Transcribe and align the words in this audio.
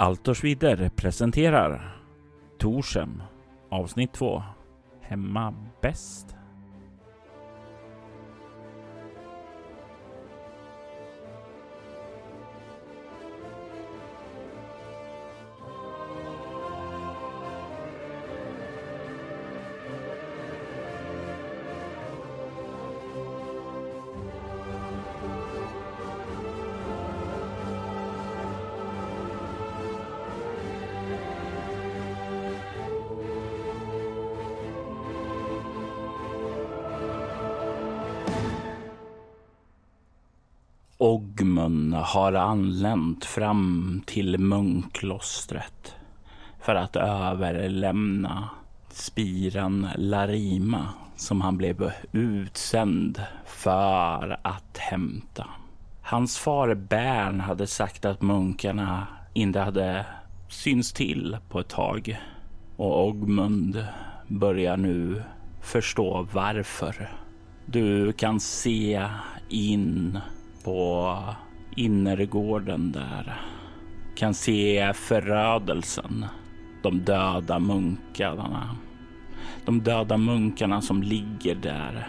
Altorsvider 0.00 0.88
presenterar 0.96 2.02
Torsem 2.58 3.22
avsnitt 3.68 4.12
2 4.12 4.42
Hemma 5.00 5.54
bäst. 5.82 6.39
Har 42.00 42.32
anlänt 42.32 43.24
fram 43.24 44.02
till 44.06 44.38
munkklostret 44.38 45.94
för 46.60 46.74
att 46.74 46.96
överlämna 46.96 48.48
spiran 48.88 49.88
Larima 49.96 50.88
som 51.16 51.40
han 51.40 51.56
blev 51.56 51.92
utsänd 52.12 53.22
för 53.46 54.40
att 54.42 54.78
hämta. 54.78 55.46
Hans 56.02 56.38
far 56.38 56.74
Bern 56.74 57.40
hade 57.40 57.66
sagt 57.66 58.04
att 58.04 58.22
munkarna 58.22 59.06
inte 59.34 59.60
hade 59.60 60.06
synts 60.48 60.92
till 60.92 61.36
på 61.48 61.60
ett 61.60 61.68
tag 61.68 62.20
och 62.76 63.06
Ogmund 63.08 63.86
börjar 64.28 64.76
nu 64.76 65.22
förstå 65.60 66.26
varför. 66.32 67.10
Du 67.66 68.12
kan 68.12 68.40
se 68.40 69.08
in 69.48 70.18
på 70.64 71.18
innergården 71.80 72.92
där 72.92 73.40
kan 74.14 74.34
se 74.34 74.92
förödelsen. 74.94 76.26
De 76.82 77.00
döda 77.00 77.58
munkarna. 77.58 78.76
De 79.64 79.80
döda 79.80 80.16
munkarna 80.16 80.80
som 80.80 81.02
ligger 81.02 81.54
där 81.54 82.08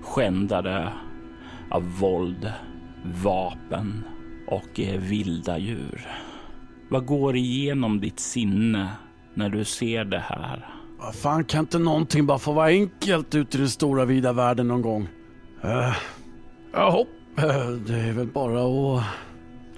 skändade 0.00 0.92
av 1.70 1.98
våld, 1.98 2.52
vapen 3.22 4.04
och 4.46 4.80
eh, 4.80 5.00
vilda 5.00 5.58
djur. 5.58 6.08
Vad 6.88 7.06
går 7.06 7.36
igenom 7.36 8.00
ditt 8.00 8.20
sinne 8.20 8.88
när 9.34 9.48
du 9.48 9.64
ser 9.64 10.04
det 10.04 10.24
här? 10.28 10.68
Vad 10.98 11.14
fan, 11.14 11.44
kan 11.44 11.60
inte 11.60 11.78
någonting 11.78 12.26
bara 12.26 12.38
få 12.38 12.52
vara 12.52 12.66
enkelt 12.66 13.34
ute 13.34 13.56
i 13.56 13.60
den 13.60 13.70
stora 13.70 14.04
vida 14.04 14.32
världen 14.32 14.68
någon 14.68 14.82
gång? 14.82 15.08
Uh, 15.64 15.96
jag 16.72 16.88
uh, 16.88 16.94
det 17.86 18.00
är 18.00 18.12
väl 18.12 18.26
bara 18.26 18.60
att... 18.60 19.04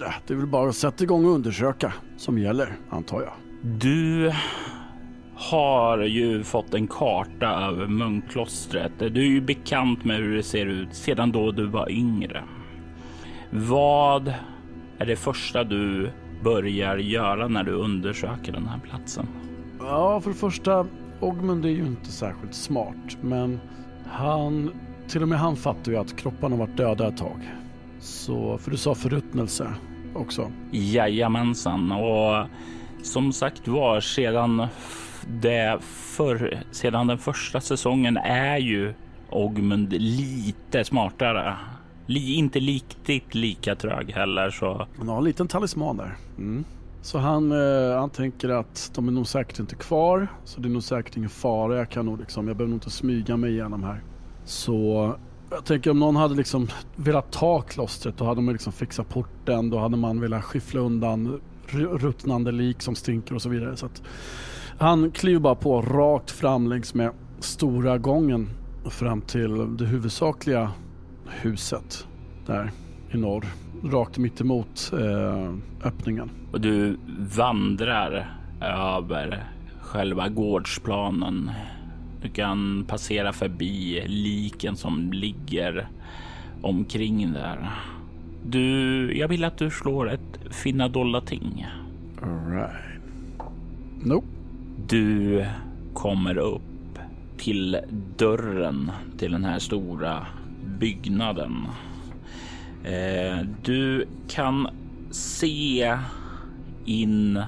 Uh, 0.01 0.13
det 0.27 0.33
är 0.33 0.37
väl 0.37 0.47
bara 0.47 0.69
att 0.69 0.75
sätta 0.75 1.03
igång 1.03 1.25
och 1.25 1.31
undersöka 1.31 1.93
som 2.17 2.37
gäller, 2.37 2.77
antar 2.89 3.21
jag. 3.21 3.33
Du 3.61 4.31
har 5.35 5.97
ju 5.97 6.43
fått 6.43 6.73
en 6.73 6.87
karta 6.87 7.47
över 7.47 7.87
munkklostret. 7.87 8.91
Du 8.99 9.21
är 9.21 9.29
ju 9.29 9.41
bekant 9.41 10.05
med 10.05 10.17
hur 10.17 10.35
det 10.35 10.43
ser 10.43 10.65
ut 10.65 10.95
sedan 10.95 11.31
då 11.31 11.51
du 11.51 11.65
var 11.65 11.91
yngre. 11.91 12.43
Vad 13.49 14.33
är 14.97 15.05
det 15.05 15.15
första 15.15 15.63
du 15.63 16.11
börjar 16.43 16.97
göra 16.97 17.47
när 17.47 17.63
du 17.63 17.71
undersöker 17.71 18.51
den 18.51 18.67
här 18.67 18.79
platsen? 18.79 19.27
Ja, 19.79 20.21
för 20.21 20.29
det 20.29 20.35
första, 20.35 20.87
Ogmund 21.19 21.65
är 21.65 21.69
ju 21.69 21.85
inte 21.85 22.11
särskilt 22.11 22.53
smart, 22.53 23.17
men 23.21 23.59
han, 24.05 24.71
till 25.07 25.21
och 25.21 25.27
med 25.27 25.39
han 25.39 25.55
fattar 25.55 25.91
ju 25.91 25.97
att 25.97 26.17
kropparna 26.17 26.55
varit 26.55 26.77
döda 26.77 27.07
ett 27.07 27.17
tag. 27.17 27.51
Så, 28.01 28.57
för 28.57 28.71
du 28.71 28.77
sa 28.77 28.95
förruttnelse 28.95 29.73
också. 30.13 30.51
Jajamensan, 30.71 31.91
och 31.91 32.47
som 33.03 33.33
sagt 33.33 33.67
var 33.67 33.99
sedan 33.99 34.67
det 35.27 35.77
för, 35.81 36.63
sedan 36.71 37.07
den 37.07 37.17
första 37.17 37.61
säsongen 37.61 38.17
är 38.17 38.57
ju 38.57 38.93
Ogmund 39.29 39.93
lite 39.93 40.83
smartare. 40.83 41.55
Li, 42.05 42.33
inte 42.33 42.59
riktigt 42.59 43.35
lika 43.35 43.75
trög 43.75 44.11
heller 44.11 44.49
så. 44.49 44.87
Han 44.97 45.07
har 45.07 45.17
en 45.17 45.23
liten 45.23 45.47
talisman 45.47 45.97
där. 45.97 46.17
Mm. 46.37 46.63
Så 47.01 47.17
han, 47.17 47.51
eh, 47.51 47.99
han 47.99 48.09
tänker 48.09 48.49
att 48.49 48.91
de 48.95 49.07
är 49.07 49.11
nog 49.11 49.27
säkert 49.27 49.59
inte 49.59 49.75
kvar. 49.75 50.27
Så 50.43 50.61
det 50.61 50.67
är 50.67 50.71
nog 50.71 50.83
säkert 50.83 51.17
ingen 51.17 51.29
fara. 51.29 51.77
Jag 51.77 51.89
kan 51.89 52.05
nog 52.05 52.19
liksom, 52.19 52.47
jag 52.47 52.57
behöver 52.57 52.69
nog 52.71 52.77
inte 52.77 52.89
smyga 52.89 53.37
mig 53.37 53.51
igenom 53.51 53.83
här. 53.83 54.01
Så 54.45 55.15
jag 55.51 55.65
tänker 55.65 55.91
om 55.91 55.99
någon 55.99 56.15
hade 56.15 56.35
liksom 56.35 56.67
velat 56.95 57.31
ta 57.31 57.61
klostret 57.61 58.17
då 58.17 58.25
hade 58.25 58.41
man 58.41 58.53
liksom 58.53 58.73
fixat 58.73 59.09
porten. 59.09 59.69
Då 59.69 59.79
hade 59.79 59.97
man 59.97 60.21
velat 60.21 60.43
skyffla 60.43 60.81
undan 60.81 61.41
ruttnande 61.73 62.51
lik 62.51 62.81
som 62.81 62.95
stinker 62.95 63.35
och 63.35 63.41
så 63.41 63.49
vidare. 63.49 63.77
Så 63.77 63.85
att 63.85 64.03
han 64.79 65.11
kliver 65.11 65.39
bara 65.39 65.55
på 65.55 65.81
rakt 65.81 66.31
fram 66.31 66.67
längs 66.67 66.93
med 66.93 67.11
stora 67.39 67.97
gången 67.97 68.49
fram 68.89 69.21
till 69.21 69.77
det 69.77 69.85
huvudsakliga 69.85 70.71
huset 71.27 72.07
där 72.45 72.71
i 73.11 73.17
norr. 73.17 73.45
Rakt 73.83 74.17
mitt 74.17 74.41
emot 74.41 74.91
eh, 74.93 75.53
öppningen. 75.87 76.29
Och 76.51 76.61
du 76.61 76.97
vandrar 77.37 78.37
över 78.61 79.47
själva 79.81 80.29
gårdsplanen. 80.29 81.51
Du 82.21 82.29
kan 82.29 82.85
passera 82.87 83.33
förbi 83.33 84.03
liken 84.07 84.75
som 84.75 85.11
ligger 85.13 85.87
omkring 86.61 87.33
där. 87.33 87.69
Du, 88.45 89.17
jag 89.17 89.27
vill 89.27 89.43
att 89.43 89.57
du 89.57 89.69
slår 89.69 90.11
ett 90.11 90.39
finna 90.51 90.87
dolda 90.87 91.21
ting. 91.21 91.67
Alright. 92.21 92.71
Nope. 94.03 94.27
Du 94.87 95.45
kommer 95.93 96.37
upp 96.37 96.61
till 97.37 97.77
dörren 98.17 98.91
till 99.17 99.31
den 99.31 99.45
här 99.45 99.59
stora 99.59 100.25
byggnaden. 100.79 101.67
Eh, 102.83 103.45
du 103.63 104.07
kan 104.29 104.67
se 105.11 105.97
in 106.85 107.43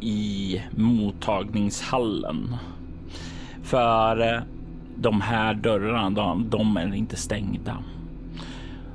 i 0.00 0.60
mottagningshallen. 0.76 2.56
För 3.70 4.34
eh, 4.34 4.40
de 4.96 5.20
här 5.20 5.54
dörrarna, 5.54 6.10
de, 6.10 6.50
de 6.50 6.76
är 6.76 6.94
inte 6.94 7.16
stängda. 7.16 7.76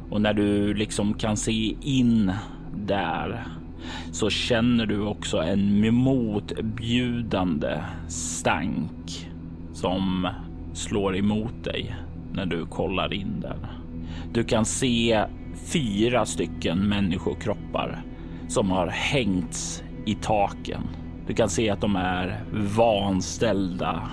Och 0.10 0.22
när 0.22 0.34
du 0.34 0.74
liksom 0.74 1.14
kan 1.14 1.38
se 1.38 1.76
in 1.82 2.32
där 2.86 3.44
så 4.12 4.30
känner 4.30 4.86
du 4.86 5.02
också 5.02 5.38
en 5.38 5.94
motbjudande 5.96 7.78
stank 8.08 9.30
som 9.74 10.28
slår 10.74 11.18
emot 11.18 11.64
dig 11.64 11.96
när 12.34 12.46
du 12.46 12.66
kollar 12.66 13.14
in 13.14 13.40
där. 13.42 13.58
Du 14.34 14.44
kan 14.44 14.66
se 14.66 15.26
fyra 15.74 16.26
stycken 16.26 16.78
människokroppar 16.90 18.02
som 18.48 18.72
har 18.72 18.88
hängts 18.88 19.84
i 20.06 20.16
taken. 20.16 20.82
Du 21.28 21.34
kan 21.34 21.50
se 21.50 21.70
att 21.70 21.82
de 21.82 21.96
är 21.96 22.44
vanställda 22.54 24.10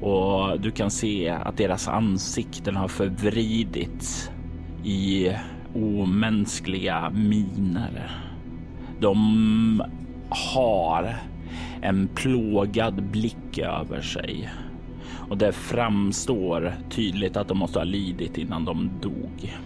och 0.00 0.60
du 0.60 0.70
kan 0.70 0.90
se 0.90 1.28
att 1.28 1.56
deras 1.56 1.88
ansikten 1.88 2.76
har 2.76 2.88
förvridits 2.88 4.30
i 4.84 5.32
omänskliga 5.74 7.10
miner. 7.10 8.10
De 9.00 9.82
har 10.28 11.16
en 11.82 12.08
plågad 12.08 13.02
blick 13.02 13.58
över 13.58 14.00
sig 14.00 14.50
och 15.30 15.38
det 15.38 15.52
framstår 15.52 16.74
tydligt 16.90 17.36
att 17.36 17.48
de 17.48 17.58
måste 17.58 17.78
ha 17.78 17.84
lidit 17.84 18.38
innan 18.38 18.64
de 18.64 18.90
dog. 19.02 19.56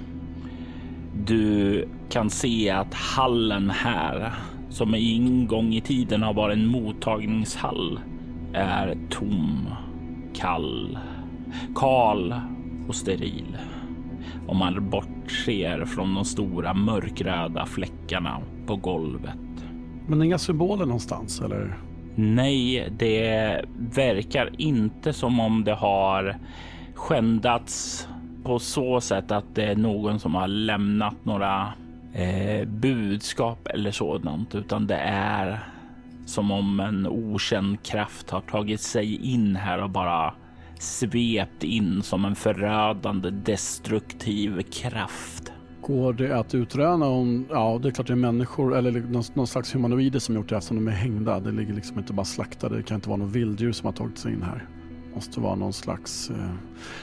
Du 1.27 1.89
kan 2.11 2.31
se 2.31 2.71
att 2.71 2.95
hallen 2.95 3.71
här, 3.71 4.33
som 4.71 4.95
en 4.95 5.47
gång 5.47 5.75
i 5.75 5.81
tiden 5.81 6.23
har 6.23 6.35
varit 6.35 6.57
en 6.57 6.67
mottagningshall, 6.67 8.01
är 8.53 8.97
tom, 9.11 9.69
kall, 10.35 10.99
kal 11.75 12.35
och 12.89 12.95
steril. 12.95 13.59
Om 14.49 14.57
man 14.57 14.91
bortser 14.91 15.85
från 15.85 16.15
de 16.15 16.25
stora 16.25 16.75
mörkröda 16.75 17.67
fläckarna 17.67 18.41
på 18.67 18.77
golvet. 18.77 19.39
Men 20.07 20.23
inga 20.23 20.39
symboler 20.39 20.87
någonstans 20.87 21.41
eller? 21.41 21.79
Nej, 22.15 22.89
det 22.99 23.65
verkar 23.95 24.51
inte 24.59 25.13
som 25.13 25.41
om 25.41 25.65
det 25.65 25.75
har 25.75 26.37
skändats 26.95 28.09
på 28.45 28.59
så 28.59 29.01
sätt 29.01 29.31
att 29.31 29.55
det 29.55 29.65
är 29.65 29.77
någon 29.77 30.21
som 30.21 30.35
har 30.35 30.49
lämnat 30.49 31.25
några 31.25 31.73
eh, 32.13 32.69
budskap 32.69 33.67
eller 33.67 33.91
sådant, 33.91 34.55
utan 34.55 34.87
det 34.87 34.97
är 34.97 35.69
som 36.25 36.51
om 36.51 36.81
en 36.81 37.07
okänd 37.07 37.83
kraft 37.83 38.31
har 38.31 38.41
tagit 38.41 38.81
sig 38.81 39.17
in 39.17 39.57
här 39.57 39.83
och 39.83 39.91
bara 39.91 40.35
svept 40.79 41.65
in 41.65 42.03
som 42.03 42.25
en 42.25 42.35
förödande 42.35 43.31
destruktiv 43.31 44.63
kraft. 44.63 45.53
Går 45.81 46.13
det 46.13 46.39
att 46.39 46.55
utröna 46.55 47.07
om, 47.07 47.47
ja 47.51 47.79
det 47.83 47.89
är 47.89 47.93
klart 47.93 48.07
det 48.07 48.13
är 48.13 48.17
människor 48.17 48.77
eller 48.77 48.93
någon, 48.93 49.23
någon 49.35 49.47
slags 49.47 49.75
humanoider 49.75 50.19
som 50.19 50.35
gjort 50.35 50.49
det 50.49 50.57
eftersom 50.57 50.77
de 50.77 50.89
är 50.89 50.97
hängda. 50.97 51.41
Det 51.41 51.53
ligger 51.53 51.75
liksom 51.75 51.99
inte 51.99 52.13
bara 52.13 52.25
slaktade, 52.25 52.77
det 52.77 52.83
kan 52.83 52.95
inte 52.95 53.09
vara 53.09 53.19
någon 53.19 53.33
vilddjur 53.33 53.73
som 53.73 53.87
har 53.87 53.93
tagit 53.93 54.19
sig 54.19 54.33
in 54.33 54.43
här. 54.43 54.69
Måste 55.15 55.41
vara 55.41 55.55
någon 55.55 55.73
slags... 55.73 56.31
Eh... 56.31 56.55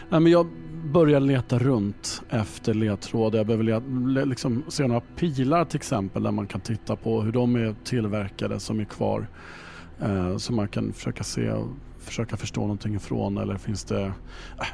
Nej 0.09 0.19
men 0.19 0.31
jag 0.31 0.47
börjar 0.83 1.19
leta 1.19 1.59
runt 1.59 2.21
efter 2.29 2.73
ledtrådar. 2.73 3.37
Jag 3.37 3.47
behöver 3.47 3.63
leta, 3.63 4.25
liksom, 4.25 4.63
se 4.67 4.87
några 4.87 5.01
pilar 5.01 5.65
till 5.65 5.77
exempel 5.77 6.23
där 6.23 6.31
man 6.31 6.47
kan 6.47 6.61
titta 6.61 6.95
på 6.95 7.21
hur 7.21 7.31
de 7.31 7.55
är 7.55 7.75
tillverkade 7.83 8.59
som 8.59 8.79
är 8.79 8.85
kvar. 8.85 9.27
Eh, 10.01 10.37
så 10.37 10.53
man 10.53 10.67
kan 10.67 10.93
försöka 10.93 11.23
se 11.23 11.53
försöka 12.01 12.37
förstå 12.37 12.61
någonting 12.61 12.95
ifrån 12.95 13.37
eller 13.37 13.57
finns 13.57 13.83
det... 13.83 14.01
Äh, 14.01 14.11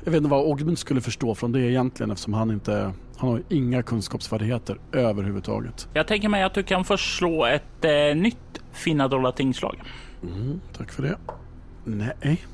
jag 0.03 0.11
vet 0.11 0.17
inte 0.17 0.29
vad 0.29 0.45
Ogmund 0.45 0.77
skulle 0.77 1.01
förstå 1.01 1.35
från 1.35 1.51
det 1.51 1.61
egentligen 1.61 2.11
eftersom 2.11 2.33
han 2.33 2.51
inte... 2.51 2.93
Han 3.17 3.29
har 3.29 3.41
inga 3.49 3.83
kunskapsfärdigheter 3.83 4.79
överhuvudtaget. 4.91 5.89
Jag 5.93 6.07
tänker 6.07 6.29
mig 6.29 6.43
att 6.43 6.53
du 6.53 6.63
kan 6.63 6.85
få 6.85 6.97
slå 6.97 7.45
ett 7.45 7.85
eh, 7.85 8.15
nytt 8.15 8.61
finna 8.71 9.07
dollar 9.07 9.31
tingslag. 9.31 9.81
Mm, 10.23 10.61
tack 10.77 10.91
för 10.91 11.03
det. 11.03 11.17
Nej. 11.83 12.45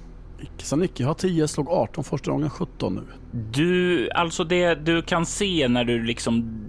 Icke 0.43 0.65
sa 0.65 0.77
Jag 0.95 1.07
har 1.07 1.13
10, 1.13 1.47
slog 1.47 1.69
18 1.69 2.03
första 2.03 2.31
gången 2.31 2.49
17 2.49 2.95
nu. 2.95 3.01
Du, 3.31 4.09
alltså 4.11 4.43
det 4.43 4.75
du 4.75 5.01
kan 5.01 5.25
se 5.25 5.67
när 5.67 5.83
du 5.83 6.03
liksom 6.03 6.63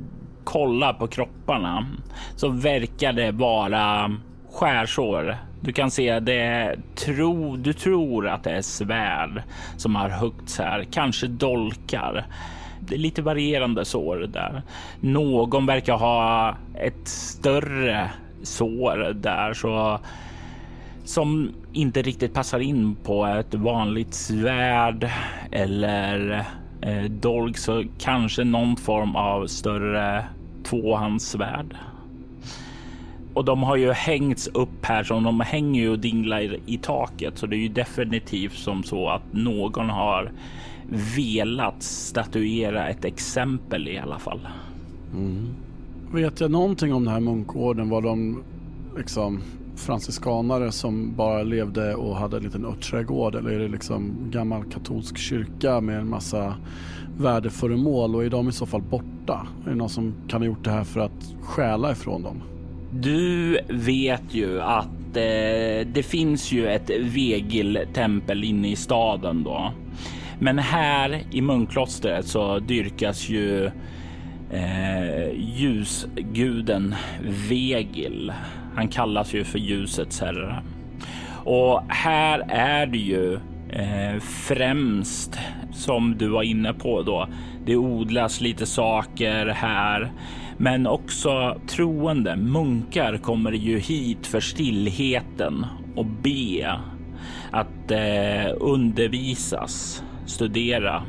kollar 0.44 0.92
på 0.92 1.06
kropparna 1.06 1.86
så 2.36 2.48
verkar 2.48 3.12
det 3.12 3.32
vara 3.32 4.12
skärsår 4.52 5.36
du 5.64 5.72
kan 5.72 5.90
se 5.90 6.20
det. 6.20 6.76
Tro, 6.94 7.56
du 7.56 7.72
tror 7.72 8.28
att 8.28 8.44
det 8.44 8.50
är 8.50 8.62
svärd 8.62 9.42
som 9.76 9.96
har 9.96 10.08
huggits 10.08 10.58
här, 10.58 10.84
kanske 10.90 11.26
dolkar. 11.26 12.26
Det 12.80 12.94
är 12.94 12.98
lite 12.98 13.22
varierande 13.22 13.84
sår 13.84 14.16
där. 14.16 14.62
Någon 15.00 15.66
verkar 15.66 15.96
ha 15.96 16.56
ett 16.74 17.08
större 17.08 18.10
sår 18.42 19.12
där 19.14 19.54
så 19.54 20.00
som 21.04 21.50
inte 21.72 22.02
riktigt 22.02 22.34
passar 22.34 22.60
in 22.60 22.94
på 22.94 23.26
ett 23.26 23.54
vanligt 23.54 24.14
svärd 24.14 25.10
eller 25.50 26.44
eh, 26.80 27.04
dolk 27.04 27.56
så 27.58 27.84
kanske 27.98 28.44
någon 28.44 28.76
form 28.76 29.16
av 29.16 29.46
större 29.46 30.24
tvåhandssvärd. 30.64 31.76
Och 33.34 33.44
de 33.44 33.62
har 33.62 33.76
ju 33.76 33.92
hängts 33.92 34.46
upp 34.46 34.84
här 34.84 35.02
så 35.04 35.20
de 35.20 35.40
hänger 35.40 35.80
ju 35.80 35.90
och 35.90 35.98
dinglar 35.98 36.56
i 36.66 36.78
taket. 36.82 37.38
Så 37.38 37.46
det 37.46 37.56
är 37.56 37.60
ju 37.60 37.68
definitivt 37.68 38.54
som 38.54 38.82
så 38.82 39.08
att 39.08 39.32
någon 39.32 39.90
har 39.90 40.32
velat 41.16 41.82
statuera 41.82 42.88
ett 42.88 43.04
exempel 43.04 43.88
i 43.88 43.98
alla 43.98 44.18
fall. 44.18 44.48
Mm. 45.12 45.48
Vet 46.12 46.40
jag 46.40 46.50
någonting 46.50 46.94
om 46.94 47.04
den 47.04 47.12
här 47.12 47.20
munkorden? 47.20 47.88
Vad 47.88 48.02
de 48.02 48.42
liksom 48.96 49.42
franciskanare 49.76 50.72
som 50.72 51.16
bara 51.16 51.42
levde 51.42 51.94
och 51.94 52.16
hade 52.16 52.36
en 52.36 52.42
liten 52.42 52.64
örtträdgård 52.64 53.34
eller 53.34 53.50
är 53.50 53.58
det 53.58 53.68
liksom 53.68 54.16
gammal 54.30 54.64
katolsk 54.64 55.18
kyrka 55.18 55.80
med 55.80 55.98
en 55.98 56.08
massa 56.08 56.54
värdeföremål 57.18 58.14
och 58.14 58.24
är 58.24 58.30
de 58.30 58.48
i 58.48 58.52
så 58.52 58.66
fall 58.66 58.82
borta? 58.82 59.46
Är 59.66 59.70
det 59.70 59.76
någon 59.76 59.88
som 59.88 60.14
kan 60.28 60.40
ha 60.40 60.46
gjort 60.46 60.64
det 60.64 60.70
här 60.70 60.84
för 60.84 61.00
att 61.00 61.34
stjäla 61.40 61.92
ifrån 61.92 62.22
dem? 62.22 62.42
Du 62.90 63.58
vet 63.68 64.34
ju 64.34 64.60
att 64.60 65.16
eh, 65.16 65.86
det 65.92 66.06
finns 66.06 66.52
ju 66.52 66.68
ett 66.68 66.90
Vegil-tempel 66.90 68.44
inne 68.44 68.70
i 68.70 68.76
staden 68.76 69.42
då. 69.42 69.72
Men 70.38 70.58
här 70.58 71.22
i 71.30 71.40
munklostret 71.40 72.26
så 72.26 72.58
dyrkas 72.58 73.28
ju 73.28 73.70
eh, 74.54 75.32
ljusguden 75.34 76.94
Vegil. 77.48 78.32
Han 78.74 78.88
kallas 78.88 79.34
ju 79.34 79.44
för 79.44 79.58
ljusets 79.58 80.20
herre. 80.20 80.62
Och 81.44 81.82
här 81.88 82.44
är 82.48 82.86
det 82.86 82.98
ju 82.98 83.34
eh, 83.68 84.20
främst 84.20 85.38
som 85.72 86.18
du 86.18 86.28
var 86.28 86.42
inne 86.42 86.72
på 86.72 87.02
då. 87.02 87.28
Det 87.66 87.76
odlas 87.76 88.40
lite 88.40 88.66
saker 88.66 89.46
här 89.46 90.12
men 90.56 90.86
också 90.86 91.60
troende 91.66 92.36
munkar 92.36 93.16
kommer 93.16 93.52
ju 93.52 93.78
hit 93.78 94.26
för 94.26 94.40
stillheten 94.40 95.66
och 95.96 96.06
be 96.06 96.78
att 97.50 97.90
eh, 97.90 98.52
undervisas, 98.60 100.02
studera. 100.26 101.02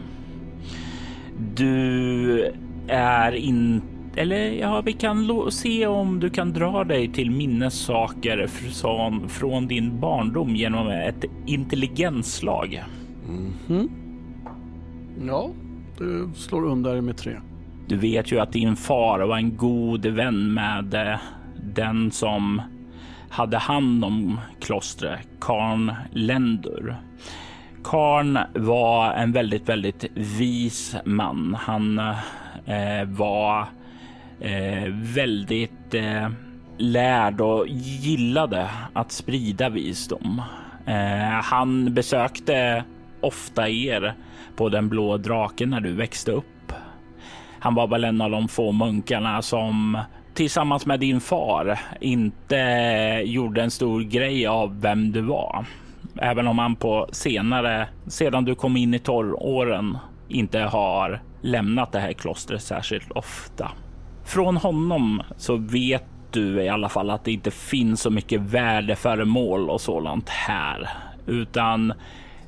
Du 1.55 2.53
är 2.89 3.31
inte 3.31 3.85
eller 4.17 4.51
ja, 4.51 4.81
vi 4.81 4.93
kan 4.93 5.51
se 5.51 5.87
om 5.87 6.19
du 6.19 6.29
kan 6.29 6.53
dra 6.53 6.83
dig 6.83 7.13
till 7.13 7.31
minnessaker 7.31 8.47
från, 8.47 9.29
från 9.29 9.67
din 9.67 9.99
barndom 9.99 10.55
genom 10.55 10.87
ett 10.87 11.25
intelligensslag. 11.45 12.83
Mm 13.27 13.53
-hmm. 13.67 13.89
Ja, 15.27 15.49
du 15.97 16.29
slår 16.35 16.65
under 16.65 17.01
med 17.01 17.17
tre. 17.17 17.35
Du 17.87 17.97
vet 17.97 18.31
ju 18.31 18.39
att 18.39 18.51
din 18.51 18.75
far 18.75 19.19
var 19.19 19.37
en 19.37 19.57
god 19.57 20.05
vän 20.05 20.53
med 20.53 20.93
eh, 20.93 21.19
den 21.73 22.11
som 22.11 22.61
hade 23.29 23.57
hand 23.57 24.05
om 24.05 24.39
klostret, 24.61 25.27
Karn 25.41 25.93
Lendur. 26.11 26.95
Karn 27.83 28.39
var 28.55 29.13
en 29.13 29.31
väldigt, 29.31 29.69
väldigt 29.69 30.05
vis 30.13 30.95
man. 31.05 31.57
Han 31.59 31.99
eh, 31.99 32.15
Eh, 32.65 33.07
var 33.07 33.65
eh, 34.39 34.89
väldigt 34.89 35.93
eh, 35.93 36.29
lärd 36.77 37.41
och 37.41 37.67
gillade 37.67 38.69
att 38.93 39.11
sprida 39.11 39.69
visdom. 39.69 40.41
Eh, 40.85 41.43
han 41.43 41.93
besökte 41.93 42.83
ofta 43.21 43.69
er 43.69 44.13
på 44.55 44.69
den 44.69 44.89
blå 44.89 45.17
draken 45.17 45.69
när 45.69 45.79
du 45.79 45.93
växte 45.93 46.31
upp 46.31 46.45
han 47.65 47.75
var 47.75 47.87
väl 47.87 48.03
en 48.03 48.21
av 48.21 48.31
de 48.31 48.47
få 48.47 48.71
munkarna 48.71 49.41
som 49.41 49.97
tillsammans 50.33 50.85
med 50.85 50.99
din 50.99 51.21
far 51.21 51.79
inte 52.01 52.55
gjorde 53.25 53.61
en 53.61 53.71
stor 53.71 54.01
grej 54.01 54.47
av 54.47 54.81
vem 54.81 55.11
du 55.11 55.21
var. 55.21 55.65
Även 56.21 56.47
om 56.47 56.59
han 56.59 56.75
på 56.75 57.07
senare, 57.11 57.87
sedan 58.07 58.45
du 58.45 58.55
kom 58.55 58.77
in 58.77 58.93
i 58.93 58.99
torråren, 58.99 59.97
inte 60.27 60.59
har 60.59 61.21
lämnat 61.45 61.91
det 61.91 61.99
här 61.99 62.13
klostret 62.13 62.61
särskilt 62.61 63.11
ofta. 63.11 63.71
Från 64.23 64.57
honom 64.57 65.21
så 65.37 65.57
vet 65.57 66.05
du 66.31 66.63
i 66.63 66.69
alla 66.69 66.89
fall 66.89 67.09
att 67.09 67.25
det 67.25 67.31
inte 67.31 67.51
finns 67.51 68.01
så 68.01 68.09
mycket 68.09 68.41
värdeföremål 68.41 69.69
och 69.69 69.81
sådant 69.81 70.29
här, 70.29 70.89
utan 71.27 71.93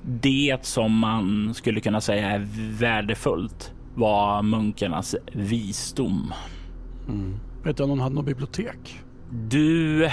det 0.02 0.58
som 0.62 1.00
man 1.00 1.54
skulle 1.54 1.80
kunna 1.80 2.02
säga 2.02 2.32
är 2.32 2.48
värdefullt 2.80 3.74
var 3.96 4.42
munkarnas 4.42 5.16
visdom. 5.34 6.34
Mm. 7.08 7.40
Vet 7.64 7.78
du 7.78 7.84
om 7.84 7.90
de 7.90 8.00
hade 8.00 8.16
något 8.16 8.26
bibliotek? 8.26 9.00
Du 9.32 10.10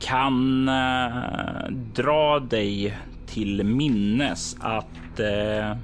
kan 0.00 0.68
äh, 0.68 1.70
dra 1.94 2.40
dig 2.40 2.98
till 3.26 3.64
minnes 3.64 4.56
att 4.60 5.20
äh, 5.20 5.76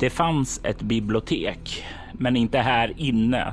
det 0.00 0.10
fanns 0.10 0.60
ett 0.64 0.82
bibliotek, 0.82 1.84
men 2.12 2.36
inte 2.36 2.58
här 2.58 2.92
inne. 2.96 3.52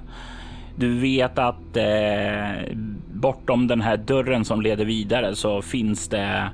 Du 0.75 0.99
vet 0.99 1.39
att 1.39 1.77
eh, 1.77 2.75
bortom 3.13 3.67
den 3.67 3.81
här 3.81 3.97
dörren 3.97 4.45
som 4.45 4.61
leder 4.61 4.85
vidare 4.85 5.35
så 5.35 5.61
finns 5.61 6.07
det 6.07 6.49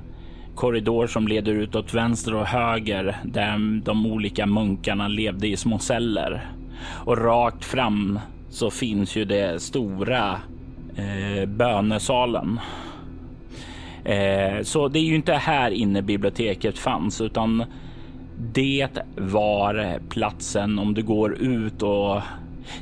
korridor 0.54 1.06
som 1.06 1.28
leder 1.28 1.52
ut 1.52 1.74
åt 1.74 1.94
vänster 1.94 2.34
och 2.34 2.46
höger 2.46 3.16
där 3.24 3.80
de 3.84 4.06
olika 4.06 4.46
munkarna 4.46 5.08
levde 5.08 5.48
i 5.48 5.56
små 5.56 5.78
celler. 5.78 6.50
Och 7.04 7.18
rakt 7.18 7.64
fram 7.64 8.18
så 8.50 8.70
finns 8.70 9.16
ju 9.16 9.24
det 9.24 9.62
stora 9.62 10.40
eh, 10.96 11.46
bönesalen. 11.46 12.60
Eh, 14.04 14.62
så 14.62 14.88
det 14.88 14.98
är 14.98 15.04
ju 15.04 15.14
inte 15.14 15.32
här 15.32 15.70
inne 15.70 16.02
biblioteket 16.02 16.78
fanns 16.78 17.20
utan 17.20 17.64
det 18.38 18.98
var 19.16 19.98
platsen 20.08 20.78
om 20.78 20.94
du 20.94 21.02
går 21.02 21.34
ut 21.34 21.82
och 21.82 22.22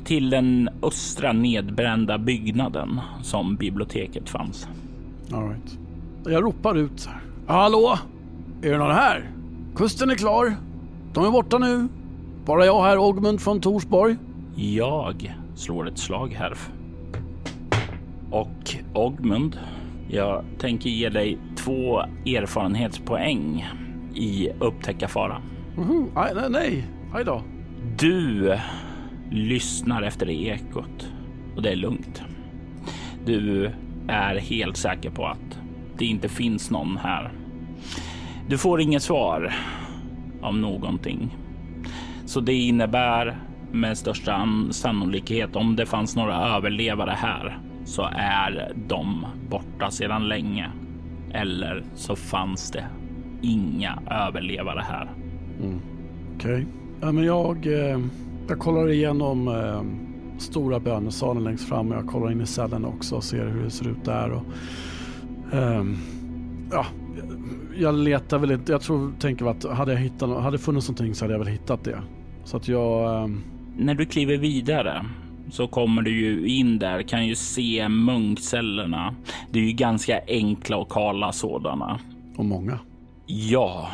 till 0.04 0.30
den 0.30 0.68
östra 0.82 1.32
nedbrända 1.32 2.18
byggnaden 2.18 3.00
som 3.23 3.56
biblioteket 3.56 4.28
fanns. 4.28 4.68
All 5.32 5.49
right. 5.49 5.78
Jag 6.25 6.44
ropar 6.44 6.78
ut. 6.78 7.09
Hallå? 7.47 7.99
Är 8.62 8.71
det 8.71 8.78
någon 8.78 8.94
här? 8.94 9.30
Kusten 9.75 10.11
är 10.11 10.14
klar. 10.14 10.56
De 11.14 11.25
är 11.25 11.30
borta 11.30 11.59
nu. 11.59 11.88
Bara 12.44 12.66
jag 12.66 12.82
här, 12.82 12.99
Ogmund 12.99 13.40
från 13.40 13.61
Torsborg. 13.61 14.16
Jag 14.56 15.37
slår 15.54 15.88
ett 15.88 15.99
slag 15.99 16.37
här. 16.38 16.54
Och 18.30 18.76
Ogmund, 18.94 19.59
jag 20.09 20.44
tänker 20.59 20.90
ge 20.90 21.09
dig 21.09 21.38
två 21.56 22.00
erfarenhetspoäng 22.26 23.66
i 24.14 24.50
upptäcka 24.61 25.09
fara. 25.09 25.42
Mhm. 25.76 26.11
Aj, 26.14 26.33
nej, 26.35 26.50
nej, 26.50 26.85
aj 27.14 27.25
då. 27.25 27.42
Du 27.99 28.59
lyssnar 29.31 30.02
efter 30.02 30.31
ekot 30.31 31.12
och 31.57 31.62
det 31.62 31.71
är 31.73 31.76
lugnt. 31.76 32.23
Du 33.25 33.71
är 34.09 34.37
helt 34.37 34.76
säker 34.76 35.11
på 35.11 35.26
att 35.26 35.59
det 35.99 36.04
inte 36.04 36.28
finns 36.28 36.71
någon 36.71 36.97
här. 36.97 37.33
Du 38.49 38.59
får 38.59 38.81
inget 38.81 39.02
svar 39.02 39.54
om 40.42 40.61
någonting. 40.61 41.37
Så 42.26 42.40
det 42.40 42.54
innebär 42.54 43.37
med 43.73 43.99
största 43.99 44.49
sannolikhet 44.71 45.57
om 45.57 45.76
det 45.76 45.87
fanns 45.87 46.16
några 46.16 46.35
överlevare 46.57 47.16
här 47.19 47.59
så 47.85 48.09
är 48.16 48.73
de 48.88 49.26
borta 49.50 49.90
sedan 49.90 50.28
länge. 50.28 50.71
Eller 51.33 51.85
så 51.95 52.16
fanns 52.16 52.71
det 52.71 52.85
inga 53.42 53.99
överlevare 54.11 54.80
här. 54.80 55.11
Mm. 55.62 55.80
Okej. 56.37 56.52
Okay. 56.52 56.64
Ja, 57.00 57.12
men 57.12 57.25
jag, 57.25 57.66
eh, 57.66 58.00
jag 58.49 58.58
kollar 58.58 58.90
igenom 58.90 59.49
eh, 59.49 59.82
stora 60.38 60.80
bönesalen 60.80 61.44
längst 61.44 61.68
fram 61.68 61.90
och 61.90 61.96
jag 61.96 62.06
kollar 62.06 62.32
in 62.32 62.40
i 62.40 62.46
cellen 62.46 62.84
också 62.84 63.16
och 63.16 63.25
ser 63.25 63.46
hur 63.46 63.62
det 63.64 63.70
ser 63.70 63.88
ut 63.88 64.04
där. 64.04 64.30
Och, 64.30 64.44
eh, 65.54 65.84
ja, 66.70 66.87
jag 67.76 67.94
letar 67.94 68.38
väl 68.38 68.50
inte. 68.50 68.72
Jag 68.72 68.80
tror, 68.80 69.12
tänker 69.20 69.46
att 69.46 69.64
hade 69.64 69.92
jag 69.92 70.00
hittat, 70.00 70.42
hade 70.42 70.58
funnits 70.58 70.88
någonting 70.88 71.14
så 71.14 71.25
hade 71.25 71.34
jag 71.34 71.38
väl 71.38 71.49
hittat 71.49 71.84
det. 71.84 71.99
Så 72.44 72.56
att 72.56 72.68
jag... 72.68 73.22
Ehm, 73.25 73.42
När 73.76 73.94
du 73.94 74.06
kliver 74.06 74.37
vidare 74.37 75.04
så 75.50 75.66
kommer 75.66 76.02
du 76.02 76.11
ju 76.11 76.46
in 76.46 76.78
där, 76.78 77.02
kan 77.02 77.26
ju 77.26 77.34
se 77.34 77.88
munkcellerna. 77.88 79.14
Det 79.50 79.58
är 79.58 79.64
ju 79.64 79.72
ganska 79.72 80.20
enkla 80.26 80.76
och 80.76 80.88
kala 80.92 81.32
sådana. 81.32 81.99
Och 82.37 82.44
många. 82.44 82.78
Ja, 83.26 83.91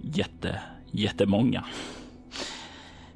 jätte, 0.00 0.60
jättemånga. 0.90 1.64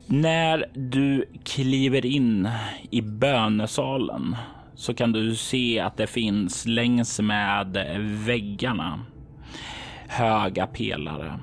När 0.07 0.65
du 0.75 1.25
kliver 1.45 2.07
in 2.07 2.49
i 2.91 3.03
bönesalen 3.03 4.37
så 4.75 4.95
kan 4.95 5.13
du 5.13 5.37
se 5.37 5.81
att 5.81 5.97
det 5.97 6.07
finns 6.07 6.67
längs 6.67 7.21
med 7.21 7.97
väggarna 8.27 9.01
höga 10.09 10.67
pelare. 10.67 11.41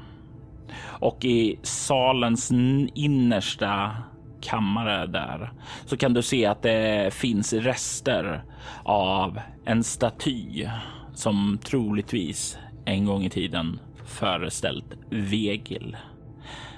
Och 0.84 1.26
i 1.26 1.60
salens 1.64 2.52
innersta 2.94 3.98
kammare 4.42 5.06
där 5.06 5.52
så 5.86 5.98
kan 5.98 6.14
du 6.14 6.22
se 6.22 6.46
att 6.46 6.62
det 6.62 7.14
finns 7.14 7.54
rester 7.54 8.44
av 8.84 9.40
en 9.66 9.84
staty 9.84 10.68
som 11.14 11.60
troligtvis 11.64 12.58
en 12.86 13.06
gång 13.06 13.24
i 13.24 13.30
tiden 13.30 13.80
föreställt 14.14 14.98
Vegil. 15.10 15.98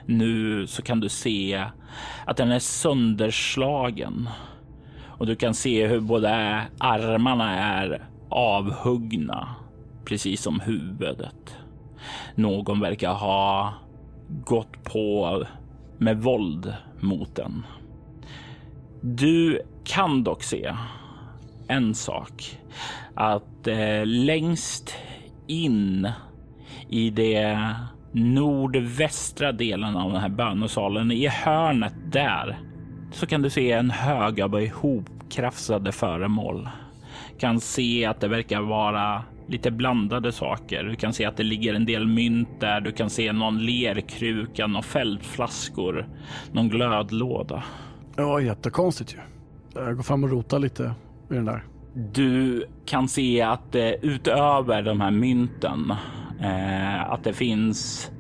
Nu 0.06 0.68
så 0.68 0.82
kan 0.82 1.00
du 1.00 1.10
se 1.10 1.64
att 2.26 2.38
den 2.38 2.52
är 2.52 2.60
sönderslagen 2.60 4.30
och 5.18 5.26
du 5.26 5.36
kan 5.36 5.54
se 5.54 5.88
hur 5.88 6.00
både 6.00 6.62
armarna 6.78 7.60
är 7.60 8.08
avhuggna, 8.30 9.56
precis 10.06 10.42
som 10.42 10.60
huvudet. 10.60 11.58
Någon 12.36 12.80
verkar 12.80 13.14
ha 13.14 13.74
gått 14.28 14.84
på 14.84 15.44
med 15.98 16.22
våld 16.22 16.74
mot 17.00 17.36
den. 17.36 17.66
Du 19.02 19.62
kan 19.84 20.24
dock 20.24 20.44
se 20.44 20.76
en 21.68 21.96
sak. 21.96 22.60
Att 23.16 23.68
eh, 23.68 24.06
längst 24.06 24.96
in 25.48 26.12
i 26.90 27.10
det 27.10 27.70
nordvästra 28.12 29.52
delen 29.52 29.96
av 29.96 30.12
den 30.12 30.22
här 30.22 30.30
bönesalen, 30.30 31.12
i 31.12 31.28
hörnet 31.28 31.94
där, 32.12 32.58
så 33.12 33.26
kan 33.26 33.42
du 33.42 33.50
se 33.50 33.72
en 33.72 33.92
hög 33.92 34.42
av 34.42 34.62
ihopkrafsade 34.62 35.92
föremål. 35.92 36.70
Kan 37.40 37.60
se 37.60 38.06
att 38.06 38.20
det 38.20 38.28
verkar 38.28 38.62
vara 38.62 39.24
lite 39.48 39.72
blandade 39.72 40.32
saker. 40.32 40.84
Du 40.84 40.96
kan 40.96 41.14
se 41.14 41.26
att 41.26 41.38
det 41.38 41.44
ligger 41.44 41.74
en 41.74 41.86
del 41.86 42.08
mynt 42.08 42.60
där. 42.60 42.82
Du 42.82 42.92
kan 42.92 43.10
se 43.10 43.32
någon 43.34 43.66
lerkruka, 43.66 44.68
några 44.68 44.82
fältflaskor, 44.82 46.08
någon 46.52 46.70
glödlåda. 46.70 47.64
Ja, 48.16 48.42
jättekonstigt 48.42 49.14
ju. 49.14 49.18
Jag 49.82 49.96
går 49.96 50.04
fram 50.04 50.24
och 50.24 50.30
rotar 50.30 50.60
lite 50.60 50.94
i 51.32 51.34
den 51.34 51.46
där. 51.46 51.64
Du 51.94 52.66
kan 52.86 53.08
se 53.08 53.42
att 53.42 53.76
eh, 53.76 53.90
utöver 53.90 54.82
de 54.82 55.02
här 55.02 55.12
mynten 55.12 55.94
eh, 56.42 57.12
att 57.12 57.24
det 57.24 57.34
finns 57.34 58.12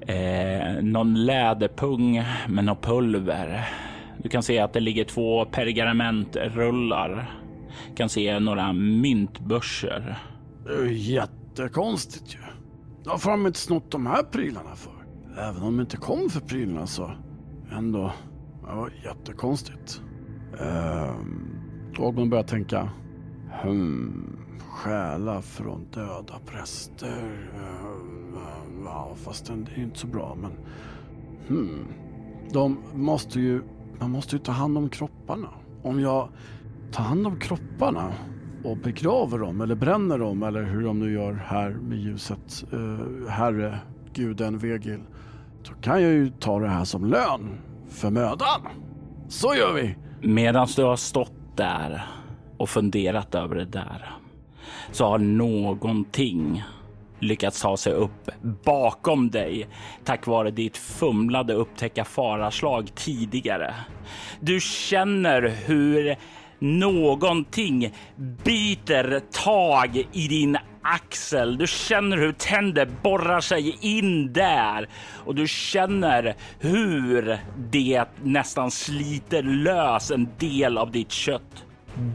eh, 0.00 0.82
någon 0.82 1.24
läderpung 1.24 2.22
med 2.48 2.64
något 2.64 2.82
pulver. 2.82 3.68
Du 4.22 4.28
kan 4.28 4.42
se 4.42 4.58
att 4.58 4.72
det 4.72 4.80
ligger 4.80 5.04
två 5.04 5.44
pergamentrullar. 5.44 7.30
Du 7.88 7.94
kan 7.94 8.08
se 8.08 8.38
några 8.38 8.72
myntbörser. 8.72 10.18
Det 10.66 10.92
jättekonstigt 10.92 12.34
ju. 12.34 12.38
Varför 13.04 13.30
har 13.30 13.36
de 13.36 13.46
inte 13.46 13.58
snott 13.58 13.90
de 13.90 14.06
här 14.06 14.22
prylarna 14.22 14.74
för? 14.76 14.92
Även 15.38 15.62
om 15.62 15.76
de 15.76 15.80
inte 15.80 15.96
kom 15.96 16.30
för 16.30 16.40
prylarna 16.40 16.86
så 16.86 17.10
ändå. 17.72 18.12
Det 18.60 18.74
var 18.74 18.90
jättekonstigt. 19.04 20.02
Ehm, 20.60 21.58
och 21.98 22.14
man 22.14 22.30
börjar 22.30 22.44
tänka. 22.44 22.88
Hmm, 23.62 24.43
stjäla 24.74 25.42
från 25.42 25.86
döda 25.90 26.34
präster. 26.46 27.50
Eh, 27.54 28.84
ja, 28.84 29.12
fast 29.16 29.46
det 29.46 29.52
är 29.52 29.82
inte 29.82 29.98
så 29.98 30.06
bra 30.06 30.36
men. 30.40 30.52
Hmm. 31.48 31.84
De 32.52 32.78
måste 32.94 33.40
ju, 33.40 33.62
man 34.00 34.10
måste 34.10 34.36
ju 34.36 34.42
ta 34.42 34.52
hand 34.52 34.78
om 34.78 34.88
kropparna. 34.88 35.48
Om 35.82 36.00
jag 36.00 36.28
tar 36.92 37.04
hand 37.04 37.26
om 37.26 37.40
kropparna 37.40 38.12
och 38.64 38.76
begraver 38.76 39.38
dem 39.38 39.60
eller 39.60 39.74
bränner 39.74 40.18
dem 40.18 40.42
eller 40.42 40.62
hur 40.62 40.84
de 40.84 40.98
nu 40.98 41.12
gör 41.12 41.32
här 41.32 41.70
med 41.70 41.98
ljuset. 41.98 42.64
Uh, 42.72 43.28
herre, 43.28 43.78
guden 44.12 44.58
Vegil. 44.58 45.00
Då 45.68 45.74
kan 45.74 46.02
jag 46.02 46.12
ju 46.12 46.30
ta 46.30 46.60
det 46.60 46.68
här 46.68 46.84
som 46.84 47.04
lön 47.04 47.58
för 47.88 48.10
mödan. 48.10 48.60
Så 49.28 49.54
gör 49.54 49.72
vi! 49.72 49.96
Medan 50.28 50.68
du 50.76 50.82
har 50.84 50.96
stått 50.96 51.56
där 51.56 52.06
och 52.56 52.68
funderat 52.68 53.34
över 53.34 53.56
det 53.56 53.64
där 53.64 54.23
så 54.94 55.06
har 55.06 55.18
någonting 55.18 56.62
lyckats 57.18 57.62
ta 57.62 57.76
sig 57.76 57.92
upp 57.92 58.30
bakom 58.64 59.30
dig 59.30 59.68
tack 60.04 60.26
vare 60.26 60.50
ditt 60.50 60.76
fumlade 60.76 61.54
upptäcka 61.54 62.04
faraslag 62.04 62.94
tidigare. 62.94 63.74
Du 64.40 64.60
känner 64.60 65.42
hur 65.66 66.16
någonting 66.58 67.92
biter 68.44 69.20
tag 69.44 69.96
i 70.12 70.28
din 70.28 70.58
axel. 70.82 71.58
Du 71.58 71.66
känner 71.66 72.16
hur 72.16 72.32
tänder 72.32 72.88
borrar 73.02 73.40
sig 73.40 73.78
in 73.80 74.32
där 74.32 74.88
och 75.24 75.34
du 75.34 75.48
känner 75.48 76.34
hur 76.60 77.38
det 77.70 78.04
nästan 78.22 78.70
sliter 78.70 79.42
lös 79.42 80.10
en 80.10 80.28
del 80.38 80.78
av 80.78 80.90
ditt 80.90 81.12
kött. 81.12 81.64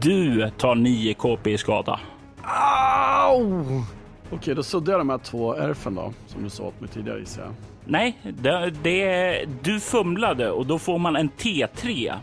Du 0.02 0.50
tar 0.58 0.74
9 0.74 1.14
KP 1.14 1.50
i 1.50 1.58
skada. 1.58 2.00
Au! 2.44 3.82
Okej, 4.30 4.54
då 4.54 4.62
suddar 4.62 4.92
jag 4.92 5.00
de 5.00 5.10
här 5.10 5.18
två 5.18 5.54
ärfen 5.54 5.94
då, 5.94 6.12
som 6.26 6.42
du 6.42 6.50
sa 6.50 6.62
åt 6.62 6.80
mig 6.80 6.90
tidigare 6.90 7.20
gissar 7.20 7.42
jag. 7.42 7.52
Nej, 7.84 8.18
det, 8.22 8.70
det, 8.82 9.44
du 9.62 9.80
fumlade 9.80 10.50
och 10.50 10.66
då 10.66 10.78
får 10.78 10.98
man 10.98 11.16
en 11.16 11.30
T3. 11.30 12.14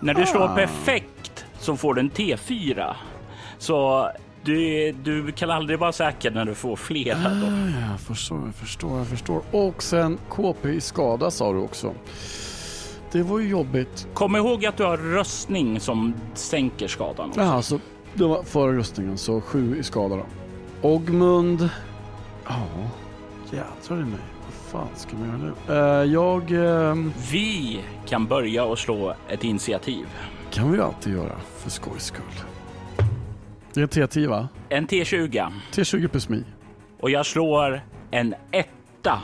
När 0.00 0.14
du 0.14 0.26
slår 0.26 0.48
perfekt 0.48 1.44
så 1.58 1.76
får 1.76 1.94
du 1.94 2.00
en 2.00 2.10
T4. 2.10 2.94
Så 3.58 4.10
du, 4.42 4.92
du 4.92 5.32
kan 5.32 5.50
aldrig 5.50 5.78
vara 5.78 5.92
säker 5.92 6.30
när 6.30 6.44
du 6.44 6.54
får 6.54 6.76
flera. 6.76 7.16
Ah, 7.16 7.90
jag 7.90 8.00
förstår, 8.00 8.40
jag 8.44 8.54
förstår, 8.54 8.98
jag 8.98 9.06
förstår. 9.06 9.42
Och 9.50 9.82
sen 9.82 10.18
KP 10.28 10.68
i 10.68 10.80
skada 10.80 11.30
sa 11.30 11.52
du 11.52 11.58
också. 11.58 11.94
Det 13.12 13.22
var 13.22 13.38
ju 13.38 13.48
jobbigt. 13.48 14.08
Kom 14.14 14.36
ihåg 14.36 14.66
att 14.66 14.76
du 14.76 14.84
har 14.84 14.96
röstning 14.96 15.80
som 15.80 16.14
sänker 16.34 16.88
skadan. 16.88 17.28
Också. 17.28 17.40
Jaha, 17.40 17.62
så 17.62 17.80
det 18.14 18.24
var 18.24 18.42
före 18.42 18.76
röstningen, 18.76 19.18
så 19.18 19.40
sju 19.40 19.78
i 19.78 19.82
skada 19.82 20.16
då. 20.16 20.24
Ogmund. 20.88 21.68
Ja, 22.46 22.66
jädrar 23.50 24.00
i 24.02 24.04
mig 24.04 24.20
fan 24.70 24.88
ska 24.96 25.16
man 25.16 25.28
göra 25.28 25.38
nu? 25.38 25.74
Uh, 25.74 26.12
jag... 26.12 26.50
Uh... 26.50 27.10
Vi 27.32 27.80
kan 28.06 28.26
börja 28.26 28.64
och 28.64 28.78
slå 28.78 29.14
ett 29.28 29.44
initiativ. 29.44 30.06
kan 30.50 30.70
vi 30.70 30.76
ju 30.76 30.84
alltid 30.84 31.12
göra, 31.12 31.36
för 31.56 31.70
skojs 31.70 32.04
skull. 32.04 32.24
Det 33.72 33.80
är 33.80 33.82
en 33.82 34.08
T10 34.08 34.28
va? 34.28 34.48
En 34.68 34.86
T20. 34.86 35.52
T20 35.72 36.08
plus 36.08 36.28
mi. 36.28 36.44
Och 37.00 37.10
jag 37.10 37.26
slår 37.26 37.80
en 38.10 38.34
etta. 38.50 39.18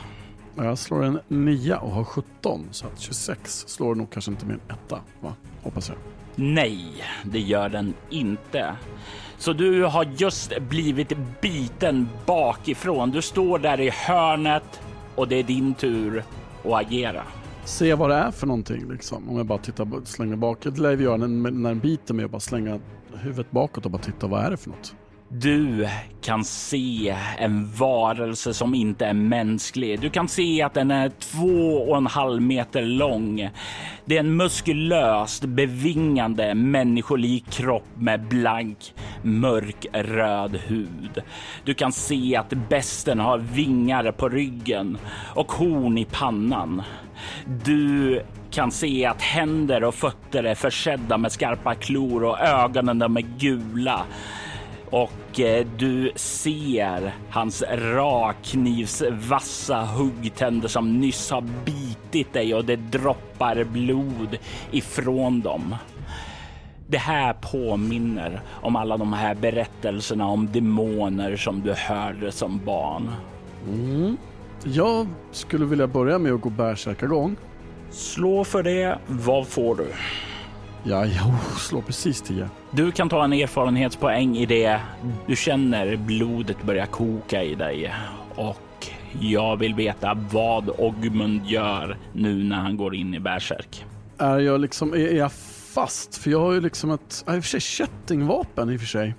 Jag 0.55 0.77
slår 0.77 1.03
en 1.03 1.19
9 1.27 1.75
och 1.75 1.91
har 1.91 2.03
17, 2.03 2.67
så 2.71 2.87
att 2.87 2.99
26 2.99 3.65
slår 3.67 3.95
nog 3.95 4.11
kanske 4.11 4.31
inte 4.31 4.45
än 4.45 4.59
etta. 4.69 5.01
Va? 5.19 5.33
hoppas 5.63 5.89
jag. 5.89 5.97
Nej, 6.39 7.03
det 7.23 7.39
gör 7.39 7.69
den 7.69 7.93
inte. 8.09 8.75
Så 9.37 9.53
du 9.53 9.83
har 9.83 10.07
just 10.17 10.59
blivit 10.59 11.13
biten 11.41 12.09
bakifrån. 12.25 13.11
Du 13.11 13.21
står 13.21 13.59
där 13.59 13.79
i 13.79 13.89
hörnet 13.89 14.81
och 15.15 15.27
det 15.27 15.35
är 15.35 15.43
din 15.43 15.73
tur 15.73 16.23
att 16.63 16.73
agera. 16.73 17.23
Se 17.65 17.93
vad 17.93 18.09
det 18.09 18.15
är 18.15 18.31
för 18.31 18.47
någonting 18.47 18.91
liksom. 18.91 19.29
Om 19.29 19.37
jag 19.37 19.45
bara 19.45 19.59
tittar, 19.59 20.05
slänger 20.05 20.35
bakåt. 20.35 20.75
Det 20.75 20.81
lär 20.81 20.95
vi 20.95 21.03
göra 21.03 21.17
när, 21.17 21.51
när 21.51 21.69
den 21.69 21.79
biter 21.79 22.13
mig 22.13 22.25
och 22.25 22.31
bara 22.31 22.39
slänga 22.39 22.79
huvudet 23.13 23.51
bakåt 23.51 23.85
och 23.85 23.91
bara 23.91 24.01
titta 24.01 24.27
vad 24.27 24.45
är 24.45 24.51
det 24.51 24.57
för 24.57 24.69
något. 24.69 24.95
Du 25.29 25.87
kan 26.21 26.43
se 26.43 27.15
en 27.37 27.71
varelse 27.71 28.53
som 28.53 28.75
inte 28.75 29.05
är 29.05 29.13
mänsklig. 29.13 29.99
Du 29.99 30.09
kan 30.09 30.27
se 30.27 30.61
att 30.61 30.73
den 30.73 30.91
är 30.91 31.09
två 31.09 31.77
och 31.89 31.97
en 31.97 32.07
halv 32.07 32.41
meter 32.41 32.81
lång. 32.81 33.49
Det 34.05 34.15
är 34.15 34.19
en 34.19 34.35
muskulöst 34.35 35.43
bevingande 35.43 36.55
människolik 36.55 37.49
kropp 37.49 37.87
med 37.97 38.27
blank 38.27 38.93
mörkröd 39.21 40.55
hud. 40.55 41.21
Du 41.63 41.73
kan 41.73 41.91
se 41.91 42.35
att 42.35 42.53
besten 42.69 43.19
har 43.19 43.37
vingar 43.37 44.11
på 44.11 44.29
ryggen 44.29 44.97
och 45.35 45.51
horn 45.51 45.97
i 45.97 46.05
pannan. 46.05 46.81
Du 47.65 48.21
kan 48.51 48.71
se 48.71 49.05
att 49.05 49.21
händer 49.21 49.83
och 49.83 49.95
fötter 49.95 50.43
är 50.43 50.55
försedda 50.55 51.17
med 51.17 51.31
skarpa 51.31 51.75
klor 51.75 52.23
och 52.23 52.39
ögonen 52.39 52.99
de 52.99 53.17
är 53.17 53.25
gula 53.37 54.05
och 54.89 55.39
eh, 55.39 55.67
du 55.77 56.11
ser 56.15 57.15
hans 57.29 57.63
rakknivsvassa 57.71 59.85
huggtänder 59.85 60.67
som 60.67 60.99
nyss 60.99 61.31
har 61.31 61.43
bitit 61.65 62.33
dig 62.33 62.55
och 62.55 62.65
det 62.65 62.75
droppar 62.75 63.63
blod 63.63 64.37
ifrån 64.71 65.41
dem. 65.41 65.75
Det 66.87 66.97
här 66.97 67.33
påminner 67.33 68.41
om 68.49 68.75
alla 68.75 68.97
de 68.97 69.13
här 69.13 69.35
berättelserna 69.35 70.27
om 70.27 70.51
demoner 70.51 71.37
som 71.37 71.61
du 71.61 71.73
hörde 71.73 72.31
som 72.31 72.61
barn. 72.65 73.11
Mm. 73.67 74.17
Jag 74.63 75.07
skulle 75.31 75.65
vilja 75.65 75.87
börja 75.87 76.19
med 76.19 76.33
att 76.33 76.41
gå 76.41 76.49
bärsärkagång. 76.49 77.35
Slå 77.89 78.43
för 78.43 78.63
det. 78.63 78.99
Vad 79.07 79.47
får 79.47 79.75
du? 79.75 79.87
Ja, 80.89 81.05
jag 81.05 81.33
slår 81.57 81.81
precis 81.81 82.21
10. 82.21 82.49
Du 82.71 82.91
kan 82.91 83.09
ta 83.09 83.23
en 83.23 83.33
erfarenhetspoäng 83.33 84.37
i 84.37 84.45
det 84.45 84.79
du 85.27 85.35
känner 85.35 85.95
blodet 85.95 86.63
börja 86.63 86.85
koka 86.85 87.43
i 87.43 87.55
dig 87.55 87.93
och 88.35 88.87
jag 89.19 89.57
vill 89.57 89.75
veta 89.75 90.17
vad 90.31 90.69
Ogmund 90.77 91.45
gör 91.45 91.97
nu 92.13 92.43
när 92.43 92.55
han 92.55 92.77
går 92.77 92.95
in 92.95 93.13
i 93.13 93.19
bärsärk. 93.19 93.85
Är 94.17 94.39
jag 94.39 94.61
liksom, 94.61 94.93
är 94.93 95.13
jag 95.13 95.31
fast? 95.73 96.17
För 96.17 96.31
jag 96.31 96.39
har 96.39 96.53
ju 96.53 96.61
liksom 96.61 96.91
ett, 96.91 97.25
i 97.27 97.29
och 97.29 97.33
för 97.33 97.41
sig 97.41 97.61
kättingvapen 97.61 98.69
i 98.69 98.75
och 98.75 98.79
för 98.79 98.87
sig. 98.87 99.15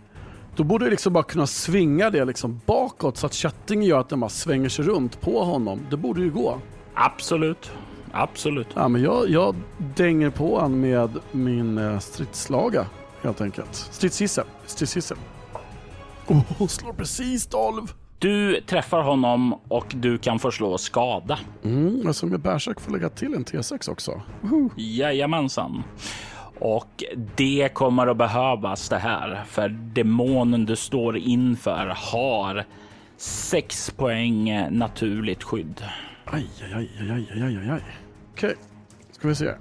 Då 0.57 0.65
borde 0.65 0.85
jag 0.85 0.91
liksom 0.91 1.13
bara 1.13 1.25
kunna 1.25 1.47
svinga 1.47 2.11
det 2.11 2.25
liksom 2.25 2.61
bakåt 2.67 3.17
så 3.17 3.27
att 3.27 3.35
kättingen 3.35 3.85
gör 3.85 4.01
att 4.01 4.09
den 4.09 4.21
bara 4.21 4.31
svänger 4.31 4.69
sig 4.69 4.85
runt 4.85 5.21
på 5.21 5.45
honom. 5.45 5.81
Det 5.91 5.97
borde 5.97 6.21
ju 6.21 6.31
gå. 6.31 6.59
Absolut. 6.95 7.71
Absolut. 8.13 8.69
Ja, 8.75 8.89
men 8.89 9.03
jag, 9.03 9.31
jag 9.31 9.55
dänger 9.97 10.31
på 10.31 10.61
han 10.61 10.81
med 10.81 11.11
min 11.33 11.79
eh, 11.79 11.99
stridslaga 11.99 12.87
helt 13.23 13.41
enkelt. 13.41 13.75
Stridsgissel. 13.75 14.45
Stridsgissel. 14.67 15.17
Oh, 16.27 16.67
slår 16.67 16.93
precis 16.93 17.47
12. 17.47 17.93
Du 18.19 18.61
träffar 18.61 19.03
honom 19.03 19.55
och 19.69 19.87
du 19.95 20.19
kan 20.19 20.39
förslå 20.39 20.79
skada. 20.79 21.39
Mm, 21.65 22.07
alltså 22.07 22.27
med 22.27 22.41
bärsärk 22.41 22.81
får 22.81 22.93
lägga 22.93 23.09
till 23.09 23.35
en 23.35 23.45
T6 23.45 23.91
också. 23.91 24.23
Uh. 24.45 24.67
Jajamensan. 24.77 25.83
Och 26.61 27.05
det 27.37 27.69
kommer 27.75 28.07
att 28.07 28.17
behövas 28.17 28.89
det 28.89 28.99
här 28.99 29.45
för 29.49 29.69
demonen 29.69 30.67
du 30.67 30.77
står 30.77 31.17
inför 31.17 31.95
har 32.13 32.65
sex 33.17 33.91
poäng 33.91 34.67
naturligt 34.71 35.43
skydd. 35.43 35.83
Aj, 36.33 36.47
aj, 36.63 36.73
aj, 36.75 36.89
aj, 37.11 37.43
aj, 37.43 37.57
aj, 37.57 37.71
aj. 37.71 37.83
Okej, 38.33 38.55
ska 39.13 39.29
vi 39.29 39.35
se. 39.35 39.55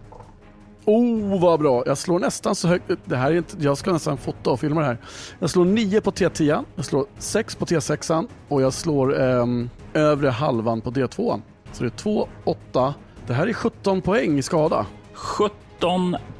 Oh, 0.86 1.40
vad 1.40 1.60
bra. 1.60 1.84
Jag 1.86 1.98
slår 1.98 2.20
nästan 2.20 2.56
så 2.56 2.68
högt. 2.68 2.92
Det 3.06 3.16
här 3.16 3.32
är 3.32 3.36
inte, 3.36 3.58
jag 3.60 3.78
ska 3.78 3.94
nästan 3.94 4.18
fota 4.18 4.50
och 4.50 4.60
filma 4.60 4.82
det 4.82 4.88
här. 4.88 4.98
Jag 5.40 5.50
slår 5.50 5.66
9 5.66 6.02
på 6.02 6.12
T10, 6.12 6.64
jag 6.76 6.86
slår 6.86 7.06
6 7.18 7.56
på 7.56 7.66
T6 7.66 8.28
och 8.48 8.62
jag 8.62 8.74
slår 8.74 9.22
eh, 9.22 9.46
övre 9.94 10.30
halvan 10.30 10.82
på 10.82 10.92
D2. 10.92 11.42
Så 11.72 11.84
det 11.84 11.88
är 11.88 11.98
2, 11.98 12.28
8. 12.44 12.94
Det 13.28 13.34
här 13.34 13.48
är 13.48 13.54
17 13.54 14.02
poäng 14.02 14.38
i 14.38 14.42
skada. 14.42 14.86
17 15.14 15.58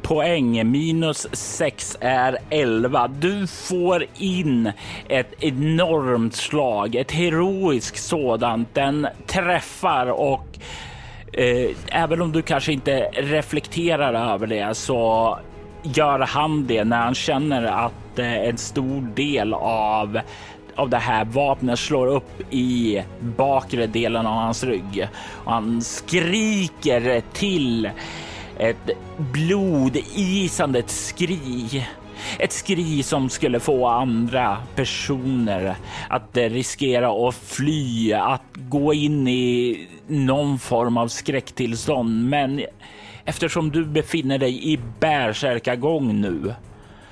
poäng 0.02 0.72
minus 0.72 1.28
6 1.32 1.98
är 2.00 2.38
11. 2.50 3.08
Du 3.08 3.48
får 3.48 4.06
in 4.18 4.72
ett 5.08 5.44
enormt 5.44 6.36
slag, 6.36 6.96
ett 6.96 7.12
heroiskt 7.12 8.04
sådant. 8.04 8.74
Den 8.74 9.08
träffar 9.26 10.08
och 10.08 10.48
eh, 11.34 11.70
även 11.88 12.22
om 12.22 12.32
du 12.32 12.42
kanske 12.42 12.74
inte 12.74 13.00
reflekterar 13.14 14.34
över 14.34 14.48
det 14.48 14.78
så 14.78 15.38
gör 15.84 16.20
han 16.20 16.68
det 16.68 16.84
när 16.84 16.98
han 16.98 17.16
känner 17.16 17.64
att 17.64 18.20
eh, 18.20 18.34
en 18.34 18.58
stor 18.58 19.16
del 19.16 19.54
av 19.54 20.20
av 20.76 20.90
det 20.90 20.98
här 20.98 21.26
vapnet 21.26 21.80
slår 21.80 22.08
upp 22.08 22.54
i 22.54 23.04
bakre 23.38 23.88
delen 23.88 24.28
av 24.28 24.34
hans 24.34 24.64
rygg 24.64 25.08
och 25.46 25.52
han 25.52 25.82
skriker 25.82 27.22
till 27.34 27.90
ett 28.60 28.90
blodisande 29.18 30.84
skri. 30.88 31.86
Ett 32.40 32.52
skri 32.52 33.04
som 33.04 33.30
skulle 33.30 33.60
få 33.60 33.88
andra 33.88 34.58
personer 34.76 35.76
att 36.10 36.38
riskera 36.38 37.28
att 37.28 37.36
fly, 37.36 38.14
att 38.14 38.42
gå 38.54 38.94
in 38.94 39.28
i 39.28 39.88
någon 40.08 40.60
form 40.60 40.98
av 40.98 41.08
skräcktillstånd. 41.08 42.30
Men 42.30 42.62
eftersom 43.26 43.72
du 43.72 43.86
befinner 43.86 44.38
dig 44.38 44.74
i 44.74 44.80
bärsärkagång 45.00 46.22
nu 46.22 46.54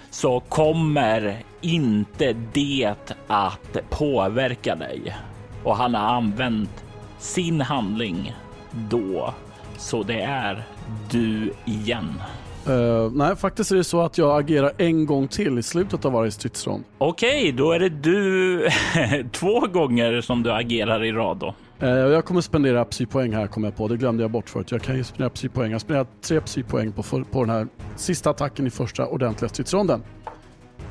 så 0.10 0.40
kommer 0.40 1.44
inte 1.62 2.36
det 2.54 2.94
att 3.28 3.78
påverka 3.90 4.76
dig. 4.76 5.16
Och 5.64 5.78
han 5.78 5.96
har 5.96 6.16
använt 6.16 6.84
sin 7.20 7.62
handling 7.62 8.34
då. 8.72 9.34
Så 9.78 10.04
det 10.04 10.22
är 10.22 10.64
du 11.12 11.54
igen. 11.66 12.22
Uh, 12.70 13.12
nej, 13.12 13.36
faktiskt 13.36 13.72
är 13.72 13.76
det 13.76 13.84
så 13.84 14.02
att 14.02 14.18
jag 14.18 14.40
agerar 14.40 14.72
en 14.78 15.06
gång 15.06 15.28
till 15.28 15.58
i 15.60 15.64
slutet 15.64 16.06
av 16.06 16.12
varje 16.12 16.32
stridsrond. 16.32 16.84
Okej, 16.98 17.40
okay, 17.40 17.52
då 17.52 17.72
är 17.72 17.80
det 17.80 17.90
du 17.90 18.70
två 19.32 19.60
gånger 19.60 20.22
som 20.22 20.44
du 20.44 20.52
agerar 20.52 21.04
i 21.04 21.12
rad 21.12 21.38
då. 21.38 21.56
Uh, 21.84 21.90
jag 21.90 22.26
kommer 22.26 22.42
spendera 22.42 22.86
psypoäng 22.86 23.34
här 23.34 23.48
kommer 23.48 23.68
jag 23.68 23.76
på. 23.76 23.88
Det 23.88 23.98
glömde 23.98 24.24
jag 24.24 24.32
bort 24.32 24.50
förut. 24.50 24.72
Jag 24.72 24.82
kan 24.82 24.98
ju 24.98 25.04
spendera 25.04 25.30
psypoäng. 25.30 25.72
Jag 25.72 25.82
spenderar 25.82 26.08
tre 26.22 26.42
psypoäng 26.42 26.92
på, 26.92 27.04
för, 27.04 27.24
på 27.24 27.42
den 27.42 27.50
här 27.50 27.68
sista 27.96 28.30
attacken 28.30 28.68
i 28.68 28.70
första 28.70 29.08
ordentliga 29.08 29.50
stridsronden. 29.50 30.04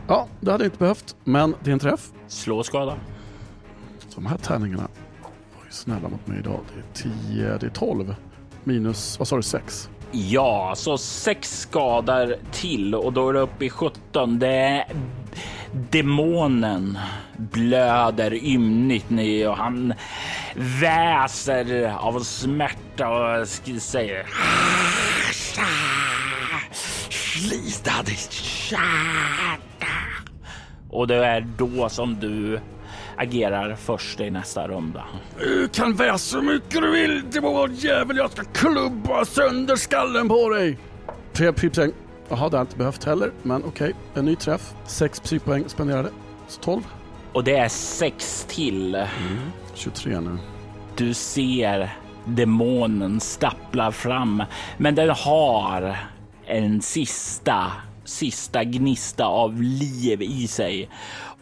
Ja, 0.08 0.28
det 0.40 0.50
hade 0.50 0.64
jag 0.64 0.68
inte 0.68 0.78
behövt, 0.78 1.16
men 1.24 1.54
det 1.64 1.70
är 1.70 1.72
en 1.72 1.78
träff. 1.78 2.12
Slå 2.28 2.62
skada. 2.62 2.96
De 4.14 4.26
här 4.26 4.38
tärningarna 4.38 4.88
var 5.58 5.64
ju 5.64 5.70
snälla 5.70 6.08
mot 6.08 6.26
mig 6.26 6.38
idag. 6.38 6.60
Det 6.74 6.80
är 6.80 7.10
10, 7.32 7.58
det 7.58 7.66
är 7.66 7.70
12 7.70 8.14
minus, 8.66 9.18
vad 9.18 9.28
sa 9.28 9.36
du, 9.36 9.42
6? 9.42 9.88
Ja, 10.12 10.72
så 10.76 10.98
sex 10.98 11.60
skadar 11.60 12.36
till 12.52 12.94
och 12.94 13.12
då 13.12 13.28
är 13.28 13.32
det 13.32 13.40
uppe 13.40 13.64
i 13.64 13.70
17. 13.70 14.38
Det 14.38 14.48
är 14.48 14.86
demonen 15.90 16.98
blöder 17.36 18.34
ymnigt 18.34 19.10
nu 19.10 19.46
och 19.46 19.56
han 19.56 19.94
väser 20.54 21.94
av 21.98 22.20
smärta 22.20 23.08
och 23.08 23.48
säger 23.78 24.26
Slita 27.10 28.02
ditt 28.06 28.32
kärta. 28.32 29.86
Och 30.90 31.06
det 31.06 31.26
är 31.26 31.46
då 31.58 31.88
som 31.88 32.20
du 32.20 32.60
agerar 33.16 33.76
först 33.76 34.20
i 34.20 34.30
nästa 34.30 34.68
runda. 34.68 35.04
Du 35.38 35.68
kan 35.68 35.94
väsa 35.94 36.36
hur 36.36 36.44
mycket 36.44 36.82
du 36.82 36.90
vill, 36.90 37.30
demonjävel. 37.30 38.16
Jag 38.16 38.30
ska 38.30 38.44
klubba 38.44 39.24
sönder 39.24 39.76
skallen 39.76 40.28
på 40.28 40.48
dig. 40.48 40.78
Tre 41.32 41.52
psypoäng. 41.52 41.92
Jaha, 42.28 42.48
det 42.48 42.56
har 42.56 42.58
jag 42.58 42.62
inte 42.62 42.76
behövt 42.76 43.04
heller, 43.04 43.32
men 43.42 43.64
okej. 43.64 43.68
Okay. 43.68 43.92
En 44.14 44.24
ny 44.24 44.36
träff. 44.36 44.74
Sex 44.86 45.20
psypoäng 45.20 45.64
spenderade. 45.68 46.10
Så 46.48 46.60
12. 46.60 46.82
Och 47.32 47.44
det 47.44 47.56
är 47.56 47.68
sex 47.68 48.46
till. 48.48 48.94
Mm. 48.94 49.08
23 49.74 50.20
nu. 50.20 50.38
Du 50.96 51.14
ser 51.14 51.90
demonen 52.24 53.20
stappla 53.20 53.92
fram, 53.92 54.42
men 54.76 54.94
den 54.94 55.10
har 55.10 55.96
en 56.46 56.82
sista, 56.82 57.72
sista 58.04 58.64
gnista 58.64 59.24
av 59.24 59.62
liv 59.62 60.22
i 60.22 60.46
sig 60.46 60.90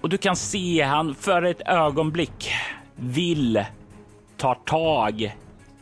och 0.02 0.08
du 0.08 0.18
kan 0.18 0.36
se 0.36 0.82
han 0.82 1.14
för 1.14 1.42
ett 1.42 1.60
ögonblick 1.66 2.50
vill 2.96 3.64
ta 4.36 4.54
tag 4.54 5.36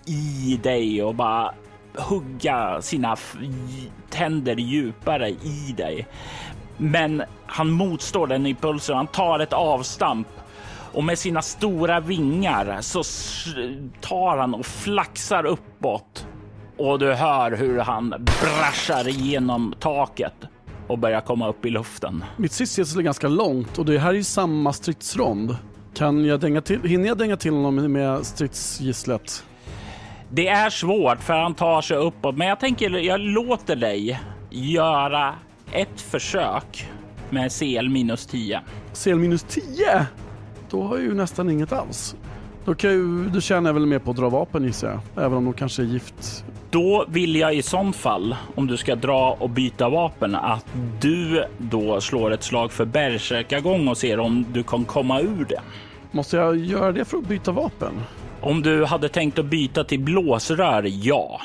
i 0.06 0.61
dig 0.62 1.02
och 1.02 1.14
bara 1.14 1.54
hugga 1.94 2.83
sina 2.83 3.16
tänder 4.11 4.56
djupare 4.56 5.28
i 5.28 5.74
dig. 5.76 6.06
Men 6.76 7.22
han 7.46 7.70
motstår 7.70 8.26
den 8.26 8.46
impulsen. 8.46 8.96
Han 8.96 9.06
tar 9.06 9.38
ett 9.38 9.52
avstamp 9.52 10.28
och 10.92 11.04
med 11.04 11.18
sina 11.18 11.42
stora 11.42 12.00
vingar 12.00 12.80
så 12.80 13.02
tar 14.00 14.37
han 14.37 14.54
och 14.54 14.66
flaxar 14.66 15.46
uppåt 15.46 16.26
och 16.76 16.98
du 16.98 17.12
hör 17.12 17.52
hur 17.52 17.78
han 17.78 18.11
braschar 18.42 19.09
igenom 19.09 19.74
taket 19.80 20.35
och 20.90 20.98
börjar 20.98 21.20
komma 21.20 21.48
upp 21.48 21.66
i 21.66 21.70
luften. 21.70 22.24
Mitt 22.37 22.53
stridsgissel 22.53 22.98
är 22.98 23.03
ganska 23.03 23.29
långt 23.29 23.79
och 23.79 23.85
det 23.85 23.98
här 23.98 24.14
är 24.14 24.22
samma 24.22 24.72
stridsrond. 24.72 25.57
Kan 25.94 26.24
jag 26.24 26.40
dänga 26.40 26.61
till, 26.61 26.83
hinner 26.83 27.07
jag 27.07 27.18
dänga 27.18 27.37
till 27.37 27.53
honom 27.53 27.92
med 27.92 28.26
stridsgisslet? 28.26 29.44
Det 30.31 30.48
är 30.48 30.70
svårt 30.70 31.22
för 31.22 31.33
han 31.35 31.55
tar 31.55 31.83
sig 31.83 31.96
uppåt, 31.96 32.37
men 32.37 32.48
jag 32.48 32.61
tänker 32.61 32.90
jag 32.90 33.20
låter 33.20 33.76
dig 33.76 34.20
göra 34.50 35.35
ett 35.72 36.00
försök 36.00 36.88
med 37.31 37.53
CL 37.53 37.88
minus 37.88 38.26
10. 38.26 38.61
CL 39.05 39.14
minus 39.14 39.42
10? 39.42 40.07
Då 40.70 40.83
har 40.83 40.96
jag 40.96 41.05
ju 41.05 41.14
nästan 41.14 41.50
inget 41.50 41.72
alls. 41.72 42.16
Då, 42.64 42.74
kan 42.74 42.90
ju, 42.90 43.29
då 43.29 43.40
tjänar 43.40 43.68
jag 43.68 43.74
väl 43.74 43.87
mer 43.87 43.98
på 43.98 44.11
att 44.11 44.16
dra 44.16 44.29
vapen 44.29 44.64
gissar 44.64 44.88
jag, 44.88 45.24
även 45.24 45.38
om 45.38 45.44
de 45.44 45.53
kanske 45.53 45.83
är 45.83 45.87
gift. 45.87 46.44
Då 46.70 47.04
vill 47.09 47.37
jag 47.37 47.54
i 47.54 47.62
sånt 47.62 47.96
fall, 47.96 48.37
om 48.54 48.66
du 48.66 48.76
ska 48.76 48.94
dra 48.96 49.37
och 49.40 49.50
byta 49.50 49.88
vapen, 49.88 50.35
att 50.35 50.66
du 51.00 51.44
då 51.59 52.00
slår 52.00 52.30
ett 52.30 52.42
slag 52.42 52.72
för 52.72 52.85
bärsärkagång 52.85 53.88
och 53.88 53.96
ser 53.96 54.20
om 54.20 54.46
du 54.52 54.62
kan 54.62 54.85
komma 54.85 55.20
ur 55.20 55.46
det. 55.48 55.61
Måste 56.11 56.37
jag 56.37 56.56
göra 56.56 56.92
det 56.92 57.04
för 57.04 57.18
att 57.18 57.28
byta 57.28 57.52
vapen? 57.52 57.92
Om 58.40 58.62
du 58.62 58.85
hade 58.85 59.09
tänkt 59.09 59.38
att 59.38 59.46
byta 59.46 59.85
till 59.85 60.00
blåsrör, 60.00 60.87
ja. 60.88 61.40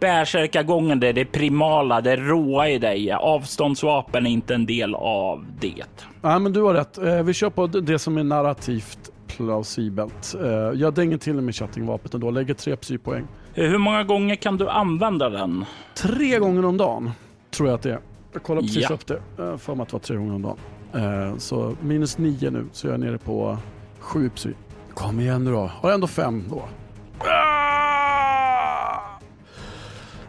Bärsärkagången, 0.00 1.00
det 1.00 1.08
är 1.08 1.12
det 1.12 1.24
primala, 1.24 2.00
det 2.00 2.16
råa 2.16 2.68
i 2.68 2.78
dig. 2.78 3.12
Avståndsvapen 3.12 4.26
är 4.26 4.30
inte 4.30 4.54
en 4.54 4.66
del 4.66 4.94
av 4.94 5.46
det. 5.60 6.02
Nej, 6.22 6.40
men 6.40 6.52
du 6.52 6.62
har 6.62 6.74
rätt. 6.74 6.98
Eh, 6.98 7.22
vi 7.22 7.34
kör 7.34 7.50
på 7.50 7.66
det 7.66 7.98
som 7.98 8.18
är 8.18 8.24
narrativt 8.24 9.10
plausibelt. 9.26 10.34
Eh, 10.42 10.50
jag 10.80 10.94
dänger 10.94 11.18
till 11.18 11.34
med 11.34 11.54
chattingvapnet 11.54 12.14
ändå, 12.14 12.30
lägger 12.30 12.54
tre 12.54 12.76
psypoäng. 12.76 13.26
Hur 13.58 13.78
många 13.78 14.04
gånger 14.04 14.34
kan 14.34 14.56
du 14.56 14.68
använda 14.68 15.28
den? 15.28 15.64
Tre 15.94 16.38
gånger 16.38 16.64
om 16.64 16.76
dagen, 16.76 17.10
tror 17.50 17.68
jag 17.68 17.76
att 17.76 17.82
det 17.82 17.92
är. 17.92 18.00
Jag 18.32 18.42
kollade 18.42 18.66
precis 18.66 18.86
ja. 18.88 18.94
upp 18.94 19.06
det, 19.06 19.22
för 19.58 19.74
mig 19.74 19.82
att 19.82 19.88
det 19.88 19.92
var 19.92 20.00
tre 20.00 20.16
gånger 20.16 20.34
om 20.34 20.42
dagen. 20.42 20.58
Eh, 20.94 21.36
så 21.36 21.76
minus 21.80 22.18
nio 22.18 22.50
nu, 22.50 22.66
så 22.72 22.86
jag 22.86 22.94
är 22.94 22.98
nere 22.98 23.18
på 23.18 23.58
sju 23.98 24.30
psy. 24.30 24.50
Kom 24.94 25.20
igen 25.20 25.44
nu 25.44 25.50
då. 25.50 25.58
Har 25.58 25.88
jag 25.88 25.94
ändå 25.94 26.06
fem 26.06 26.44
då. 26.50 26.62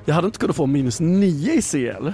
Jag 0.08 0.16
hade 0.16 0.26
inte 0.28 0.40
kunnat 0.40 0.56
få 0.56 0.66
minus 0.66 1.00
9 1.00 1.54
i 1.54 1.62
CL. 1.62 2.12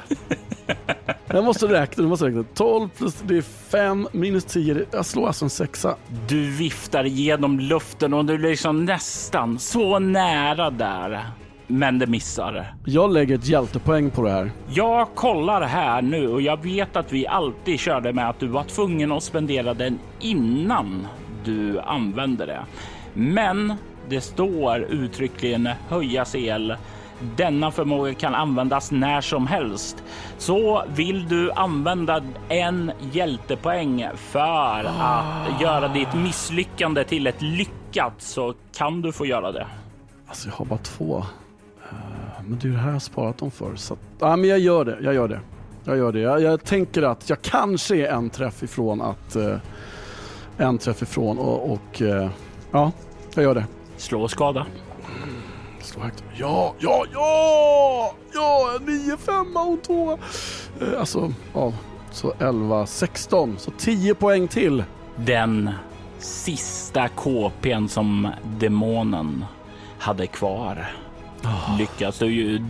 Jag 1.28 1.44
måste 1.44 1.68
räkna, 1.68 2.04
du 2.04 2.10
måste 2.10 2.26
räkna. 2.26 2.44
12 2.54 2.90
plus 2.98 3.24
det 3.28 3.38
är 3.38 3.42
5 3.42 4.08
minus 4.12 4.46
10. 4.46 4.86
Jag 4.92 5.06
slår 5.06 5.28
alltså 5.28 5.46
en 5.46 5.50
sexa. 5.50 5.96
Du 6.28 6.52
viftar 6.52 7.04
genom 7.04 7.60
luften 7.60 8.14
och 8.14 8.26
du 8.26 8.34
är 8.34 8.38
liksom 8.38 8.86
nästan 8.86 9.60
så 9.60 10.00
nära 10.00 10.70
där. 10.70 11.26
Men 11.68 12.00
det 12.00 12.08
missar. 12.08 12.74
Jag 12.86 13.14
lägger 13.14 13.36
ett 13.36 13.48
hjältepoäng 13.48 14.12
på 14.12 14.24
det 14.24 14.32
här. 14.32 14.52
Jag 14.70 15.16
kollar 15.16 15.62
här 15.62 16.02
nu 16.02 16.28
och 16.28 16.42
jag 16.42 16.64
vet 16.64 16.96
att 16.96 17.12
vi 17.12 17.28
alltid 17.28 17.80
körde 17.80 18.14
med 18.14 18.30
att 18.30 18.40
du 18.40 18.48
var 18.48 18.64
tvungen 18.64 19.12
att 19.12 19.24
spendera 19.24 19.74
den 19.74 20.00
innan 20.20 21.08
du 21.46 21.80
använder 21.80 22.48
det. 22.48 22.66
Men 23.14 23.74
det 24.10 24.22
står 24.22 24.80
uttryckligen 24.80 25.70
höja 25.90 26.26
CL 26.26 26.72
denna 27.36 27.72
förmåga 27.72 28.14
kan 28.14 28.36
användas 28.36 28.92
när 28.92 29.22
som 29.22 29.48
helst. 29.48 30.04
Så 30.38 30.84
vill 30.96 31.28
du 31.28 31.52
använda 31.52 32.24
en 32.50 32.92
hjältepoäng 33.12 34.08
för 34.16 34.84
att 35.00 35.62
göra 35.62 35.88
ditt 35.88 36.14
misslyckande 36.14 37.04
till 37.04 37.28
ett 37.28 37.42
lyckat 37.42 38.14
så 38.18 38.54
kan 38.76 39.02
du 39.02 39.12
få 39.12 39.26
göra 39.26 39.52
det. 39.52 39.68
Alltså 40.28 40.50
jag 40.50 40.56
har 40.56 40.66
bara 40.66 40.80
två. 40.80 41.18
Eh, 41.18 42.44
men 42.48 42.60
det 42.60 42.68
är 42.68 42.72
det 42.72 42.78
här 42.78 42.92
jag 42.92 43.02
sparat 43.02 43.38
dem 43.38 43.52
för. 43.52 43.76
Så 43.76 43.98
ja, 44.20 44.36
men 44.36 44.50
jag 44.50 44.60
gör 44.60 44.86
det. 44.86 44.98
Jag 45.02 45.14
gör 45.14 45.28
det. 45.28 45.40
Jag 45.84 45.98
gör 45.98 46.12
det. 46.12 46.20
Jag, 46.20 46.42
jag 46.42 46.64
tänker 46.64 47.04
att 47.04 47.30
jag 47.30 47.42
kanske 47.42 47.96
är 47.96 48.12
en 48.12 48.30
träff 48.30 48.64
ifrån 48.64 49.02
att... 49.02 49.36
Uh, 49.36 49.56
en 50.58 50.78
träff 50.78 51.02
ifrån 51.02 51.38
och, 51.38 51.72
och 51.72 52.02
uh, 52.02 52.30
ja, 52.72 52.92
jag 53.36 53.44
gör 53.44 53.56
det. 53.56 53.66
Slå 53.98 54.28
skada 54.28 54.66
slå 55.84 56.02
högt. 56.02 56.24
Ja, 56.36 56.74
ja, 56.80 57.06
ja! 57.14 58.14
Ja, 58.34 58.80
9, 58.86 59.18
5 59.18 59.58
och 59.58 59.84
2. 59.84 60.12
Eh, 60.82 61.00
alltså, 61.00 61.34
ja, 61.54 61.74
så 62.12 62.34
11, 62.40 62.86
16. 62.86 63.56
Så 63.60 63.72
10 63.72 64.16
poäng 64.16 64.48
till. 64.48 64.84
Den 65.16 65.70
sista 66.20 67.08
KPn 67.08 67.88
som 67.88 68.30
demonen 68.60 69.46
hade 70.00 70.28
kvar 70.28 70.92
oh. 71.44 71.78
lyckas 71.78 72.20
du 72.20 72.26
ju 72.26 72.66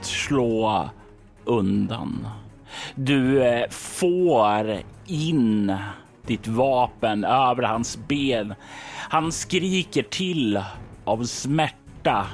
slå 0.00 0.88
undan. 1.44 2.28
Du 2.94 3.42
eh, 3.42 3.70
får 3.70 4.78
in 5.06 5.76
ditt 6.26 6.46
vapen 6.46 7.24
över 7.24 7.62
hans 7.62 7.98
ben. 8.08 8.54
Han 9.08 9.32
skriker 9.32 10.02
till 10.02 10.62
av 11.04 11.24
smärta 11.24 12.26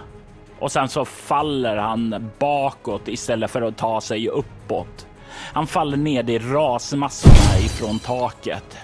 och 0.65 0.73
sen 0.73 0.89
så 0.89 1.05
faller 1.05 1.77
han 1.77 2.31
bakåt 2.39 3.09
istället 3.09 3.51
för 3.51 3.63
att 3.63 3.77
ta 3.77 4.01
sig 4.01 4.29
uppåt. 4.29 5.07
Han 5.53 5.67
faller 5.67 5.97
ner 5.97 6.31
i 6.31 6.39
rasmassorna 6.39 7.59
ifrån 7.65 7.99
taket 7.99 8.77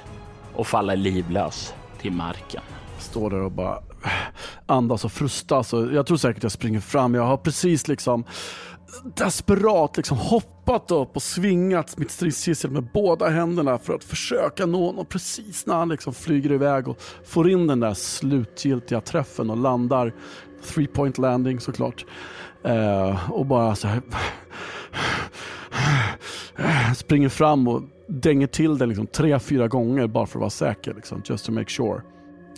och 0.55 0.66
faller 0.66 0.97
livlös 0.97 1.75
till 2.01 2.12
marken. 2.12 2.62
Står 2.99 3.31
där 3.31 3.40
och 3.40 3.53
bara 3.53 3.79
andas 4.66 5.05
och 5.05 5.12
frustas. 5.12 5.73
Jag 5.73 6.07
tror 6.07 6.16
säkert 6.16 6.43
jag 6.43 6.53
springer 6.53 6.81
fram. 6.81 7.14
Jag 7.14 7.23
har 7.23 7.37
precis 7.37 7.88
liksom 7.88 8.25
desperat 9.16 9.96
liksom 9.96 10.18
hoppat 10.18 10.90
upp 10.90 11.16
och 11.16 11.22
svingat 11.22 11.98
mitt 11.98 12.11
stridsgissel 12.11 12.70
med 12.70 12.88
båda 12.94 13.29
händerna 13.29 13.79
för 13.79 13.94
att 13.94 14.05
försöka 14.05 14.66
nå 14.66 14.87
honom 14.87 15.07
precis 15.07 15.66
när 15.66 15.74
han 15.74 15.88
liksom 15.88 16.14
flyger 16.14 16.53
iväg 16.53 16.88
och 16.88 17.03
får 17.24 17.50
in 17.50 17.66
den 17.66 17.81
där 17.81 17.94
slutgiltiga 17.94 19.00
träffen 19.00 19.50
och 19.50 19.57
landar 19.57 20.14
three 20.64 20.87
point 20.87 21.18
landing 21.18 21.61
såklart. 21.61 22.07
Eh, 22.64 23.33
och 23.33 23.46
bara 23.46 23.74
så 23.74 23.88
här 23.88 24.03
springer 26.94 27.29
fram 27.29 27.68
och 27.68 27.83
dänger 28.09 28.46
till 28.46 28.79
den 28.79 28.88
liksom 28.88 29.07
tre, 29.07 29.38
fyra 29.38 29.68
gånger 29.68 30.07
bara 30.07 30.26
för 30.26 30.38
att 30.38 30.40
vara 30.40 30.50
säker. 30.50 30.94
Liksom, 30.94 31.22
just 31.24 31.46
to 31.46 31.53
make 31.53 31.70
sure. 31.70 32.03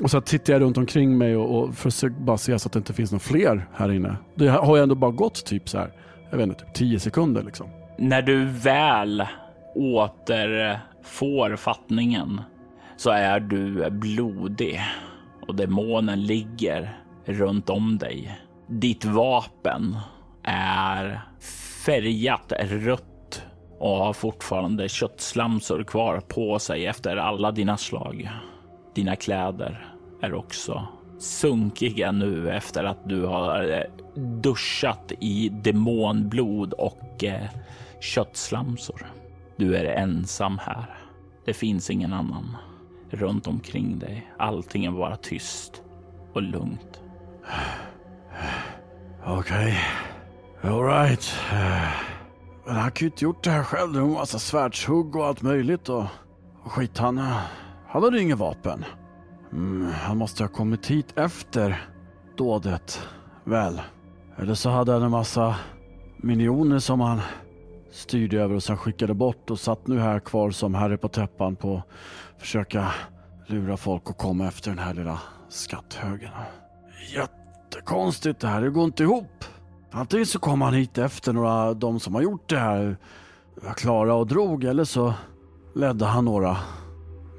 Och 0.02 0.10
så 0.10 0.20
tittar 0.20 0.52
jag 0.52 0.62
runt 0.62 0.78
omkring 0.78 1.18
mig 1.18 1.36
och, 1.36 1.62
och 1.62 1.74
försöker 1.74 2.20
bara 2.20 2.38
se 2.38 2.58
så 2.58 2.68
att 2.68 2.72
det 2.72 2.78
inte 2.78 2.92
finns 2.92 3.12
några 3.12 3.20
fler 3.20 3.68
här 3.72 3.92
inne. 3.92 4.16
Det 4.34 4.48
har 4.48 4.76
ju 4.76 4.82
ändå 4.82 4.94
bara 4.94 5.10
gått 5.10 5.44
typ 5.44 5.68
så 5.68 5.78
här, 5.78 5.92
jag 6.32 6.38
vet 6.38 6.48
inte, 6.48 6.64
typ 6.64 6.74
10 6.74 7.00
sekunder 7.00 7.42
liksom. 7.42 7.70
När 7.98 8.22
du 8.22 8.44
väl 8.44 9.26
återfår 9.74 11.56
fattningen 11.56 12.40
så 12.96 13.10
är 13.10 13.40
du 13.40 13.90
blodig 13.90 14.80
och 15.48 15.54
demonen 15.54 16.26
ligger 16.26 16.98
runt 17.24 17.70
om 17.70 17.98
dig. 17.98 18.40
Ditt 18.68 19.04
vapen 19.04 19.96
är 20.42 21.20
färgat 21.84 22.52
rött 22.58 23.42
och 23.78 23.96
har 23.96 24.12
fortfarande 24.12 24.88
köttslamsor 24.88 25.84
kvar 25.84 26.20
på 26.20 26.58
sig 26.58 26.86
efter 26.86 27.16
alla 27.16 27.52
dina 27.52 27.76
slag. 27.76 28.30
Dina 28.94 29.16
kläder 29.16 29.94
är 30.22 30.34
också 30.34 30.86
sunkiga 31.18 32.12
nu 32.12 32.50
efter 32.50 32.84
att 32.84 33.08
du 33.08 33.24
har 33.24 33.70
eh, 33.70 34.01
duschat 34.14 35.12
i 35.20 35.48
demonblod 35.48 36.72
och 36.72 37.25
eh, 37.25 37.48
köttslamsor. 38.01 39.07
Du 39.57 39.77
är 39.77 39.85
ensam 39.85 40.59
här. 40.59 40.98
Det 41.44 41.55
finns 41.55 41.90
ingen 41.90 42.12
annan 42.12 42.57
runt 43.11 43.46
omkring 43.46 43.98
dig. 43.98 44.33
Allting 44.38 44.85
är 44.85 44.90
bara 44.90 45.16
tyst 45.16 45.83
och 46.33 46.42
lugnt. 46.42 47.01
Okej. 49.27 49.79
Okay. 50.59 50.70
Alright. 50.72 51.35
Men 52.66 52.77
han 52.77 52.90
kan 52.90 53.07
ju 53.07 53.11
inte 53.11 53.25
gjort 53.25 53.44
det 53.44 53.51
här 53.51 53.62
själv. 53.62 53.92
Det 53.92 54.01
var 54.01 54.07
en 54.07 54.12
massa 54.12 54.38
svärdshugg 54.38 55.16
och 55.16 55.27
allt 55.27 55.42
möjligt 55.42 55.88
och, 55.88 56.05
och 56.64 56.72
skit. 56.72 56.98
Han, 56.98 57.18
eh, 57.18 57.40
han 57.88 58.03
hade 58.03 58.20
inget 58.20 58.38
vapen. 58.38 58.85
Mm, 59.53 59.90
han 59.92 60.16
måste 60.16 60.42
ha 60.42 60.48
kommit 60.48 60.87
hit 60.87 61.18
efter 61.18 61.88
dådet. 62.37 63.09
Väl. 63.44 63.81
Eller 64.38 64.54
så 64.54 64.70
hade 64.70 64.92
han 64.92 65.02
en 65.02 65.10
massa 65.10 65.56
miljoner 66.16 66.78
som 66.78 67.00
han 67.00 67.20
styrde 67.90 68.40
över 68.40 68.54
och 68.54 68.62
sen 68.62 68.76
skickade 68.76 69.14
bort 69.14 69.50
och 69.50 69.58
satt 69.58 69.86
nu 69.86 69.98
här 69.98 70.20
kvar 70.20 70.50
som 70.50 70.74
herre 70.74 70.96
på 70.96 71.08
täppan 71.08 71.56
på 71.56 71.76
att 71.76 72.40
försöka 72.40 72.92
lura 73.46 73.76
folk 73.76 74.10
och 74.10 74.16
komma 74.16 74.46
efter 74.48 74.70
den 74.70 74.78
här 74.78 74.94
lilla 74.94 75.20
skatthögen. 75.48 76.30
Jättekonstigt 77.14 78.40
det 78.40 78.48
här, 78.48 78.62
det 78.62 78.70
går 78.70 78.84
inte 78.84 79.02
ihop. 79.02 79.44
Antingen 79.90 80.26
så 80.26 80.38
kom 80.38 80.62
han 80.62 80.74
hit 80.74 80.98
efter 80.98 81.32
några, 81.32 81.74
de 81.74 82.00
som 82.00 82.14
har 82.14 82.22
gjort 82.22 82.48
det 82.48 82.58
här, 82.58 82.96
var 83.62 83.74
Klara 83.74 84.14
och 84.14 84.26
drog, 84.26 84.64
eller 84.64 84.84
så 84.84 85.14
ledde 85.74 86.04
han 86.04 86.24
några. 86.24 86.56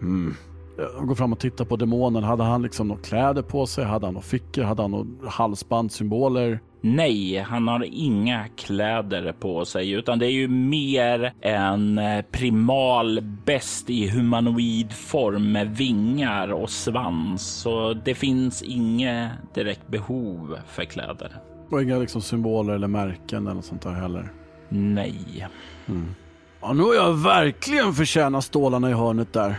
Mm. 0.02 0.36
Jag 0.78 1.08
går 1.08 1.16
fram 1.16 1.34
och 1.34 1.40
tittar 1.40 1.66
på 1.66 1.76
demonen. 1.76 2.24
Hade 2.24 2.44
han 2.44 2.62
liksom 2.62 2.88
några 2.88 3.02
kläder 3.02 3.42
på 3.42 3.66
sig? 3.66 3.86
Hade 3.86 4.08
han 4.08 4.14
några 4.14 4.26
fickor? 4.26 4.64
Hade 4.64 4.82
han 4.82 4.92
några 4.92 5.30
halsbandssymboler? 5.30 6.60
Nej, 6.82 7.38
han 7.38 7.68
har 7.68 7.86
inga 7.92 8.48
kläder 8.48 9.36
på 9.40 9.66
sig, 9.66 9.92
utan 9.92 10.20
det 10.20 10.26
är 10.26 10.32
ju 10.32 10.48
mer 10.48 11.34
en 11.42 12.02
primal 12.32 13.22
bäst 13.46 13.90
i 13.90 14.10
humanoid 14.10 14.92
form 14.92 15.52
med 15.52 15.78
vingar 15.78 16.54
och 16.54 16.70
svans. 16.70 17.42
Så 17.42 17.94
det 17.94 18.16
finns 18.16 18.62
inget 18.62 19.32
direkt 19.54 19.88
behov 19.88 20.58
för 20.68 20.84
kläder. 20.84 21.32
Och 21.70 21.82
inga 21.82 21.98
liksom 21.98 22.22
symboler 22.22 22.74
eller 22.74 22.88
märken 22.88 23.48
eller 23.48 23.62
sånt 23.62 23.82
där 23.82 23.94
heller? 23.94 24.32
Nej. 24.70 25.48
Mm. 25.88 26.16
Ja, 26.62 26.74
nu 26.74 26.84
har 26.84 26.94
jag 26.94 27.14
verkligen 27.14 27.94
förtjänat 27.94 28.44
stålarna 28.44 28.90
i 28.90 28.94
hörnet 28.94 29.34
där. 29.34 29.56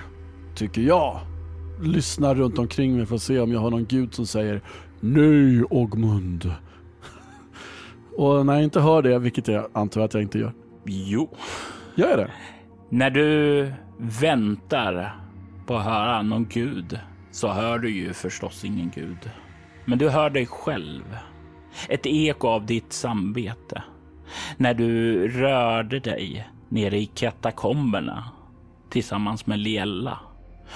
Tycker 0.54 0.82
jag. 0.82 1.20
Lyssnar 1.82 2.34
runt 2.34 2.58
omkring 2.58 2.96
mig 2.96 3.06
för 3.06 3.14
att 3.14 3.22
se 3.22 3.40
om 3.40 3.52
jag 3.52 3.60
har 3.60 3.70
någon 3.70 3.86
gud 3.86 4.14
som 4.14 4.26
säger 4.26 4.62
Nej, 5.00 5.64
Ogmund. 5.70 6.52
Och 8.16 8.46
när 8.46 8.54
jag 8.54 8.62
inte 8.62 8.80
hör 8.80 9.02
det, 9.02 9.18
vilket 9.18 9.48
jag 9.48 9.70
antar 9.72 10.00
att 10.00 10.14
jag 10.14 10.22
inte 10.22 10.38
gör. 10.38 10.52
Jo. 10.84 11.36
Gör 11.94 12.08
jag 12.08 12.18
det? 12.18 12.30
När 12.88 13.10
du 13.10 13.72
väntar 13.98 15.16
på 15.66 15.76
att 15.76 15.84
höra 15.84 16.22
någon 16.22 16.46
gud 16.48 16.98
så 17.30 17.48
hör 17.48 17.78
du 17.78 17.90
ju 17.90 18.12
förstås 18.12 18.64
ingen 18.64 18.90
gud. 18.94 19.30
Men 19.84 19.98
du 19.98 20.08
hör 20.08 20.30
dig 20.30 20.46
själv. 20.46 21.18
Ett 21.88 22.06
eko 22.06 22.48
av 22.48 22.66
ditt 22.66 22.92
samvete. 22.92 23.82
När 24.56 24.74
du 24.74 25.28
rörde 25.28 26.00
dig 26.00 26.48
nere 26.68 26.98
i 26.98 27.06
katakomberna 27.06 28.24
tillsammans 28.90 29.46
med 29.46 29.58
Liella 29.58 30.18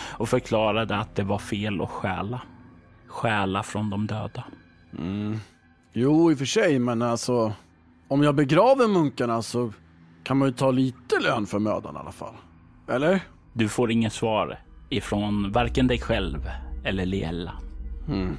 och 0.01 0.29
förklarade 0.29 0.97
att 0.97 1.15
det 1.15 1.23
var 1.23 1.39
fel 1.39 1.81
att 1.81 1.91
stjäla. 1.91 2.41
Stjäla 3.07 3.63
från 3.63 3.91
de 3.91 4.07
döda. 4.07 4.45
Mm. 4.99 5.39
Jo, 5.93 6.31
i 6.31 6.35
och 6.35 6.39
för 6.39 6.45
sig, 6.45 6.79
men 6.79 7.03
alltså 7.03 7.53
om 8.09 8.23
jag 8.23 8.35
begraver 8.35 8.89
munkarna 8.89 9.43
så 9.43 9.73
kan 10.25 10.37
man 10.37 10.49
ju 10.49 10.55
ta 10.55 10.71
lite 10.71 11.21
lön 11.21 11.47
för 11.47 11.59
mödan 11.59 11.95
i 11.97 11.99
alla 11.99 12.13
fall. 12.13 12.35
Eller? 12.89 13.21
Du 13.53 13.69
får 13.69 13.91
inget 13.91 14.13
svar 14.13 14.59
ifrån 14.89 15.53
varken 15.53 15.87
dig 15.87 16.01
själv 16.01 16.51
eller 16.85 17.07
Liella. 17.07 17.53
Mm. 18.09 18.37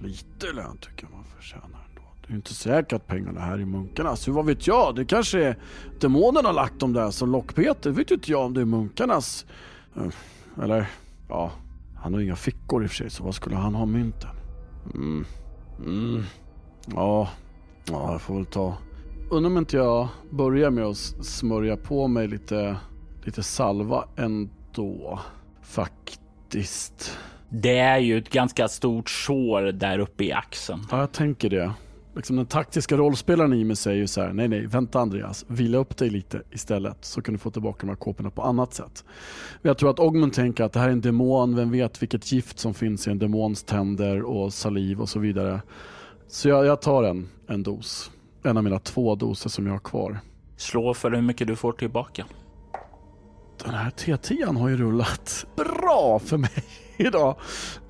Lite 0.00 0.52
lön 0.52 0.78
tycker 0.78 1.04
jag 1.04 1.12
man 1.12 1.24
förtjänar 1.36 1.64
ändå. 1.64 2.02
Det 2.26 2.32
är 2.32 2.36
inte 2.36 2.54
säkert 2.54 2.92
att 2.92 3.06
pengarna 3.06 3.40
här 3.40 3.60
i 3.60 3.64
munkarnas. 3.64 4.20
Så 4.20 4.32
vad 4.32 4.46
vet 4.46 4.66
jag? 4.66 4.94
Det 4.94 5.04
kanske 5.04 5.44
är 5.44 5.56
demonerna 6.00 6.48
har 6.48 6.54
lagt 6.54 6.80
dem 6.80 6.92
där 6.92 7.10
som 7.10 7.32
lockpeter. 7.32 7.90
vet 7.90 8.10
ju 8.10 8.14
inte 8.14 8.30
jag 8.30 8.44
om 8.44 8.54
det 8.54 8.60
är 8.60 8.64
munkarnas. 8.64 9.46
Eh, 9.96 10.08
eller, 10.62 10.86
ja, 11.28 11.52
han 11.96 12.14
har 12.14 12.20
inga 12.20 12.36
fickor 12.36 12.82
i 12.82 12.86
och 12.86 12.90
för 12.90 12.96
sig, 12.96 13.10
så 13.10 13.24
vad 13.24 13.34
skulle 13.34 13.56
han 13.56 13.74
ha 13.74 13.86
mynten? 13.86 14.30
Mm. 14.94 15.24
Mm. 15.86 16.22
Ja, 16.94 17.28
ja, 17.90 18.12
jag 18.12 18.20
får 18.20 18.34
väl 18.34 18.46
ta... 18.46 18.76
Undrar 19.30 19.50
om 19.50 19.58
inte 19.58 19.76
jag 19.76 20.08
börjar 20.30 20.70
med 20.70 20.84
att 20.84 20.96
smörja 20.96 21.76
på 21.76 22.08
mig 22.08 22.28
lite, 22.28 22.76
lite 23.24 23.42
salva 23.42 24.04
ändå. 24.16 25.20
Faktiskt. 25.62 27.18
Det 27.48 27.78
är 27.78 27.98
ju 27.98 28.18
ett 28.18 28.30
ganska 28.30 28.68
stort 28.68 29.10
sår 29.10 29.62
där 29.62 29.98
uppe 29.98 30.24
i 30.24 30.32
axeln. 30.32 30.80
Ja, 30.90 31.00
jag 31.00 31.12
tänker 31.12 31.50
det. 31.50 31.72
Liksom 32.16 32.36
den 32.36 32.46
taktiska 32.46 32.96
rollspelaren 32.96 33.52
i 33.52 33.64
mig 33.64 33.76
säger 33.76 34.06
så 34.06 34.20
här, 34.20 34.32
nej 34.32 34.48
nej, 34.48 34.66
vänta 34.66 35.00
Andreas, 35.00 35.44
vila 35.48 35.78
upp 35.78 35.96
dig 35.96 36.10
lite 36.10 36.42
istället 36.50 37.04
så 37.04 37.22
kan 37.22 37.34
du 37.34 37.38
få 37.38 37.50
tillbaka 37.50 37.78
de 37.80 37.88
här 37.88 37.96
kåporna 37.96 38.30
på 38.30 38.42
annat 38.42 38.74
sätt. 38.74 39.04
Jag 39.62 39.78
tror 39.78 39.90
att 39.90 40.00
Ogmund 40.00 40.32
tänker 40.32 40.64
att 40.64 40.72
det 40.72 40.80
här 40.80 40.88
är 40.88 40.92
en 40.92 41.00
demon, 41.00 41.56
vem 41.56 41.70
vet 41.70 42.02
vilket 42.02 42.32
gift 42.32 42.58
som 42.58 42.74
finns 42.74 43.08
i 43.08 43.10
en 43.10 43.18
demons 43.18 43.62
tänder 43.62 44.22
och 44.22 44.52
saliv 44.52 45.00
och 45.00 45.08
så 45.08 45.18
vidare. 45.18 45.62
Så 46.28 46.48
jag, 46.48 46.66
jag 46.66 46.82
tar 46.82 47.02
en, 47.02 47.28
en 47.46 47.62
dos. 47.62 48.10
En 48.42 48.56
av 48.56 48.64
mina 48.64 48.78
två 48.78 49.14
doser 49.14 49.50
som 49.50 49.66
jag 49.66 49.74
har 49.74 49.80
kvar. 49.80 50.18
Slå 50.56 50.94
för 50.94 51.10
hur 51.10 51.22
mycket 51.22 51.46
du 51.46 51.56
får 51.56 51.72
tillbaka. 51.72 52.26
Den 53.64 53.74
här 53.74 53.90
T10 53.90 54.58
har 54.58 54.68
ju 54.68 54.76
rullat 54.76 55.46
bra 55.56 56.18
för 56.18 56.36
mig 56.38 56.64
idag. 56.96 57.36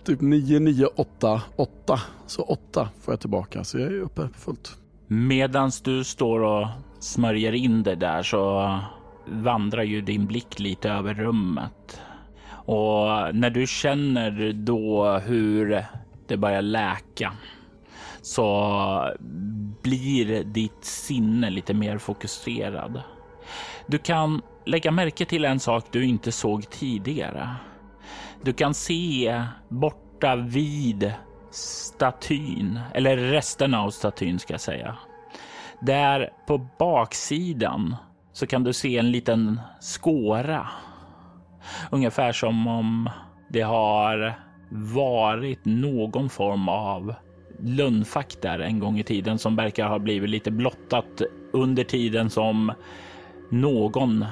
Typ 0.07 0.21
9, 0.21 0.61
9, 0.61 0.87
8, 0.97 1.43
8. 1.57 2.01
Så 2.27 2.43
8 2.43 2.89
får 3.01 3.13
jag 3.13 3.21
tillbaka, 3.21 3.65
så 3.65 3.79
jag 3.79 3.87
är 3.93 4.01
uppe 4.01 4.29
fullt. 4.39 4.77
Medans 5.07 5.81
du 5.81 6.05
står 6.05 6.41
och 6.41 6.67
smörjer 7.01 7.53
in 7.53 7.83
det 7.83 7.95
där 7.95 8.23
så 8.23 8.79
vandrar 9.27 9.83
ju 9.83 10.01
din 10.01 10.27
blick 10.27 10.59
lite 10.59 10.91
över 10.91 11.15
rummet. 11.15 12.01
Och 12.49 13.35
när 13.35 13.51
du 13.51 13.67
känner 13.67 14.53
då 14.53 15.19
hur 15.19 15.85
det 16.27 16.37
börjar 16.37 16.63
läka 16.63 17.33
så 18.23 19.15
blir 19.83 20.45
ditt 20.45 20.85
sinne 20.85 21.51
lite 21.51 21.75
mer 21.75 21.99
fokuserad. 21.99 23.03
Du 23.87 23.99
kan 23.99 24.43
lägga 24.67 24.91
märke 24.91 25.25
till 25.25 25.45
en 25.45 25.61
sak 25.61 25.85
du 25.91 26.05
inte 26.05 26.33
såg 26.33 26.71
tidigare. 26.71 27.57
Du 28.43 28.53
kan 28.53 28.75
se 28.75 29.43
borta 29.69 30.37
vid 30.37 31.13
statyn, 31.51 32.81
eller 32.95 33.17
resterna 33.17 33.83
av 33.83 33.91
statyn 33.91 34.39
ska 34.39 34.55
jag 34.55 34.61
säga. 34.61 34.97
Där 35.81 36.31
på 36.47 36.67
baksidan 36.79 37.97
så 38.33 38.47
kan 38.47 38.65
du 38.65 38.73
se 38.73 38.99
en 38.99 39.11
liten 39.11 39.61
skåra. 39.81 40.69
Ungefär 41.91 42.33
som 42.33 42.67
om 42.67 43.11
det 43.49 43.61
har 43.61 44.35
varit 44.71 45.65
någon 45.65 46.29
form 46.29 46.69
av 46.69 47.15
lönnfack 47.63 48.37
där 48.43 48.59
en 48.59 48.79
gång 48.79 48.99
i 48.99 49.03
tiden 49.03 49.39
som 49.39 49.57
verkar 49.57 49.89
ha 49.89 49.99
blivit 49.99 50.31
lite 50.31 50.51
blottat 50.51 51.23
under 51.53 51.85
tiden 51.85 52.31
som 52.31 52.73
någon 53.51 54.25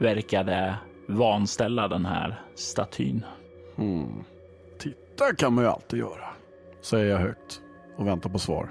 verkade 0.00 0.74
vanställa 1.08 1.88
den 1.88 2.06
här 2.06 2.40
statyn. 2.54 3.24
Hmm. 3.76 4.24
Titta 4.78 5.34
kan 5.38 5.54
man 5.54 5.64
ju 5.64 5.70
alltid 5.70 5.98
göra, 5.98 6.28
säger 6.82 7.10
jag 7.10 7.18
högt 7.18 7.60
och 7.96 8.06
väntar 8.06 8.30
på 8.30 8.38
svar. 8.38 8.68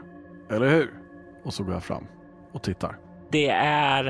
Eller 0.49 0.69
hur? 0.69 0.89
Och 1.43 1.53
så 1.53 1.63
går 1.63 1.73
jag 1.73 1.83
fram 1.83 2.07
och 2.51 2.63
tittar. 2.63 2.97
Det 3.29 3.49
är 3.49 4.07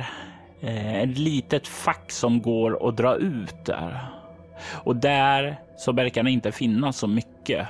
eh, 0.62 1.02
ett 1.02 1.18
litet 1.18 1.68
fack 1.68 2.12
som 2.12 2.42
går 2.42 2.90
att 2.90 2.98
dra 2.98 3.16
ut 3.16 3.66
där. 3.66 4.00
Och 4.84 4.96
där 4.96 5.60
så 5.78 5.92
verkar 5.92 6.24
det 6.24 6.32
inte 6.32 6.52
finnas 6.52 6.98
så 6.98 7.08
mycket. 7.08 7.68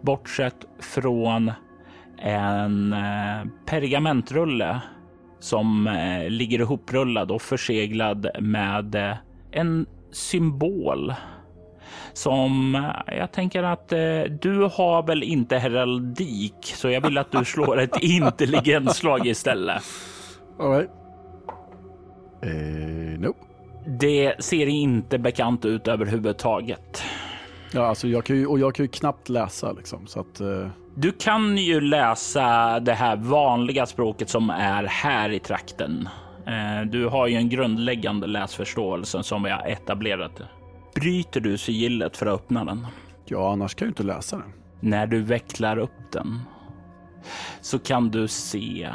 Bortsett 0.00 0.66
från 0.80 1.52
en 2.18 2.92
eh, 2.92 3.46
pergamentrulle 3.66 4.80
som 5.38 5.86
eh, 5.86 6.30
ligger 6.30 6.58
ihoprullad 6.58 7.30
och 7.30 7.42
förseglad 7.42 8.26
med 8.40 8.94
eh, 8.94 9.16
en 9.50 9.86
symbol 10.12 11.14
som 12.12 12.74
eh, 12.74 13.16
jag 13.18 13.32
tänker 13.32 13.62
att 13.62 13.92
eh, 13.92 13.98
du 14.40 14.70
har 14.72 15.06
väl 15.06 15.22
inte 15.22 15.58
heraldik, 15.58 16.56
så 16.62 16.90
jag 16.90 17.00
vill 17.00 17.18
att 17.18 17.32
du 17.32 17.44
slår 17.44 17.80
ett 17.80 17.96
intelligensslag 18.02 19.26
istället. 19.26 19.82
All 20.60 20.70
right. 20.70 20.90
Eh, 22.42 23.20
nope. 23.20 23.38
Det 23.86 24.44
ser 24.44 24.66
inte 24.66 25.18
bekant 25.18 25.64
ut 25.64 25.88
överhuvudtaget. 25.88 27.02
Ja, 27.72 27.86
alltså 27.86 28.08
jag 28.08 28.24
kan 28.24 28.36
ju, 28.36 28.46
och 28.46 28.58
jag 28.58 28.74
kan 28.74 28.84
ju 28.84 28.88
knappt 28.88 29.28
läsa 29.28 29.72
liksom, 29.72 30.06
så 30.06 30.20
att... 30.20 30.40
Eh... 30.40 30.68
Du 30.94 31.12
kan 31.12 31.56
ju 31.56 31.80
läsa 31.80 32.80
det 32.80 32.92
här 32.92 33.16
vanliga 33.16 33.86
språket 33.86 34.28
som 34.28 34.50
är 34.50 34.84
här 34.84 35.30
i 35.30 35.38
trakten. 35.38 36.08
Eh, 36.46 36.86
du 36.86 37.06
har 37.06 37.26
ju 37.26 37.36
en 37.36 37.48
grundläggande 37.48 38.26
läsförståelse 38.26 39.22
som 39.22 39.42
vi 39.42 39.50
har 39.50 39.66
etablerat. 39.66 40.40
Bryter 41.00 41.40
du 41.40 41.58
sigillet 41.58 42.16
för 42.16 42.26
att 42.26 42.34
öppna 42.34 42.64
den? 42.64 42.86
Ja, 43.24 43.52
annars 43.52 43.74
kan 43.74 43.86
jag 43.86 43.90
inte 43.90 44.02
läsa 44.02 44.36
den. 44.36 44.52
När 44.80 45.06
du 45.06 45.22
vecklar 45.22 45.78
upp 45.78 46.12
den 46.12 46.40
så 47.60 47.78
kan 47.78 48.10
du 48.10 48.28
se 48.28 48.92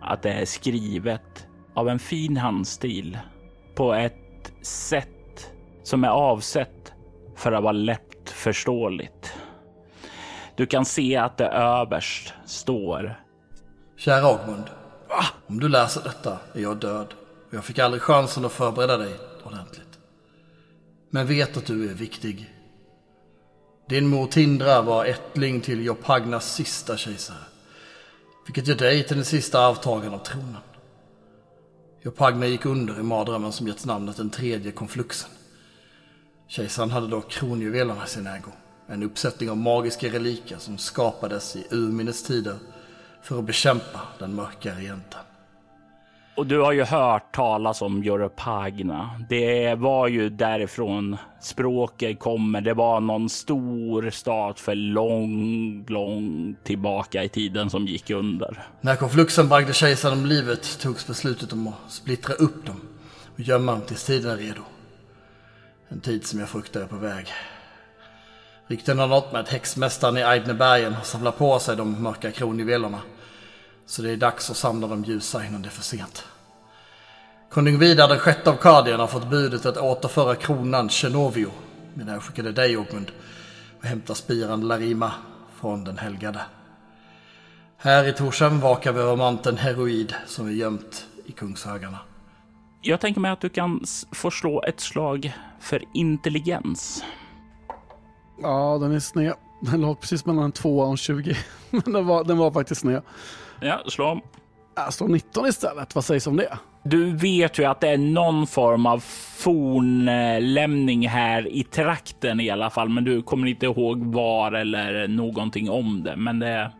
att 0.00 0.22
det 0.22 0.32
är 0.32 0.44
skrivet 0.44 1.46
av 1.74 1.88
en 1.88 1.98
fin 1.98 2.36
handstil 2.36 3.18
på 3.74 3.94
ett 3.94 4.52
sätt 4.62 5.50
som 5.82 6.04
är 6.04 6.08
avsett 6.08 6.92
för 7.36 7.52
att 7.52 7.62
vara 7.62 7.72
lättförståeligt. 7.72 9.32
Du 10.56 10.66
kan 10.66 10.84
se 10.84 11.16
att 11.16 11.36
det 11.36 11.48
överst 11.48 12.34
står. 12.46 13.20
Kära 13.96 14.26
Agmund. 14.26 14.64
Om 15.46 15.60
du 15.60 15.68
läser 15.68 16.02
detta 16.02 16.38
är 16.54 16.60
jag 16.60 16.76
död 16.76 17.14
och 17.48 17.54
jag 17.54 17.64
fick 17.64 17.78
aldrig 17.78 18.02
chansen 18.02 18.44
att 18.44 18.52
förbereda 18.52 18.96
dig 18.96 19.14
ordentligt. 19.44 19.91
Men 21.14 21.26
vet 21.26 21.56
att 21.56 21.66
du 21.66 21.90
är 21.90 21.94
viktig. 21.94 22.54
Din 23.88 24.06
mor 24.06 24.26
Tindra 24.26 24.82
var 24.82 25.04
ättling 25.04 25.60
till 25.60 25.84
Jopagnas 25.84 26.54
sista 26.54 26.96
kejsare. 26.96 27.44
Vilket 28.46 28.66
gör 28.66 28.74
dig 28.74 29.06
till 29.06 29.16
den 29.16 29.24
sista 29.24 29.60
arvtagaren 29.60 30.14
av 30.14 30.18
tronen. 30.18 30.56
Jopagna 32.02 32.46
gick 32.46 32.66
under 32.66 33.00
i 33.00 33.02
mardrömmen 33.02 33.52
som 33.52 33.68
getts 33.68 33.86
namnet 33.86 34.16
den 34.16 34.30
tredje 34.30 34.72
konfluxen. 34.72 35.30
Kejsaren 36.48 36.90
hade 36.90 37.08
då 37.08 37.20
kronjuvelerna 37.20 38.04
i 38.04 38.08
sin 38.08 38.26
ägo. 38.26 38.50
En 38.86 39.02
uppsättning 39.02 39.50
av 39.50 39.56
magiska 39.56 40.08
reliker 40.08 40.56
som 40.58 40.78
skapades 40.78 41.56
i 41.56 41.66
urminnes 41.70 42.24
tider 42.24 42.58
för 43.22 43.38
att 43.38 43.44
bekämpa 43.44 44.00
den 44.18 44.34
mörka 44.34 44.74
regenten. 44.74 45.20
Och 46.34 46.46
du 46.46 46.58
har 46.58 46.72
ju 46.72 46.84
hört 46.84 47.34
talas 47.34 47.82
om 47.82 48.02
Europagna. 48.02 49.10
Det 49.28 49.74
var 49.74 50.08
ju 50.08 50.30
därifrån 50.30 51.16
språket 51.40 52.18
kommer. 52.18 52.60
Det 52.60 52.74
var 52.74 53.00
någon 53.00 53.28
stor 53.28 54.10
stat 54.10 54.60
för 54.60 54.74
lång, 54.74 55.84
lång 55.88 56.54
tillbaka 56.64 57.24
i 57.24 57.28
tiden 57.28 57.70
som 57.70 57.86
gick 57.86 58.10
under. 58.10 58.62
När 58.80 58.96
konfluxen 58.96 59.48
bragde 59.48 59.72
kejsaren 59.72 60.18
om 60.18 60.26
livet 60.26 60.78
togs 60.80 61.06
beslutet 61.06 61.52
om 61.52 61.66
att 61.68 61.74
splittra 61.88 62.34
upp 62.34 62.66
dem 62.66 62.80
och 63.34 63.40
gömma 63.40 63.72
dem 63.72 63.80
tills 63.80 64.04
tiden 64.04 64.30
är 64.30 64.36
redo. 64.36 64.62
En 65.88 66.00
tid 66.00 66.26
som 66.26 66.40
jag 66.40 66.48
fruktar 66.48 66.80
är 66.80 66.86
på 66.86 66.96
väg. 66.96 67.26
Rykten 68.66 68.98
har 68.98 69.06
nått 69.06 69.32
mig 69.32 69.40
att 69.40 69.48
häxmästaren 69.48 70.16
i 70.16 70.20
Eidnebergen 70.20 70.94
har 70.94 71.04
samlat 71.04 71.38
på 71.38 71.58
sig 71.58 71.76
de 71.76 72.02
mörka 72.02 72.30
kronjuvelerna. 72.30 73.00
Så 73.86 74.02
det 74.02 74.10
är 74.10 74.16
dags 74.16 74.50
att 74.50 74.56
samla 74.56 74.86
de 74.86 75.04
ljusa 75.04 75.46
innan 75.46 75.62
det 75.62 75.68
är 75.68 75.70
för 75.70 75.82
sent. 75.82 76.24
Konung 77.50 77.78
Vidar 77.78 78.08
den 78.08 78.18
sjätte 78.18 78.50
av 78.50 78.56
Kardien 78.56 79.00
har 79.00 79.06
fått 79.06 79.30
budet 79.30 79.66
att 79.66 79.76
återföra 79.76 80.34
kronan 80.34 80.88
Chenovio 80.88 81.50
medan 81.94 82.14
jag 82.14 82.22
skickade 82.22 82.52
dig 82.52 82.76
Ogmund 82.76 83.12
och 83.78 83.84
hämta 83.84 84.14
spiran 84.14 84.68
Larima 84.68 85.12
från 85.60 85.84
den 85.84 85.98
helgade. 85.98 86.40
Här 87.76 88.08
i 88.08 88.12
Torshavn 88.12 88.60
vakar 88.60 88.92
vi 88.92 89.00
över 89.00 89.16
manteln 89.16 89.56
Heroid 89.56 90.14
som 90.26 90.46
är 90.46 90.52
gömt 90.52 91.06
i 91.26 91.32
Kungshögarna. 91.32 91.98
Jag 92.80 93.00
tänker 93.00 93.20
mig 93.20 93.30
att 93.30 93.40
du 93.40 93.48
kan 93.48 93.84
få 94.12 94.30
slå 94.30 94.62
ett 94.62 94.80
slag 94.80 95.32
för 95.60 95.84
intelligens. 95.94 97.04
Ja, 98.42 98.78
den 98.80 98.92
är 98.92 99.00
sned. 99.00 99.34
Den 99.70 99.80
låg 99.80 100.00
precis 100.00 100.26
mellan 100.26 100.44
en 100.44 100.52
2 100.52 100.78
och 100.78 100.90
en 100.90 100.96
20. 100.96 101.36
Men 101.70 101.92
den 101.92 102.06
var, 102.06 102.24
den 102.24 102.38
var 102.38 102.50
faktiskt 102.50 102.80
sned. 102.80 103.02
Ja, 103.60 103.80
slå 103.86 104.06
om. 104.06 104.20
Jag 104.74 104.92
slår 104.92 105.08
19 105.08 105.46
istället. 105.46 105.94
Vad 105.94 106.04
sägs 106.04 106.26
om 106.26 106.36
det? 106.36 106.58
Du 106.84 107.16
vet 107.16 107.58
ju 107.58 107.64
att 107.64 107.80
det 107.80 107.88
är 107.88 107.98
någon 107.98 108.46
form 108.46 108.86
av 108.86 108.98
fornlämning 109.36 111.08
här 111.08 111.48
i 111.48 111.64
trakten 111.64 112.40
i 112.40 112.50
alla 112.50 112.70
fall, 112.70 112.88
men 112.88 113.04
du 113.04 113.22
kommer 113.22 113.46
inte 113.46 113.66
ihåg 113.66 114.04
var 114.04 114.52
eller 114.52 115.08
någonting 115.08 115.70
om 115.70 116.02
det. 116.02 116.16
Men 116.16 116.38
det, 116.38 116.70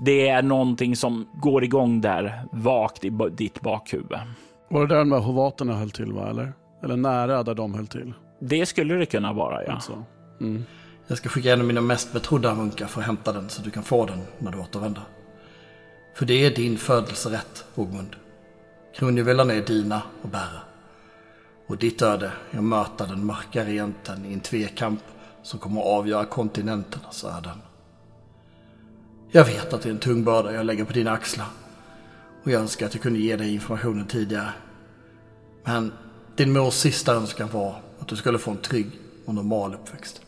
det 0.00 0.28
är 0.28 0.42
någonting 0.42 0.96
som 0.96 1.26
går 1.32 1.64
igång 1.64 2.00
där 2.00 2.42
vagt 2.52 3.04
i 3.04 3.12
ditt 3.32 3.60
bakhuvud. 3.60 4.18
Var 4.70 4.80
det 4.80 4.86
där 4.86 4.98
de 4.98 5.10
där 5.10 5.18
hovaterna 5.18 5.74
höll 5.74 5.90
till, 5.90 6.12
va? 6.12 6.30
Eller? 6.30 6.52
Eller 6.84 6.96
nära 6.96 7.42
där 7.42 7.54
de 7.54 7.74
höll 7.74 7.86
till? 7.86 8.14
Det 8.40 8.66
skulle 8.66 8.94
det 8.94 9.06
kunna 9.06 9.32
vara, 9.32 9.64
ja. 9.64 9.72
Alltså. 9.72 10.04
Mm. 10.40 10.64
Jag 11.06 11.18
ska 11.18 11.28
skicka 11.28 11.52
en 11.52 11.60
av 11.60 11.66
mina 11.66 11.80
mest 11.80 12.12
betrodda 12.12 12.54
munkar 12.54 12.86
för 12.86 13.00
att 13.00 13.06
hämta 13.06 13.32
den 13.32 13.48
så 13.48 13.62
du 13.62 13.70
kan 13.70 13.82
få 13.82 14.06
den 14.06 14.22
när 14.38 14.52
du 14.52 14.58
återvänder. 14.58 15.02
För 16.14 16.26
det 16.26 16.46
är 16.46 16.50
din 16.54 16.78
födelserätt, 16.78 17.64
Ogmund. 17.74 18.16
Kronjuvelerna 18.94 19.54
är 19.54 19.66
dina 19.66 20.02
att 20.22 20.32
bära. 20.32 20.60
Och 21.66 21.78
ditt 21.78 22.02
öde 22.02 22.32
är 22.50 22.58
att 22.58 22.64
möta 22.64 23.06
den 23.06 23.26
mörka 23.26 23.64
regenten 23.64 24.24
i 24.24 24.32
en 24.32 24.40
tvekamp 24.40 25.00
som 25.42 25.58
kommer 25.58 25.80
att 25.80 25.86
avgöra 25.86 26.24
kontinenternas 26.24 27.24
öden. 27.24 27.58
Jag 29.30 29.44
vet 29.44 29.72
att 29.72 29.82
det 29.82 29.88
är 29.88 29.92
en 29.92 29.98
tung 29.98 30.24
börda 30.24 30.52
jag 30.52 30.66
lägger 30.66 30.84
på 30.84 30.92
dina 30.92 31.12
axlar. 31.12 31.46
Och 32.44 32.50
jag 32.50 32.60
önskar 32.60 32.86
att 32.86 32.94
jag 32.94 33.02
kunde 33.02 33.18
ge 33.18 33.36
dig 33.36 33.54
informationen 33.54 34.06
tidigare. 34.06 34.52
Men 35.64 35.92
din 36.36 36.52
mors 36.52 36.74
sista 36.74 37.14
önskan 37.14 37.48
var 37.52 37.80
att 37.98 38.08
du 38.08 38.16
skulle 38.16 38.38
få 38.38 38.50
en 38.50 38.56
trygg 38.56 38.90
och 39.26 39.34
normal 39.34 39.74
uppväxt. 39.74 40.20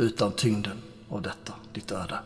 Utan 0.00 0.32
tyngden 0.32 0.76
av 1.08 1.22
detta, 1.22 1.52
ditt 1.72 1.92
öde. 1.92 2.18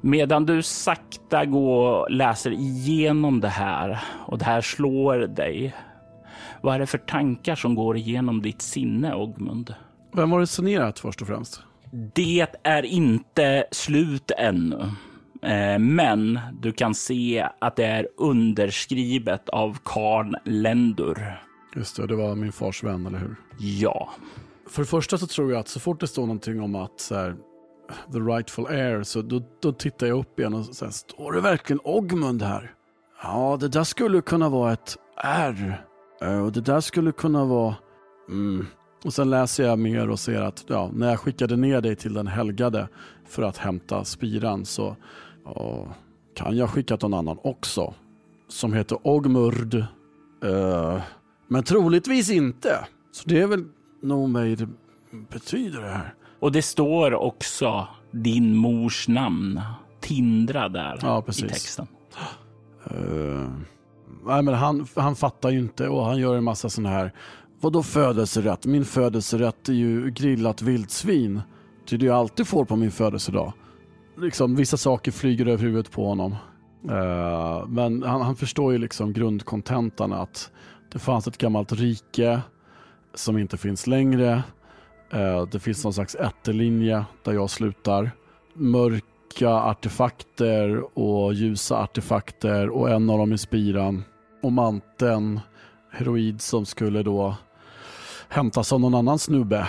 Medan 0.00 0.46
du 0.46 0.62
sakta 0.62 1.44
går 1.44 1.92
och 1.92 2.10
läser 2.10 2.50
igenom 2.50 3.40
det 3.40 3.48
här 3.48 4.00
och 4.26 4.38
det 4.38 4.44
här 4.44 4.60
slår 4.60 5.16
dig. 5.16 5.74
Vad 6.60 6.74
är 6.74 6.78
det 6.78 6.86
för 6.86 6.98
tankar 6.98 7.54
som 7.54 7.74
går 7.74 7.96
igenom 7.96 8.42
ditt 8.42 8.62
sinne, 8.62 9.14
Ogmund? 9.14 9.74
Vem 10.14 10.30
var 10.30 10.40
det 10.40 10.46
signerat 10.46 10.98
först 10.98 11.22
och 11.22 11.28
främst? 11.28 11.60
Det 12.14 12.46
är 12.62 12.82
inte 12.82 13.66
slut 13.70 14.30
ännu. 14.38 14.80
Eh, 15.42 15.78
men 15.78 16.40
du 16.60 16.72
kan 16.72 16.94
se 16.94 17.48
att 17.58 17.76
det 17.76 17.84
är 17.84 18.08
underskrivet 18.18 19.48
av 19.48 19.78
Karl 19.84 20.34
Lendur. 20.44 21.42
Just 21.76 21.96
det, 21.96 22.06
det 22.06 22.16
var 22.16 22.34
min 22.34 22.52
fars 22.52 22.84
vän, 22.84 23.06
eller 23.06 23.18
hur? 23.18 23.36
Ja. 23.58 24.10
För 24.68 24.82
det 24.82 24.86
första 24.86 25.18
så 25.18 25.26
tror 25.26 25.50
jag 25.52 25.60
att 25.60 25.68
så 25.68 25.80
fort 25.80 26.00
det 26.00 26.06
står 26.06 26.22
någonting 26.22 26.60
om 26.60 26.74
att 26.74 27.00
så 27.00 27.14
här, 27.14 27.36
the 28.12 28.18
rightful 28.18 28.66
heir, 28.66 29.02
så 29.02 29.22
då, 29.22 29.42
då 29.62 29.72
tittar 29.72 30.06
jag 30.06 30.18
upp 30.18 30.38
igen 30.38 30.54
och 30.54 30.64
säger, 30.64 30.92
står 30.92 31.32
det 31.32 31.40
verkligen 31.40 31.80
Ogmund 31.84 32.42
här? 32.42 32.74
Ja, 33.22 33.56
det 33.60 33.68
där 33.68 33.84
skulle 33.84 34.20
kunna 34.20 34.48
vara 34.48 34.72
ett 34.72 34.96
R. 35.22 35.84
Eh, 36.20 36.44
och 36.44 36.52
det 36.52 36.60
där 36.60 36.80
skulle 36.80 37.12
kunna 37.12 37.44
vara... 37.44 37.74
Mm. 38.28 38.66
Och 39.04 39.12
sen 39.12 39.30
läser 39.30 39.64
jag 39.64 39.78
mer 39.78 40.10
och 40.10 40.18
ser 40.18 40.40
att 40.40 40.64
ja, 40.66 40.90
när 40.92 41.10
jag 41.10 41.20
skickade 41.20 41.56
ner 41.56 41.80
dig 41.80 41.96
till 41.96 42.14
den 42.14 42.26
helgade 42.26 42.88
för 43.28 43.42
att 43.42 43.56
hämta 43.56 44.04
spiran 44.04 44.64
så 44.64 44.96
ja, 45.44 45.86
kan 46.34 46.56
jag 46.56 46.70
skicka 46.70 46.98
någon 47.02 47.14
annan 47.14 47.38
också. 47.42 47.94
Som 48.48 48.72
heter 48.72 48.98
Ogmurd. 49.02 49.74
Uh, 50.44 51.00
men 51.48 51.62
troligtvis 51.62 52.30
inte. 52.30 52.86
Så 53.12 53.28
det 53.28 53.40
är 53.40 53.46
väl 53.46 53.64
det 54.08 54.68
betyder 55.30 55.80
det 55.80 55.88
här. 55.88 56.14
Och 56.40 56.52
det 56.52 56.62
står 56.62 57.14
också 57.14 57.88
din 58.10 58.56
mors 58.56 59.08
namn, 59.08 59.60
Tindra, 60.00 60.68
där 60.68 60.98
ja, 61.02 61.24
i 61.28 61.32
texten. 61.32 61.86
Uh, 62.92 63.50
nej, 64.26 64.42
men 64.42 64.54
han, 64.54 64.86
han 64.96 65.16
fattar 65.16 65.50
ju 65.50 65.58
inte 65.58 65.88
och 65.88 66.04
han 66.04 66.18
gör 66.18 66.36
en 66.36 66.44
massa 66.44 66.70
sådana 66.70 66.88
här. 66.88 67.12
Vadå 67.60 67.82
födelserätt? 67.82 68.66
Min 68.66 68.84
födelserätt 68.84 69.68
är 69.68 69.72
ju 69.72 70.10
grillat 70.10 70.62
vildsvin. 70.62 71.40
Det 71.88 71.96
är 71.96 71.98
det 71.98 72.06
jag 72.06 72.16
alltid 72.16 72.46
får 72.46 72.64
på 72.64 72.76
min 72.76 72.90
födelsedag. 72.90 73.52
Liksom, 74.18 74.56
vissa 74.56 74.76
saker 74.76 75.12
flyger 75.12 75.46
över 75.46 75.62
huvudet 75.62 75.92
på 75.92 76.06
honom. 76.06 76.32
Uh, 76.90 77.68
men 77.68 78.02
han, 78.02 78.20
han, 78.20 78.36
förstår 78.36 78.72
ju 78.72 78.78
liksom 78.78 79.12
grundkontentan 79.12 80.12
att 80.12 80.50
det 80.92 80.98
fanns 80.98 81.26
ett 81.26 81.38
gammalt 81.38 81.72
rike 81.72 82.40
som 83.18 83.38
inte 83.38 83.56
finns 83.56 83.86
längre. 83.86 84.42
Uh, 85.14 85.42
det 85.52 85.58
finns 85.58 85.84
någon 85.84 85.92
slags 85.92 86.14
ättelinje 86.14 87.04
där 87.22 87.32
jag 87.32 87.50
slutar. 87.50 88.10
Mörka 88.54 89.50
artefakter 89.50 90.98
och 90.98 91.34
ljusa 91.34 91.76
artefakter 91.76 92.68
och 92.68 92.90
en 92.90 93.10
av 93.10 93.18
dem 93.18 93.32
är 93.32 93.36
spiran. 93.36 94.04
Och 94.42 94.52
manteln, 94.52 95.40
heroid 95.92 96.40
som 96.40 96.66
skulle 96.66 97.02
då 97.02 97.36
hämtas 98.28 98.72
av 98.72 98.80
någon 98.80 98.94
annan 98.94 99.18
snubbe 99.18 99.68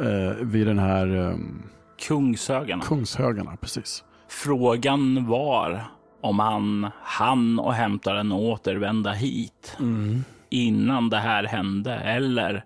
uh, 0.00 0.32
vid 0.42 0.66
den 0.66 0.78
här 0.78 1.16
um, 1.16 1.62
Kungshögarna. 2.00 2.82
Kungshögarna, 2.82 3.56
precis. 3.60 4.04
Frågan 4.28 5.26
var 5.26 5.84
om 6.20 6.38
han 6.38 6.90
han 7.02 7.58
och 7.58 7.74
hämta 7.74 8.12
den 8.12 8.32
och 8.32 8.42
återvända 8.42 9.12
hit 9.12 9.76
mm. 9.78 10.24
innan 10.50 11.10
det 11.10 11.18
här 11.18 11.44
hände 11.44 11.94
eller 11.94 12.64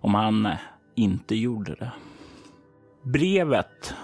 om 0.00 0.14
han 0.14 0.48
inte 0.94 1.34
gjorde 1.34 1.74
det. 1.74 1.92
Brevet 3.02 3.94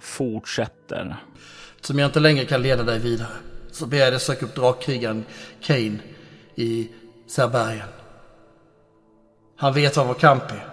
fortsätter. 0.00 1.16
Som 1.80 1.98
jag 1.98 2.08
inte 2.08 2.20
längre 2.20 2.44
kan 2.44 2.62
leda 2.62 2.82
dig 2.82 2.98
vidare 2.98 3.32
så 3.72 3.86
ber 3.86 3.96
jag 3.96 4.12
dig 4.12 4.20
söka 4.20 4.46
upp 4.46 4.54
drakkrigaren 4.54 5.24
Kane 5.60 5.98
i 6.54 6.90
Serbergen. 7.26 7.88
Han 9.56 9.74
vet 9.74 9.96
var 9.96 10.04
vår 10.04 10.14
kamp 10.14 10.42
är 10.42 10.68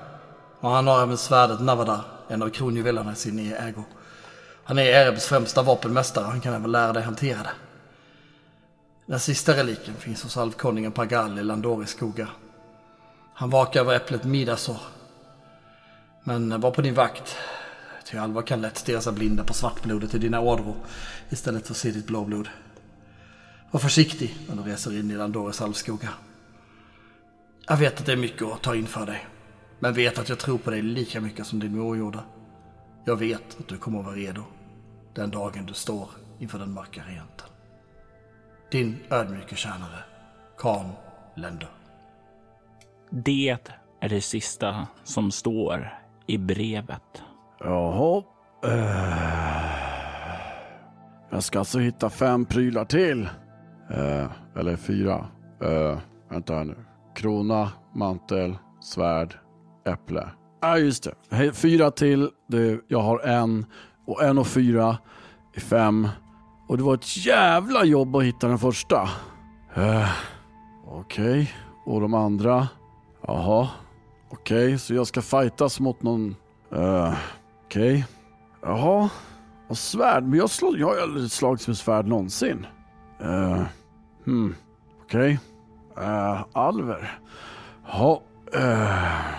och 0.60 0.70
han 0.70 0.88
har 0.88 1.04
även 1.04 1.18
svärdet 1.18 1.60
Navadar 1.60 2.02
en 2.28 2.42
av 2.42 2.50
kronjuvelerna 2.50 3.12
i 3.12 3.16
sin 3.16 3.54
ägo. 3.54 3.84
Han 4.64 4.80
är 4.80 4.84
Erebs 4.84 5.26
främsta 5.26 5.62
vapenmästare 5.62 6.26
och 6.26 6.32
han 6.32 6.42
kan 6.42 6.54
även 6.54 6.72
lära 6.72 6.94
dig 6.94 7.04
hantera 7.04 7.38
det. 7.44 7.54
Den 9.06 9.20
sista 9.20 9.54
reliken 9.54 9.94
finns 9.94 10.24
hos 10.24 10.38
alvkonungen 10.38 10.92
Pagal 10.92 11.40
i 11.40 11.44
Landoris 11.44 11.90
skogar. 11.90 12.30
Han 13.40 13.50
vakar 13.50 13.80
över 13.80 13.96
äpplet 13.96 14.24
Midasor. 14.24 14.78
Men 16.24 16.62
var 16.62 16.72
på 16.72 16.82
din 16.82 16.94
vakt. 16.94 17.38
Ty 18.06 18.18
Alva 18.18 18.42
kan 18.42 18.62
lätt 18.62 18.78
stirra 18.78 19.02
sig 19.02 19.14
blinda 19.14 19.44
på 19.44 19.54
svartblodet 19.54 20.14
i 20.14 20.18
dina 20.18 20.40
ådror 20.40 20.76
istället 21.30 21.68
för 21.68 21.74
att 21.74 21.78
se 21.78 21.92
ditt 21.92 22.08
blåblod. 22.08 22.50
Var 23.72 23.80
försiktig 23.80 24.38
när 24.48 24.56
du 24.64 24.72
reser 24.72 25.00
in 25.00 25.12
i 25.12 25.14
Landores 25.14 25.62
alvskogar. 25.62 26.14
Jag 27.68 27.78
vet 27.78 28.00
att 28.00 28.06
det 28.06 28.12
är 28.12 28.18
mycket 28.18 28.48
att 28.48 28.62
ta 28.62 28.76
in 28.76 28.88
för 28.88 29.06
dig. 29.06 29.28
Men 29.80 29.94
vet 29.94 30.18
att 30.18 30.30
jag 30.30 30.40
tror 30.40 30.58
på 30.58 30.72
dig 30.72 30.82
lika 30.82 31.22
mycket 31.22 31.48
som 31.48 31.60
din 31.60 31.78
mor 31.78 31.98
gjorde. 31.98 32.20
Jag 33.06 33.16
vet 33.16 33.60
att 33.60 33.68
du 33.68 33.78
kommer 33.78 34.00
att 34.00 34.06
vara 34.06 34.16
redo 34.16 34.44
den 35.14 35.32
dagen 35.32 35.66
du 35.66 35.74
står 35.74 36.10
inför 36.40 36.60
den 36.60 36.74
mörka 36.74 37.02
regenten. 37.08 37.48
Din 38.72 38.98
ödmjuke 39.10 39.56
tjänare, 39.56 40.04
Kan 40.58 40.92
Länder. 41.36 41.70
Det 43.10 43.58
är 44.02 44.10
det 44.10 44.22
sista 44.22 44.88
som 45.04 45.32
står 45.32 45.90
i 46.28 46.38
brevet. 46.38 47.24
Jaha. 47.60 48.24
Eh. 48.66 49.88
Jag 51.30 51.44
ska 51.44 51.60
alltså 51.60 51.80
hitta 51.80 52.10
fem 52.10 52.46
prylar 52.46 52.86
till. 52.86 53.30
Eh, 53.90 54.32
eller 54.56 54.76
fyra. 54.76 55.26
Eh, 55.64 55.98
vänta 56.30 56.54
här 56.54 56.64
nu. 56.64 56.76
Krona, 57.16 57.72
mantel, 57.96 58.58
svärd, 58.82 59.36
äpple. 59.88 60.30
Ja, 60.62 60.68
ah, 60.68 60.78
just 60.78 61.10
det. 61.30 61.54
Fyra 61.54 61.92
till. 61.92 62.30
Jag 62.88 63.02
har 63.02 63.20
en. 63.20 63.66
Och 64.06 64.24
en 64.24 64.38
och 64.38 64.48
fyra 64.48 64.98
är 65.54 65.60
fem. 65.60 66.08
Och 66.68 66.78
det 66.78 66.84
var 66.84 66.94
ett 66.94 67.26
jävla 67.26 67.84
jobb 67.84 68.16
att 68.16 68.24
hitta 68.24 68.48
den 68.48 68.60
första. 68.60 69.10
Eh, 69.76 70.10
Okej. 70.86 71.52
Och 71.86 72.02
de 72.02 72.14
andra? 72.14 72.68
Jaha. 73.28 73.68
Okej, 74.32 74.80
så 74.80 74.94
jag 74.94 75.08
ska 75.08 75.22
fightas 75.22 75.80
mot 75.80 76.04
någon... 76.04 76.36
Uh, 76.76 77.14
Okej. 77.66 78.06
Jaha. 78.62 79.10
Och 79.70 79.78
svärd? 79.78 80.24
Men 80.24 80.40
jag, 80.40 80.50
slår, 80.50 80.78
jag 80.78 80.88
har 80.88 81.02
aldrig 81.02 81.32
slagits 81.32 81.68
med 81.68 81.78
svärd 81.78 82.08
någonsin. 82.08 82.66
Uh, 83.22 83.64
hmm. 84.26 84.56
Okej. 85.04 85.40
Uh, 85.98 86.46
Alver. 86.54 87.20
Ja. 87.88 88.22
Uh. 88.56 89.38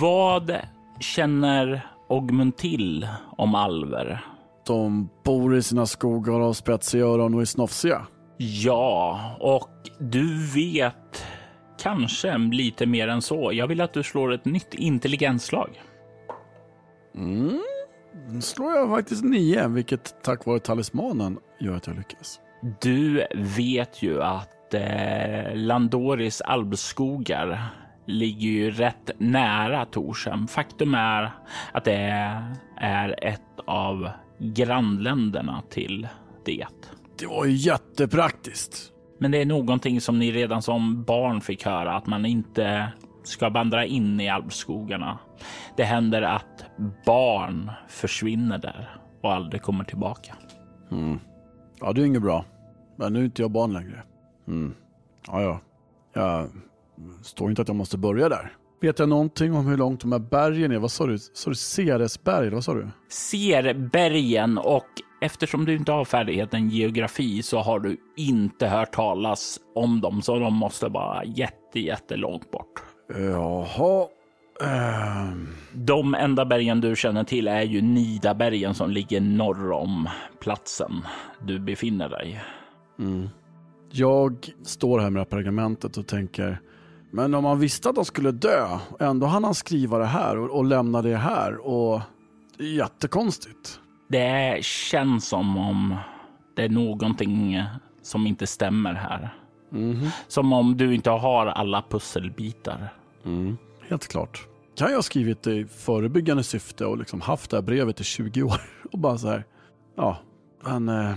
Vad 0.00 0.56
känner 1.00 1.86
Ogmund 2.08 2.56
till 2.56 3.08
om 3.36 3.54
alver? 3.54 4.24
De 4.66 5.08
bor 5.24 5.56
i 5.56 5.62
sina 5.62 5.86
skogar 5.86 6.32
och 6.32 6.46
har 6.46 6.52
spetsiga 6.52 7.04
öron 7.04 7.34
och 7.34 7.40
är 7.40 7.44
snofsiga. 7.44 8.06
Ja, 8.36 9.20
och 9.40 9.70
du 10.00 10.46
vet 10.46 11.24
kanske 11.78 12.38
lite 12.38 12.86
mer 12.86 13.08
än 13.08 13.22
så. 13.22 13.50
Jag 13.52 13.66
vill 13.66 13.80
att 13.80 13.92
du 13.92 14.02
slår 14.02 14.32
ett 14.32 14.44
nytt 14.44 14.74
intelligensslag. 14.74 15.82
Mm. 17.14 17.62
Nu 18.28 18.40
slår 18.40 18.72
jag 18.72 18.88
faktiskt 18.88 19.24
nio, 19.24 19.68
vilket 19.68 20.22
tack 20.22 20.46
vare 20.46 20.60
talismanen 20.60 21.38
gör 21.60 21.76
att 21.76 21.86
jag 21.86 21.96
lyckas. 21.96 22.40
Du 22.80 23.26
vet 23.34 24.02
ju 24.02 24.22
att 24.22 24.74
eh, 24.74 25.54
Landoris 25.54 26.40
alvskogar 26.40 27.64
ligger 28.06 28.48
ju 28.48 28.70
rätt 28.70 29.10
nära 29.18 29.84
Torshem. 29.84 30.48
Faktum 30.48 30.94
är 30.94 31.32
att 31.72 31.84
det 31.84 32.38
är 32.76 33.24
ett 33.24 33.60
av 33.66 34.08
grannländerna 34.38 35.62
till 35.70 36.08
det. 36.44 36.66
Det 37.18 37.26
var 37.26 37.44
ju 37.44 37.52
jättepraktiskt. 37.52 38.92
Men 39.18 39.30
det 39.30 39.38
är 39.42 39.46
någonting 39.46 40.00
som 40.00 40.18
ni 40.18 40.32
redan 40.32 40.62
som 40.62 41.04
barn 41.04 41.40
fick 41.40 41.64
höra 41.64 41.96
att 41.96 42.06
man 42.06 42.26
inte 42.26 42.92
ska 43.22 43.48
vandra 43.48 43.84
in 43.84 44.20
i 44.20 44.28
alvskogarna. 44.28 45.18
Det 45.76 45.84
händer 45.84 46.22
att 46.22 46.64
barn 47.06 47.70
försvinner 47.88 48.58
där 48.58 49.00
och 49.22 49.32
aldrig 49.32 49.62
kommer 49.62 49.84
tillbaka. 49.84 50.34
Mm. 50.90 51.18
Ja, 51.80 51.92
det 51.92 52.00
är 52.00 52.04
inget 52.04 52.22
bra. 52.22 52.44
Men 52.96 53.12
nu 53.12 53.20
är 53.20 53.24
inte 53.24 53.42
jag 53.42 53.50
barn 53.50 53.72
längre. 53.72 54.02
Mm. 54.48 54.74
Ja, 55.26 55.42
ja. 55.42 55.60
Jag 56.14 56.48
står 57.22 57.50
inte 57.50 57.62
att 57.62 57.68
jag 57.68 57.76
måste 57.76 57.98
börja 57.98 58.28
där. 58.28 58.52
Vet 58.80 58.98
jag 58.98 59.08
någonting 59.08 59.54
om 59.54 59.66
hur 59.66 59.76
långt 59.76 60.00
de 60.00 60.12
här 60.12 60.18
bergen 60.18 60.72
är? 60.72 60.78
Vad 60.78 60.90
sa 60.90 61.06
du? 61.06 61.18
Sa 61.18 61.50
du 61.50 61.56
Ceresberg? 61.56 62.50
Vad 62.50 62.64
sa 62.64 62.74
du? 62.74 62.88
Serbergen 63.08 64.58
och 64.58 64.86
eftersom 65.20 65.64
du 65.64 65.74
inte 65.74 65.92
har 65.92 66.04
färdigheten 66.04 66.68
geografi 66.68 67.42
så 67.42 67.58
har 67.58 67.80
du 67.80 67.96
inte 68.16 68.66
hört 68.66 68.92
talas 68.92 69.60
om 69.74 70.00
dem, 70.00 70.22
så 70.22 70.38
de 70.38 70.54
måste 70.54 70.88
vara 70.88 71.24
jätte, 71.24 71.80
jättelångt 71.80 72.50
bort. 72.50 72.82
Jaha. 73.08 74.06
Um... 74.60 75.48
De 75.72 76.14
enda 76.14 76.44
bergen 76.44 76.80
du 76.80 76.96
känner 76.96 77.24
till 77.24 77.48
är 77.48 77.62
ju 77.62 77.82
Nidabergen 77.82 78.74
som 78.74 78.90
ligger 78.90 79.20
norr 79.20 79.72
om 79.72 80.08
platsen 80.40 80.92
du 81.46 81.58
befinner 81.58 82.08
dig. 82.08 82.42
Mm. 82.98 83.28
Jag 83.90 84.48
står 84.64 84.98
här 84.98 85.10
med 85.10 85.20
det 85.20 85.24
här 85.24 85.42
pergamentet 85.42 85.96
och 85.96 86.06
tänker, 86.06 86.60
men 87.10 87.34
om 87.34 87.42
man 87.42 87.58
visste 87.58 87.88
att 87.88 87.94
de 87.94 88.04
skulle 88.04 88.30
dö, 88.30 88.78
ändå 89.00 89.26
hann 89.26 89.44
han 89.44 89.54
skriva 89.54 89.98
det 89.98 90.06
här 90.06 90.38
och, 90.38 90.50
och 90.50 90.64
lämna 90.64 91.02
det 91.02 91.16
här 91.16 91.66
och 91.66 92.00
det 92.58 92.64
är 92.64 92.72
jättekonstigt. 92.74 93.80
Det 94.08 94.64
känns 94.64 95.28
som 95.28 95.56
om 95.56 95.96
det 96.56 96.64
är 96.64 96.68
någonting 96.68 97.62
som 98.02 98.26
inte 98.26 98.46
stämmer 98.46 98.94
här. 98.94 99.34
Mm. 99.72 100.06
Som 100.28 100.52
om 100.52 100.76
du 100.76 100.94
inte 100.94 101.10
har 101.10 101.46
alla 101.46 101.84
pusselbitar. 101.90 102.88
Mm. 103.24 103.58
Helt 103.88 104.08
klart. 104.08 104.46
Kan 104.76 104.88
jag 104.88 104.96
ha 104.96 105.02
skrivit 105.02 105.42
det 105.42 105.54
i 105.54 105.64
förebyggande 105.64 106.42
syfte 106.42 106.86
och 106.86 106.98
liksom 106.98 107.20
haft 107.20 107.50
det 107.50 107.56
här 107.56 107.62
brevet 107.62 108.00
i 108.00 108.04
20 108.04 108.42
år 108.42 108.60
och 108.92 108.98
bara 108.98 109.18
så 109.18 109.28
här. 109.28 109.44
Ja, 109.96 110.18
men 110.64 110.88
eh, 110.88 111.14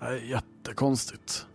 det 0.00 0.06
är 0.06 0.16
jättekonstigt. 0.16 1.46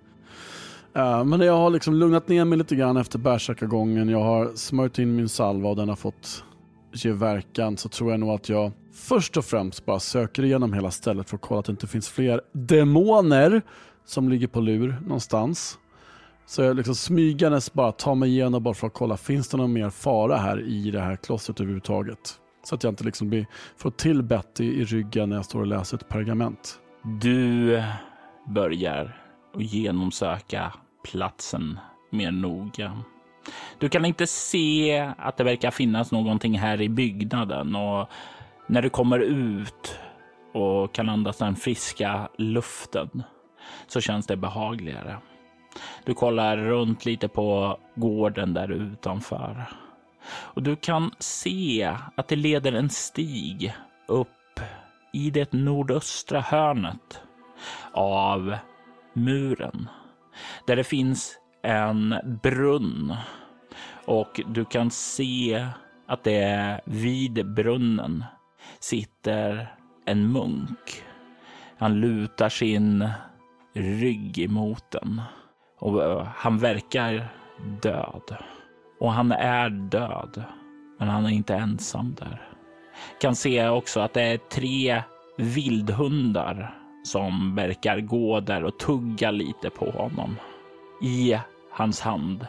Uh, 0.98 1.24
men 1.24 1.42
jag 1.42 1.58
har 1.58 1.70
liksom 1.70 1.94
lugnat 1.94 2.28
ner 2.28 2.46
mig 2.46 2.58
lite 2.58 2.76
grann 2.76 2.98
efter 2.98 3.20
bärsärkagången. 3.20 4.10
Jag 4.10 4.24
har 4.24 4.52
smörjt 4.56 5.00
in 5.00 5.16
min 5.16 5.30
salva 5.30 5.70
och 5.70 5.76
den 5.76 5.90
har 5.90 5.96
fått 5.96 6.44
ge 6.92 7.12
verkan. 7.12 7.78
Så 7.78 7.90
tror 7.90 8.12
jag 8.12 8.20
nog 8.20 8.30
att 8.30 8.50
jag 8.50 8.72
först 8.94 9.38
och 9.38 9.46
främst 9.46 9.86
bara 9.86 10.00
söker 10.00 10.44
igenom 10.44 10.74
hela 10.74 10.92
stället 10.92 11.30
för 11.30 11.36
att 11.36 11.42
kolla 11.42 11.60
att 11.60 11.66
det 11.66 11.72
inte 11.72 11.88
finns 11.88 12.10
fler 12.10 12.42
demoner 12.52 13.62
som 14.06 14.30
ligger 14.30 14.48
på 14.48 14.60
lur 14.60 14.98
någonstans. 15.02 15.80
Så 16.46 16.62
jag 16.62 16.76
liksom 16.76 16.96
smygandes 16.96 17.74
bara 17.74 17.92
tar 17.92 18.16
mig 18.16 18.30
igenom 18.30 18.64
bara 18.64 18.74
för 18.74 18.88
att 18.88 18.94
kolla, 18.94 19.18
finns 19.18 19.50
det 19.50 19.58
någon 19.58 19.74
mer 19.74 19.90
fara 19.90 20.38
här 20.38 20.62
i 20.62 20.92
det 20.92 21.02
här 21.02 21.16
klostret 21.16 21.60
överhuvudtaget? 21.60 22.40
Så 22.64 22.76
att 22.76 22.84
jag 22.84 22.92
inte 22.92 23.04
liksom 23.04 23.30
blir, 23.30 23.46
får 23.78 23.92
till 23.92 24.24
Betty 24.24 24.66
i 24.66 24.86
ryggen 24.86 25.30
när 25.30 25.36
jag 25.36 25.46
står 25.46 25.60
och 25.60 25.68
läser 25.68 25.98
ett 25.98 26.10
pergament. 26.10 26.80
Du 27.22 27.84
börjar 28.48 29.22
att 29.56 29.64
genomsöka 29.64 30.74
platsen 31.12 31.80
mer 32.12 32.32
noga. 32.32 33.04
Du 33.80 33.90
kan 33.90 34.06
inte 34.06 34.28
se 34.28 35.00
att 35.18 35.38
det 35.38 35.44
verkar 35.44 35.72
finnas 35.72 36.12
någonting 36.12 36.58
här 36.58 36.82
i 36.82 36.90
byggnaden 36.90 37.76
och 37.76 38.10
när 38.68 38.82
du 38.82 38.90
kommer 38.90 39.20
ut 39.20 40.00
och 40.54 40.94
kan 40.94 41.10
andas 41.10 41.38
den 41.38 41.56
friska 41.56 42.30
luften 42.38 43.24
så 43.88 44.02
känns 44.02 44.28
det 44.28 44.38
behagligare. 44.38 45.18
Du 46.06 46.14
kollar 46.14 46.58
runt 46.58 47.06
lite 47.06 47.28
på 47.28 47.80
gården 47.96 48.54
där 48.54 48.72
utanför 48.72 49.66
och 50.30 50.64
du 50.64 50.76
kan 50.76 51.12
se 51.20 51.96
att 52.16 52.28
det 52.28 52.36
leder 52.36 52.72
en 52.72 52.90
stig 52.90 53.74
upp 54.08 54.60
i 55.14 55.30
det 55.30 55.54
nordöstra 55.54 56.42
hörnet 56.42 57.22
av 57.92 58.58
muren 59.14 59.90
där 60.68 60.76
det 60.76 60.84
finns 60.84 61.40
en 61.68 62.16
brunn 62.44 63.16
och 64.06 64.42
du 64.48 64.66
kan 64.66 64.92
se 64.92 65.68
att 66.08 66.24
det 66.24 66.38
är 66.38 66.82
vid 66.86 67.54
brunnen 67.54 68.24
sitter 68.80 69.68
en 70.06 70.32
munk. 70.32 71.04
Han 71.78 72.00
lutar 72.00 72.50
sin 72.50 73.10
rygg 73.74 74.40
emot 74.40 74.92
den 74.92 75.22
och 75.80 76.04
eh, 76.04 76.28
han 76.36 76.58
verkar 76.58 77.28
död. 77.82 78.38
Och 79.00 79.12
han 79.12 79.32
är 79.32 79.70
död, 79.70 80.44
men 81.00 81.08
han 81.08 81.26
är 81.26 81.30
inte 81.30 81.56
ensam 81.56 82.16
där. 82.20 82.42
Kan 83.22 83.36
se 83.36 83.68
också 83.68 84.00
att 84.00 84.14
det 84.14 84.22
är 84.22 84.38
tre 84.38 85.04
vildhundar 85.38 86.78
som 87.04 87.56
verkar 87.56 88.00
gå 88.00 88.40
där 88.40 88.64
och 88.64 88.80
tugga 88.80 89.32
lite 89.32 89.70
på 89.70 89.92
honom. 89.92 90.36
I 91.02 91.38
hans 91.78 92.02
hand 92.02 92.48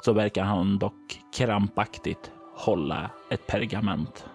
så 0.00 0.12
verkar 0.12 0.44
han 0.44 0.78
dock 0.78 1.20
krampaktigt 1.36 2.30
hålla 2.56 3.10
ett 3.30 3.46
pergament 3.46 4.26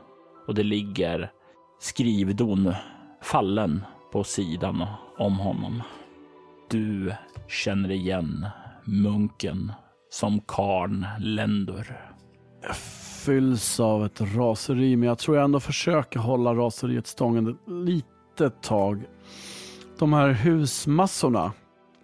och 0.47 0.55
det 0.55 0.63
ligger 0.63 1.31
skrivdon 1.79 2.73
fallen 3.21 3.85
på 4.11 4.23
sidan 4.23 4.85
om 5.17 5.39
honom. 5.39 5.83
Du 6.69 7.13
känner 7.47 7.91
igen 7.91 8.47
munken 8.83 9.71
som 10.09 10.41
Karn 10.41 11.05
Lendur. 11.19 12.01
Jag 12.61 12.75
fylls 13.25 13.79
av 13.79 14.05
ett 14.05 14.21
raseri, 14.21 14.95
men 14.95 15.09
jag 15.09 15.17
tror 15.17 15.37
jag 15.37 15.43
ändå 15.43 15.59
försöker 15.59 16.19
hålla 16.19 16.53
raseriet 16.53 17.07
stången 17.07 17.47
ett 17.47 17.57
litet 17.67 18.63
tag. 18.63 19.03
De 19.99 20.13
här 20.13 20.29
husmassorna, 20.29 21.51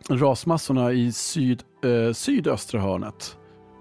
rasmassorna 0.10 0.92
i 0.92 1.12
syd, 1.12 1.64
eh, 1.84 2.14
sydöstra 2.14 2.82
hörnet. 2.82 3.38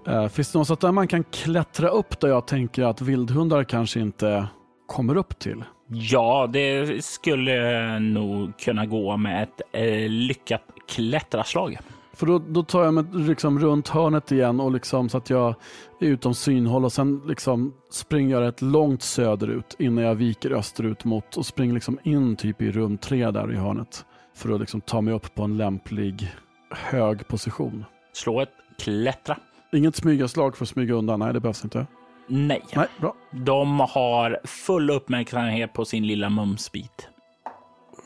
Eh, 0.07 0.27
finns 0.27 0.51
det 0.51 0.59
något 0.59 0.81
där 0.81 0.91
man 0.91 1.07
kan 1.07 1.23
klättra 1.23 1.89
upp 1.89 2.19
där 2.19 2.27
jag 2.27 2.47
tänker 2.47 2.83
att 2.83 3.01
vildhundar 3.01 3.63
kanske 3.63 3.99
inte 3.99 4.47
kommer 4.87 5.17
upp 5.17 5.39
till? 5.39 5.63
Ja, 5.87 6.49
det 6.53 7.03
skulle 7.05 7.99
nog 7.99 8.57
kunna 8.57 8.85
gå 8.85 9.17
med 9.17 9.43
ett 9.43 9.61
eh, 9.71 10.09
lyckat 10.09 10.61
klättraslag. 10.87 11.77
För 12.13 12.25
då, 12.25 12.39
då 12.39 12.63
tar 12.63 12.83
jag 12.83 12.93
mig 12.93 13.03
liksom 13.13 13.59
runt 13.59 13.87
hörnet 13.87 14.31
igen 14.31 14.59
och 14.59 14.71
liksom 14.71 15.09
så 15.09 15.17
att 15.17 15.29
jag 15.29 15.55
är 16.01 16.07
utom 16.07 16.33
synhåll 16.33 16.85
och 16.85 16.93
sen 16.93 17.21
liksom 17.27 17.73
springer 17.91 18.35
jag 18.35 18.41
rätt 18.41 18.61
långt 18.61 19.01
söderut 19.03 19.75
innan 19.79 20.03
jag 20.03 20.15
viker 20.15 20.51
österut 20.51 21.05
mot 21.05 21.37
och 21.37 21.45
springer 21.45 21.73
liksom 21.73 21.99
in 22.03 22.35
typ 22.35 22.61
i 22.61 22.71
rum 22.71 22.97
tre 22.97 23.31
där 23.31 23.53
i 23.53 23.55
hörnet. 23.55 24.05
För 24.39 24.53
att 24.53 24.59
liksom 24.59 24.81
ta 24.81 25.01
mig 25.01 25.13
upp 25.13 25.35
på 25.35 25.43
en 25.43 25.57
lämplig 25.57 26.35
hög 26.71 27.27
position. 27.27 27.85
Slå 28.13 28.41
ett 28.41 28.49
klättra. 28.77 29.37
Inget 29.71 29.95
smygaslag 29.95 30.57
för 30.57 30.65
att 30.65 30.69
smyga 30.69 30.93
undan, 30.93 31.19
nej 31.19 31.33
det 31.33 31.39
behövs 31.39 31.63
inte. 31.63 31.87
Nej. 32.27 32.65
Nej, 32.75 32.87
bra. 32.99 33.15
De 33.31 33.79
har 33.79 34.39
full 34.43 34.89
uppmärksamhet 34.89 35.73
på 35.73 35.85
sin 35.85 36.07
lilla 36.07 36.29
mumsbit. 36.29 37.09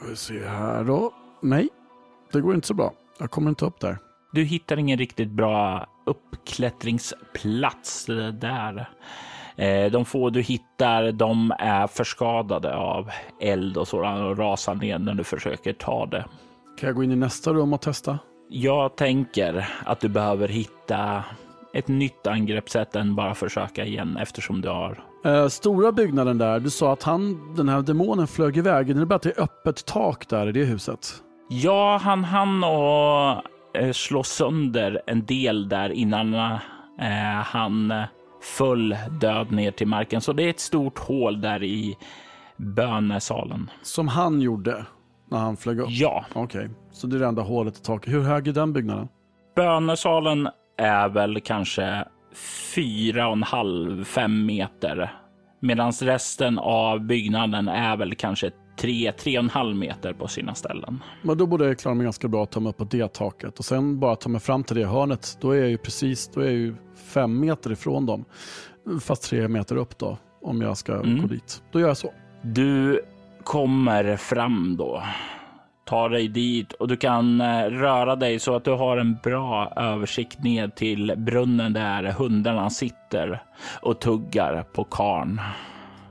Vi 0.10 0.16
ser 0.16 0.48
här 0.48 0.84
då. 0.84 1.14
Nej, 1.42 1.70
det 2.32 2.42
går 2.42 2.56
inte 2.56 2.68
så 2.68 2.74
bra. 2.74 2.94
Jag 3.20 3.32
kommer 3.32 3.50
inte 3.50 3.66
upp 3.66 3.80
där. 3.80 3.98
Du 4.32 4.44
hittar 4.44 4.78
ingen 4.78 4.98
riktigt 4.98 5.30
bra 5.30 5.88
uppklättringsplats 6.06 8.06
där. 8.40 8.90
Eh, 9.56 9.92
de 9.92 10.06
få 10.06 10.30
du 10.30 10.42
hittar, 10.42 11.12
de 11.12 11.54
är 11.60 11.88
förskadade 11.88 12.76
av 12.76 13.12
eld 13.42 13.78
och 13.78 13.88
sådant 13.88 14.22
och 14.22 14.38
rasar 14.38 14.76
ner 14.76 15.00
när 15.00 15.14
du 15.14 15.24
försöker 15.24 15.74
ta 15.74 16.06
det. 16.06 16.26
Kan 16.80 16.88
jag 16.88 16.96
gå 16.96 17.04
in 17.04 17.12
i 17.12 17.16
nästa 17.16 17.54
rum 17.54 17.74
och 17.74 17.82
testa? 17.82 18.20
Jag 18.50 18.96
tänker 18.96 19.70
att 19.86 20.00
du 20.00 20.10
behöver 20.10 20.48
hitta 20.48 21.24
ett 21.74 21.88
nytt 21.88 22.28
angreppssätt 22.28 22.96
än 22.96 23.16
bara 23.16 23.36
försöka 23.36 23.86
igen 23.86 24.18
eftersom 24.18 24.62
du 24.62 24.70
har 24.70 25.04
Eh, 25.26 25.48
stora 25.48 25.92
byggnaden 25.92 26.38
där, 26.38 26.60
du 26.60 26.70
sa 26.70 26.94
att 26.94 27.04
han, 27.04 27.56
den 27.56 27.70
här 27.70 27.82
demonen 27.82 28.28
flög 28.28 28.58
iväg. 28.58 28.96
Det 28.96 29.02
är 29.02 29.06
bara 29.06 29.16
att 29.16 29.22
det 29.22 29.38
är 29.38 29.44
öppet 29.44 29.86
tak 29.86 30.30
där 30.30 30.48
i 30.48 30.52
det 30.52 30.66
huset. 30.66 31.14
Ja, 31.50 32.00
han 32.04 32.24
hann 32.24 32.64
och 32.64 33.44
eh, 33.82 33.92
slå 33.92 34.24
sönder 34.24 35.02
en 35.08 35.26
del 35.26 35.70
där 35.70 35.90
innan 35.90 36.34
eh, 36.34 36.50
han 37.44 37.94
föll 38.44 38.96
död 39.22 39.52
ner 39.52 39.72
till 39.72 39.88
marken. 39.88 40.22
Så 40.22 40.34
det 40.34 40.44
är 40.44 40.50
ett 40.50 40.60
stort 40.60 41.00
hål 41.00 41.42
där 41.42 41.64
i 41.64 41.98
bönesalen. 42.58 43.70
Som 43.82 44.08
han 44.08 44.42
gjorde 44.42 44.86
när 45.32 45.38
han 45.38 45.58
flög 45.58 45.80
upp? 45.80 45.88
Ja, 45.90 46.26
Okej, 46.34 46.70
så 46.92 47.08
det 47.08 47.16
är 47.16 47.20
det 47.20 47.28
enda 47.28 47.42
hålet 47.42 47.78
i 47.78 47.82
taket. 47.82 48.14
Hur 48.14 48.22
hög 48.22 48.48
är 48.48 48.52
den 48.54 48.74
byggnaden? 48.74 49.08
bönesalen 49.56 50.50
är 50.78 51.10
väl 51.10 51.42
kanske 51.42 52.06
fyra 52.76 53.28
och 53.28 53.34
en 53.34 53.44
halv, 53.44 54.04
fem 54.04 54.46
meter. 54.46 55.14
Medan 55.60 55.92
resten 55.92 56.60
av 56.60 57.00
byggnaden 57.00 57.68
är 57.68 57.98
väl 57.98 58.16
kanske 58.16 58.52
tre, 58.80 59.12
tre 59.12 59.38
och 59.38 59.44
en 59.44 59.50
halv 59.50 59.76
meter 59.76 60.14
på 60.14 60.28
sina 60.28 60.56
ställen. 60.56 61.04
Men 61.22 61.38
då 61.38 61.46
borde 61.46 61.66
jag 61.68 61.80
klara 61.80 61.96
mig 61.96 62.04
ganska 62.04 62.28
bra 62.28 62.44
att 62.44 62.52
ta 62.52 62.60
mig 62.60 62.70
upp 62.70 62.78
på 62.78 62.84
det 62.84 63.14
taket 63.14 63.60
och 63.60 63.66
sen 63.66 64.00
bara 64.00 64.16
ta 64.16 64.30
mig 64.30 64.42
fram 64.42 64.64
till 64.64 64.76
det 64.76 64.86
hörnet. 64.86 65.38
Då 65.42 65.52
är 65.52 65.60
jag 65.60 65.70
ju 65.70 65.78
precis, 65.78 66.32
då 66.34 66.42
är 66.42 66.46
jag 66.46 66.54
ju 66.54 66.76
fem 67.14 67.40
meter 67.40 67.72
ifrån 67.72 68.06
dem. 68.06 68.26
Fast 69.02 69.24
tre 69.24 69.48
meter 69.48 69.76
upp 69.76 69.98
då, 69.98 70.18
om 70.42 70.62
jag 70.62 70.78
ska 70.78 70.94
Mm. 70.94 71.22
gå 71.22 71.28
dit. 71.28 71.64
Då 71.72 71.80
gör 71.80 71.88
jag 71.88 71.98
så. 71.98 72.14
Du 72.42 73.02
kommer 73.44 74.16
fram 74.18 74.76
då, 74.78 75.04
tar 75.86 76.10
dig 76.10 76.28
dit 76.28 76.74
och 76.74 76.88
du 76.88 76.98
kan 76.98 77.42
eh, 77.42 77.64
röra 77.66 78.16
dig 78.16 78.40
så 78.40 78.56
att 78.56 78.64
du 78.66 78.72
har 78.72 78.98
en 78.98 79.18
bra 79.24 79.74
översikt 79.76 80.44
ner 80.44 80.68
till 80.68 81.14
brunnen 81.18 81.74
där 81.74 82.04
hundarna 82.04 82.70
sitter 82.70 83.44
och 83.82 84.00
tuggar 84.00 84.64
på 84.64 84.84
karn. 84.84 85.42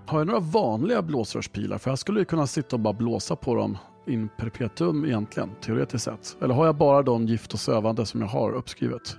Har 0.06 0.18
jag 0.18 0.26
några 0.26 0.40
vanliga 0.40 1.02
blåsrörspilar? 1.02 1.78
För 1.78 1.90
jag 1.90 1.98
skulle 1.98 2.18
ju 2.20 2.24
kunna 2.24 2.46
sitta 2.46 2.76
och 2.76 2.80
bara 2.80 2.92
blåsa 2.94 3.36
på 3.36 3.54
dem 3.54 3.78
in 4.06 4.28
perpetuum 4.36 5.04
egentligen, 5.04 5.50
teoretiskt 5.60 6.04
sett. 6.04 6.36
Eller 6.42 6.54
har 6.54 6.66
jag 6.66 6.76
bara 6.76 7.02
de 7.02 7.26
gift 7.26 7.52
och 7.52 7.60
sövande 7.60 8.06
som 8.06 8.20
jag 8.20 8.28
har 8.28 8.52
uppskrivet? 8.52 9.16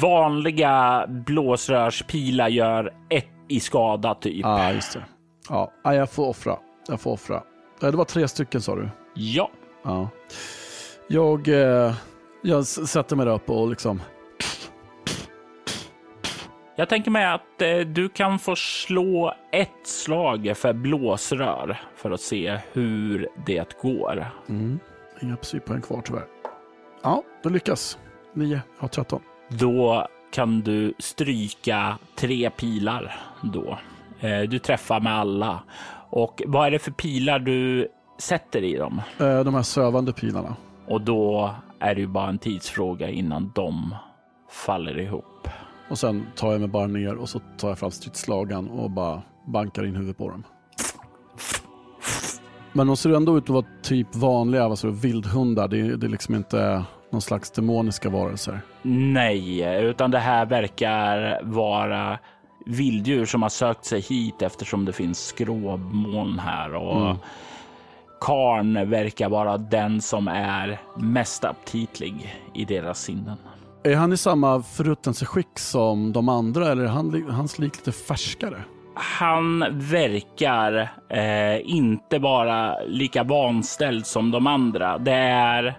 Vanliga 0.00 1.06
blåsrörspilar 1.08 2.48
gör 2.48 2.94
ett 3.10 3.26
i 3.48 3.60
skada 3.60 4.14
typ. 4.14 4.40
Ja, 4.42 4.48
ah, 4.68 4.72
just 4.72 4.92
det. 4.92 5.04
Ja, 5.48 5.72
ah, 5.84 5.92
jag 5.92 6.10
får 6.10 6.28
offra. 6.28 6.56
Jag 6.88 7.00
får 7.00 7.12
offra. 7.12 7.36
Eh, 7.82 7.90
Det 7.90 7.96
var 7.96 8.04
tre 8.04 8.28
stycken 8.28 8.60
sa 8.60 8.76
du? 8.76 8.88
Ja, 9.14 9.50
Ja. 9.84 10.08
Jag, 11.08 11.48
eh, 11.48 11.94
jag 12.42 12.66
sätter 12.66 13.16
mig 13.16 13.26
där 13.26 13.32
uppe 13.34 13.52
och 13.52 13.68
liksom... 13.70 14.00
jag 16.76 16.88
tänker 16.88 17.10
mig 17.10 17.26
att 17.26 17.62
eh, 17.62 17.78
du 17.78 18.08
kan 18.08 18.38
få 18.38 18.56
slå 18.56 19.34
ett 19.52 19.86
slag 19.86 20.52
för 20.56 20.72
blåsrör 20.72 21.80
för 21.96 22.10
att 22.10 22.20
se 22.20 22.58
hur 22.72 23.28
det 23.46 23.82
går. 23.82 24.26
Mm. 24.48 24.78
Inga 25.22 25.36
psypoäng 25.36 25.80
kvar 25.82 26.02
tyvärr. 26.04 26.24
Ja, 27.02 27.22
det 27.42 27.48
lyckas. 27.48 27.98
Nio, 28.34 28.54
jag 28.54 28.60
har 28.78 28.88
13. 28.88 29.20
Då 29.48 30.06
kan 30.32 30.60
du 30.60 30.94
stryka 30.98 31.98
tre 32.16 32.50
pilar 32.50 33.16
då. 33.42 33.78
Eh, 34.20 34.40
Du 34.40 34.58
träffar 34.58 35.00
med 35.00 35.12
alla. 35.14 35.62
Och 36.10 36.42
vad 36.46 36.66
är 36.66 36.70
det 36.70 36.78
för 36.78 36.90
pilar 36.90 37.38
du 37.38 37.88
sätter 38.18 38.64
i 38.64 38.76
dem? 38.76 39.00
Eh, 39.20 39.40
de 39.40 39.54
här 39.54 39.62
sövande 39.62 40.12
pilarna. 40.12 40.56
Och 40.86 41.00
då 41.00 41.54
är 41.78 41.94
det 41.94 42.00
ju 42.00 42.06
bara 42.06 42.28
en 42.28 42.38
tidsfråga 42.38 43.08
innan 43.08 43.52
de 43.54 43.94
faller 44.50 44.98
ihop. 44.98 45.24
Och 45.92 45.98
sen 45.98 46.26
tar 46.36 46.52
jag 46.52 46.60
mig 46.60 46.68
bara 46.68 46.86
ner 46.86 47.14
och 47.14 47.28
så 47.28 47.40
tar 47.58 47.68
jag 47.68 47.78
fram 47.78 47.90
stridslagan 47.90 48.68
och 48.70 48.90
bara 48.90 49.22
bankar 49.44 49.86
in 49.86 49.96
huvudet 49.96 50.18
på 50.18 50.30
dem. 50.30 50.44
Men 52.72 52.86
de 52.86 52.96
ser 52.96 53.10
ändå 53.10 53.38
ut 53.38 53.44
att 53.44 53.48
vara 53.50 53.64
typ 53.82 54.14
vanliga 54.14 54.68
du, 54.68 54.90
vildhundar. 54.90 55.68
Det 55.68 55.80
är, 55.80 55.96
det 55.96 56.06
är 56.06 56.08
liksom 56.08 56.34
inte 56.34 56.84
någon 57.10 57.22
slags 57.22 57.50
demoniska 57.50 58.10
varelser. 58.10 58.60
Nej, 58.82 59.80
utan 59.84 60.10
det 60.10 60.18
här 60.18 60.46
verkar 60.46 61.40
vara 61.42 62.18
vilddjur 62.66 63.24
som 63.24 63.42
har 63.42 63.48
sökt 63.48 63.84
sig 63.84 64.00
hit 64.00 64.42
eftersom 64.42 64.84
det 64.84 64.92
finns 64.92 65.26
skråmoln 65.26 66.38
här 66.38 66.74
och 66.74 67.02
Mm. 67.02 67.16
karn 68.20 68.90
verkar 68.90 69.28
vara 69.28 69.58
den 69.58 70.00
som 70.00 70.28
är 70.28 70.80
mest 70.96 71.44
aptitlig 71.44 72.34
i 72.54 72.64
deras 72.64 73.02
sinnen. 73.02 73.36
Är 73.84 73.96
han 73.96 74.12
i 74.12 74.16
samma 74.16 74.62
förruttnelseskick 74.62 75.58
som 75.58 76.12
de 76.12 76.28
andra 76.28 76.72
eller 76.72 76.82
är 76.82 76.88
han, 76.88 77.30
hans 77.30 77.58
lik 77.58 77.76
lite 77.76 77.92
färskare? 77.92 78.62
Han 78.94 79.64
verkar 79.70 80.92
eh, 81.08 81.70
inte 81.70 82.18
vara 82.18 82.82
lika 82.84 83.22
vanställd 83.22 84.06
som 84.06 84.30
de 84.30 84.46
andra. 84.46 84.98
Det 84.98 85.12
är, 85.12 85.78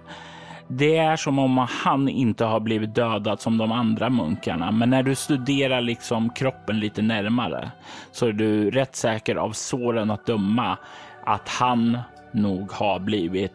det 0.67 0.97
är 0.97 1.15
som 1.15 1.39
om 1.39 1.67
han 1.83 2.09
inte 2.09 2.45
har 2.45 2.59
blivit 2.59 2.95
dödad 2.95 3.41
som 3.41 3.57
de 3.57 3.71
andra 3.71 4.09
munkarna. 4.09 4.71
Men 4.71 4.89
när 4.89 5.03
du 5.03 5.15
studerar 5.15 5.81
liksom 5.81 6.29
kroppen 6.29 6.79
lite 6.79 7.01
närmare 7.01 7.71
så 8.11 8.27
är 8.27 8.33
du 8.33 8.71
rätt 8.71 8.95
säker 8.95 9.35
av 9.35 9.51
såren 9.51 10.11
att 10.11 10.25
döma 10.25 10.77
att 11.23 11.49
han 11.49 11.97
nog 12.31 12.71
har 12.71 12.99
blivit 12.99 13.53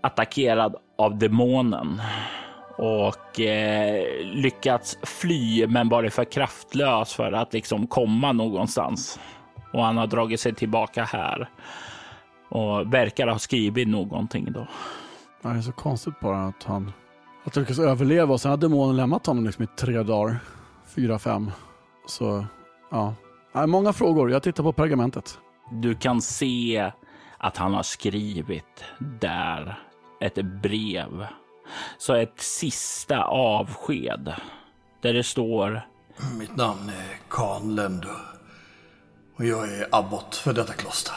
attackerad 0.00 0.76
av 0.98 1.18
demonen 1.18 2.00
och 2.80 3.40
eh, 3.40 4.04
lyckats 4.22 4.98
fly 5.02 5.66
men 5.66 5.88
varit 5.88 6.14
för 6.14 6.24
kraftlös 6.24 7.14
för 7.14 7.32
att 7.32 7.52
liksom 7.52 7.86
komma 7.86 8.32
någonstans. 8.32 9.20
Och 9.72 9.84
han 9.84 9.96
har 9.96 10.06
dragit 10.06 10.40
sig 10.40 10.54
tillbaka 10.54 11.04
här 11.04 11.48
och 12.48 12.94
verkar 12.94 13.26
ha 13.26 13.38
skrivit 13.38 13.88
någonting 13.88 14.52
då. 14.52 14.66
Det 15.42 15.48
är 15.48 15.60
så 15.60 15.72
konstigt 15.72 16.20
bara 16.20 16.46
att 16.46 16.64
han 16.64 16.92
att 17.44 17.56
lyckas 17.56 17.78
överleva 17.78 18.32
och 18.32 18.40
sen 18.40 18.50
har 18.50 18.58
demonen 18.58 18.96
lämnat 18.96 19.26
honom 19.26 19.44
liksom 19.44 19.64
i 19.64 19.66
tre 19.66 20.02
dagar. 20.02 20.36
Fyra, 20.86 21.18
fem. 21.18 21.50
Så 22.06 22.46
ja. 22.90 23.14
ja. 23.52 23.66
Många 23.66 23.92
frågor. 23.92 24.30
Jag 24.30 24.42
tittar 24.42 24.62
på 24.62 24.72
pergamentet. 24.72 25.38
Du 25.70 25.94
kan 25.94 26.22
se 26.22 26.92
att 27.38 27.56
han 27.56 27.74
har 27.74 27.82
skrivit 27.82 28.84
där 29.20 29.78
ett 30.20 30.44
brev. 30.62 31.26
Så 31.98 32.14
ett 32.14 32.40
sista 32.40 33.22
avsked 33.24 34.34
där 35.02 35.12
det 35.12 35.24
står 35.24 35.86
Mitt 36.38 36.56
namn 36.56 36.88
är 36.88 37.18
Kahn 37.30 37.76
Lendo 37.76 38.08
Och 39.36 39.44
jag 39.44 39.68
är 39.68 39.88
abbot 39.92 40.36
för 40.36 40.52
detta 40.52 40.72
kloster. 40.72 41.14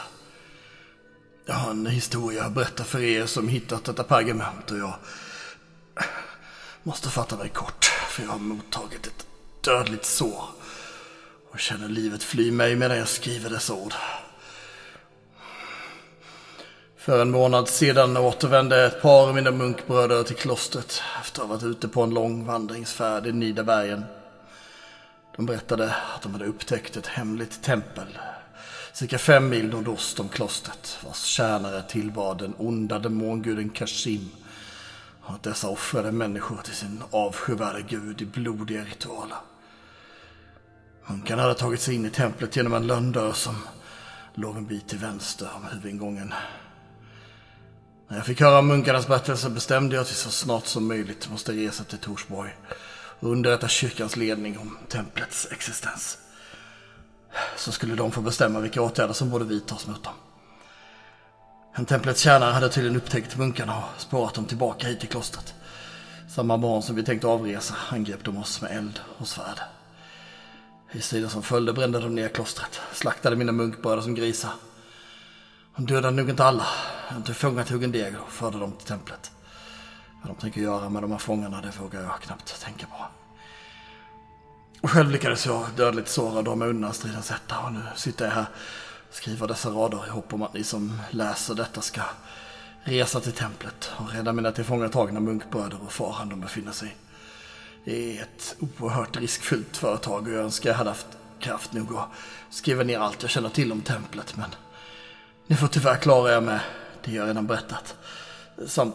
Jag 1.46 1.54
har 1.54 1.70
en 1.70 1.86
historia 1.86 2.44
att 2.44 2.52
berätta 2.52 2.84
för 2.84 3.00
er 3.00 3.26
som 3.26 3.48
hittat 3.48 3.84
detta 3.84 4.04
pergament 4.04 4.70
och 4.70 4.78
jag 4.78 4.94
måste 6.82 7.08
fatta 7.08 7.36
mig 7.36 7.48
kort 7.48 7.84
för 7.84 8.22
jag 8.22 8.30
har 8.30 8.38
mottagit 8.38 9.06
ett 9.06 9.26
dödligt 9.60 10.04
sår 10.04 10.44
och 11.50 11.58
känner 11.58 11.88
livet 11.88 12.22
fly 12.22 12.50
mig 12.50 12.76
medan 12.76 12.98
jag 12.98 13.08
skriver 13.08 13.50
dessa 13.50 13.74
ord. 13.74 13.94
För 17.04 17.22
en 17.22 17.30
månad 17.30 17.68
sedan 17.68 18.16
återvände 18.16 18.86
ett 18.86 19.02
par 19.02 19.28
av 19.28 19.34
mina 19.34 19.50
munkbröder 19.50 20.22
till 20.22 20.36
klostret 20.36 21.02
efter 21.20 21.42
att 21.42 21.48
ha 21.48 21.54
varit 21.54 21.64
ute 21.64 21.88
på 21.88 22.02
en 22.02 22.14
lång 22.14 22.46
vandringsfärd 22.46 23.26
i 23.26 23.32
Nidabergen. 23.32 24.04
De 25.36 25.46
berättade 25.46 25.94
att 26.14 26.22
de 26.22 26.32
hade 26.32 26.44
upptäckt 26.44 26.96
ett 26.96 27.06
hemligt 27.06 27.62
tempel 27.62 28.18
cirka 28.92 29.18
fem 29.18 29.48
mil 29.48 29.68
nordost 29.68 30.20
om 30.20 30.28
klostret 30.28 30.98
vars 31.04 31.22
tjänare 31.22 31.82
tillbad 31.82 32.38
den 32.38 32.54
onda 32.58 32.98
demonguden 32.98 33.70
Kashim 33.70 34.28
Och 35.20 35.34
att 35.34 35.42
dessa 35.42 35.68
offrade 35.68 36.12
människor 36.12 36.56
till 36.56 36.74
sin 36.74 37.02
avskyvärda 37.10 37.80
gud 37.80 38.22
i 38.22 38.24
blodiga 38.24 38.84
ritualer. 38.84 39.38
Munkarna 41.06 41.42
hade 41.42 41.54
tagit 41.54 41.80
sig 41.80 41.94
in 41.94 42.06
i 42.06 42.10
templet 42.10 42.56
genom 42.56 42.74
en 42.74 42.86
lönndörr 42.86 43.32
som 43.32 43.54
låg 44.34 44.56
en 44.56 44.66
bit 44.66 44.88
till 44.88 44.98
vänster 44.98 45.48
om 45.56 45.64
huvudingången. 45.72 46.34
När 48.14 48.18
jag 48.18 48.26
fick 48.26 48.40
höra 48.40 48.62
munkarnas 48.62 49.06
berättelse 49.06 49.50
bestämde 49.50 49.94
jag 49.94 50.02
att 50.02 50.10
vi 50.10 50.14
så 50.14 50.30
snart 50.30 50.66
som 50.66 50.88
möjligt 50.88 51.30
måste 51.30 51.52
resa 51.52 51.84
till 51.84 51.98
Torsborg 51.98 52.56
och 53.20 53.30
underrätta 53.30 53.68
kyrkans 53.68 54.16
ledning 54.16 54.58
om 54.58 54.78
templets 54.88 55.48
existens. 55.50 56.18
Så 57.56 57.72
skulle 57.72 57.94
de 57.94 58.10
få 58.10 58.20
bestämma 58.20 58.60
vilka 58.60 58.82
åtgärder 58.82 59.12
som 59.12 59.30
borde 59.30 59.44
vidtas 59.44 59.86
mot 59.86 60.04
dem. 60.04 60.12
En 61.74 61.84
templets 61.84 62.20
tjänare 62.20 62.52
hade 62.52 62.68
tydligen 62.68 62.96
upptäckt 62.96 63.36
munkarna 63.36 63.76
och 63.76 64.00
spårat 64.00 64.34
dem 64.34 64.44
tillbaka 64.44 64.86
hit 64.86 65.00
till 65.00 65.08
klostret. 65.08 65.54
Samma 66.28 66.56
morgon 66.56 66.82
som 66.82 66.96
vi 66.96 67.02
tänkte 67.02 67.26
avresa 67.26 67.74
angrep 67.90 68.24
de 68.24 68.36
oss 68.36 68.62
med 68.62 68.76
eld 68.76 69.00
och 69.18 69.28
svärd. 69.28 69.60
I 70.92 71.00
striden 71.00 71.30
som 71.30 71.42
följde 71.42 71.72
brände 71.72 72.00
de 72.00 72.14
ner 72.14 72.28
klostret, 72.28 72.80
slaktade 72.92 73.36
mina 73.36 73.52
munkbröder 73.52 74.02
som 74.02 74.14
grisar. 74.14 74.50
De 75.76 75.86
dödade 75.86 76.16
nog 76.16 76.30
inte 76.30 76.44
alla. 76.44 76.66
De 77.10 77.22
tillfångatog 77.22 77.84
en 77.84 77.92
deg 77.92 78.14
och 78.26 78.32
förde 78.32 78.58
dem 78.58 78.72
till 78.72 78.86
templet. 78.86 79.32
Vad 80.22 80.30
de 80.36 80.40
tänker 80.40 80.60
göra 80.60 80.88
med 80.88 81.02
de 81.02 81.10
här 81.10 81.18
fångarna, 81.18 81.60
det 81.60 81.80
vågar 81.80 82.02
jag 82.02 82.20
knappt 82.20 82.60
tänka 82.62 82.86
på. 82.86 83.04
Och 84.82 84.90
själv 84.90 85.10
lyckades 85.10 85.46
jag 85.46 85.66
dödligt 85.76 86.08
såra 86.08 86.42
dem 86.42 86.62
undan 86.62 86.94
stridens 86.94 87.30
hetta 87.30 87.58
och 87.58 87.72
nu 87.72 87.80
sitter 87.96 88.24
jag 88.24 88.32
här 88.32 88.46
och 89.08 89.14
skriver 89.14 89.48
dessa 89.48 89.68
rader 89.70 90.06
i 90.06 90.10
hopp 90.10 90.32
om 90.32 90.42
att 90.42 90.54
ni 90.54 90.64
som 90.64 91.00
läser 91.10 91.54
detta 91.54 91.80
ska 91.80 92.02
resa 92.82 93.20
till 93.20 93.32
templet 93.32 93.90
och 93.96 94.12
rädda 94.12 94.32
mina 94.32 94.52
tillfångatagna 94.52 95.20
munkbröder 95.20 95.78
och 95.84 95.92
faran 95.92 96.28
de 96.28 96.40
befinner 96.40 96.72
sig 96.72 96.88
i. 96.88 96.92
Det 97.84 98.18
är 98.18 98.22
ett 98.22 98.56
oerhört 98.58 99.16
riskfyllt 99.16 99.76
företag 99.76 100.22
och 100.22 100.32
jag 100.32 100.44
önskar 100.44 100.70
jag 100.70 100.76
hade 100.76 100.90
haft 100.90 101.06
kraft 101.40 101.72
nog 101.72 101.96
att 101.96 102.08
skriva 102.50 102.82
ner 102.82 102.98
allt 102.98 103.22
jag 103.22 103.30
känner 103.30 103.48
till 103.48 103.72
om 103.72 103.80
templet 103.80 104.36
men 104.36 104.50
ni 105.46 105.56
får 105.56 105.68
tyvärr 105.68 105.96
klara 105.96 106.36
er 106.36 106.40
med 106.40 106.60
det 107.04 107.12
jag 107.12 107.28
redan 107.28 107.46
berättat. 107.46 107.96
Samt 108.66 108.94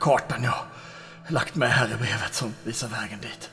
kartan 0.00 0.42
jag 0.44 0.54
lagt 1.28 1.54
med 1.54 1.70
här 1.70 1.86
i 1.86 1.96
brevet 1.96 2.34
som 2.34 2.54
visar 2.64 2.88
vägen 2.88 3.18
dit. 3.20 3.50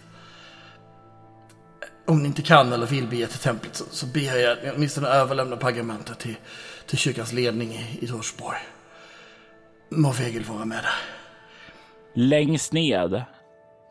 Om 2.05 2.19
ni 2.19 2.27
inte 2.27 2.41
kan 2.41 2.73
eller 2.73 2.87
vill 2.87 3.07
bege 3.07 3.27
till 3.27 3.39
templet 3.39 3.75
så, 3.75 3.83
så 3.91 4.05
ber 4.05 4.39
jag 4.39 4.57
ni 4.63 4.71
åtminstone 4.75 5.07
överlämnar 5.07 5.57
pergamentet 5.57 6.19
till, 6.19 6.35
till 6.85 6.97
kyrkans 6.97 7.33
ledning 7.33 7.73
i, 7.73 7.99
i 8.01 8.07
Torsborg. 8.07 8.57
Må 9.89 10.11
Vegil 10.11 10.43
vara 10.43 10.65
med 10.65 10.83
där. 10.83 10.93
Längst 12.13 12.73
ned 12.73 13.23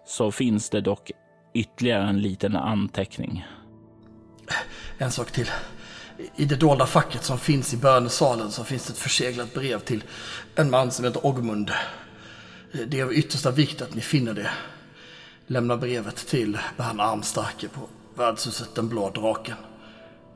så 0.07 0.33
finns 0.33 0.71
det 0.71 0.81
dock 0.81 1.11
ytterligare 1.55 2.09
en 2.09 2.21
liten 2.21 2.57
anteckning. 2.57 3.47
En 4.99 5.11
sak 5.11 5.31
till. 5.31 5.51
I 6.37 6.45
det 6.45 6.57
dolda 6.57 6.87
facket 6.87 7.25
som 7.25 7.39
finns 7.39 7.75
i 7.75 7.77
bönesalen 7.77 8.51
så 8.51 8.65
finns 8.65 8.87
det 8.87 8.93
ett 8.93 8.99
förseglat 8.99 9.55
brev 9.55 9.79
till 9.79 10.05
en 10.55 10.71
man 10.71 10.91
som 10.91 11.05
heter 11.05 11.27
Ogmund. 11.27 11.71
Det 12.87 13.01
är 13.01 13.05
av 13.05 13.13
yttersta 13.13 13.51
vikt 13.51 13.83
att 13.83 13.95
ni 13.95 14.01
finner 14.01 14.35
det. 14.35 14.51
Lämna 15.47 15.77
brevet 15.77 16.17
till 16.17 16.59
Bern 16.77 17.01
Armstarke 17.01 17.69
på 17.69 17.81
värdshuset 18.15 18.75
Den 18.75 18.89
blå 18.89 19.11
draken. 19.11 19.57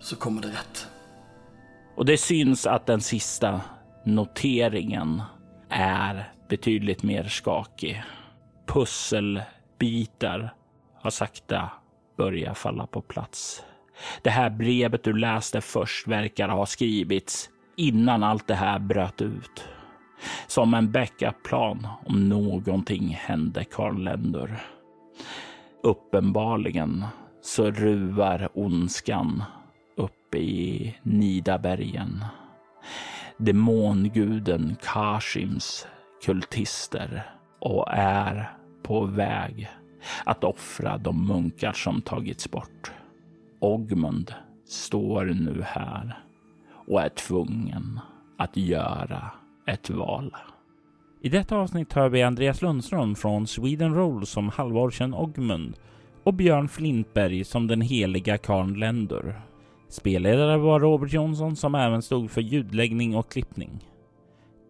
Så 0.01 0.17
kommer 0.17 0.43
det 0.43 0.49
rätt. 0.49 0.87
Och 1.97 2.05
det 2.05 2.17
syns 2.17 2.67
att 2.67 2.87
den 2.87 3.01
sista 3.01 3.61
noteringen 4.05 5.23
är 5.69 6.33
betydligt 6.49 7.03
mer 7.03 7.25
skakig. 7.25 8.03
Pusselbitar 8.67 10.55
har 10.95 11.11
sakta 11.11 11.71
börjat 12.17 12.59
falla 12.59 12.87
på 12.87 13.03
plats. 13.03 13.63
Det 14.23 14.31
här 14.31 14.51
brevet 14.51 15.05
du 15.05 15.13
läste 15.13 15.61
först 15.61 16.09
verkar 16.09 16.49
ha 16.49 16.67
skrivits 16.67 17.51
innan 17.77 18.23
allt 18.23 18.47
det 18.47 18.55
här 18.55 18.79
bröt 18.79 19.23
ut. 19.23 19.65
Som 20.47 20.75
en 20.75 20.93
backup-plan 20.93 21.87
om 22.07 22.29
någonting 22.29 23.09
hände 23.21 23.65
Karl 23.65 24.03
Lender. 24.03 24.63
Uppenbarligen 25.83 27.05
så 27.43 27.71
ruvar 27.71 28.49
ondskan 28.55 29.43
uppe 29.97 30.39
i 30.39 30.97
Nidabergen. 31.03 32.25
Demonguden 33.39 34.77
Kashims 34.83 35.87
kultister 36.25 37.31
och 37.61 37.87
är 37.93 38.53
på 38.83 39.05
väg 39.05 39.71
att 40.25 40.45
offra 40.45 40.99
de 40.99 41.27
munkar 41.27 41.73
som 41.73 42.03
tagits 42.03 42.51
bort. 42.51 42.93
Ogmund 43.61 44.35
står 44.67 45.25
nu 45.25 45.63
här 45.63 46.19
och 46.87 47.03
är 47.03 47.09
tvungen 47.09 48.01
att 48.39 48.57
göra 48.57 49.31
ett 49.67 49.91
val. 49.91 50.37
I 51.23 51.29
detta 51.29 51.57
avsnitt 51.57 51.93
hör 51.93 52.09
vi 52.09 52.23
Andreas 52.23 52.63
Lundström 52.63 53.15
från 53.15 53.47
Sweden 53.47 53.95
Roll 53.95 54.27
som 54.27 54.49
halvorchen 54.49 55.15
Ogmund 55.15 55.77
och 56.25 56.35
Björn 56.35 56.69
Flintberg 56.69 57.45
som 57.45 57.67
den 57.67 57.81
heliga 57.81 58.39
karln 58.39 58.79
Lender. 58.79 59.41
Spelledare 59.89 60.57
var 60.57 60.81
Robert 60.81 61.13
Jonsson 61.13 61.57
som 61.57 61.75
även 61.75 62.03
stod 62.03 62.31
för 62.31 62.41
ljudläggning 62.41 63.17
och 63.17 63.31
klippning. 63.31 63.85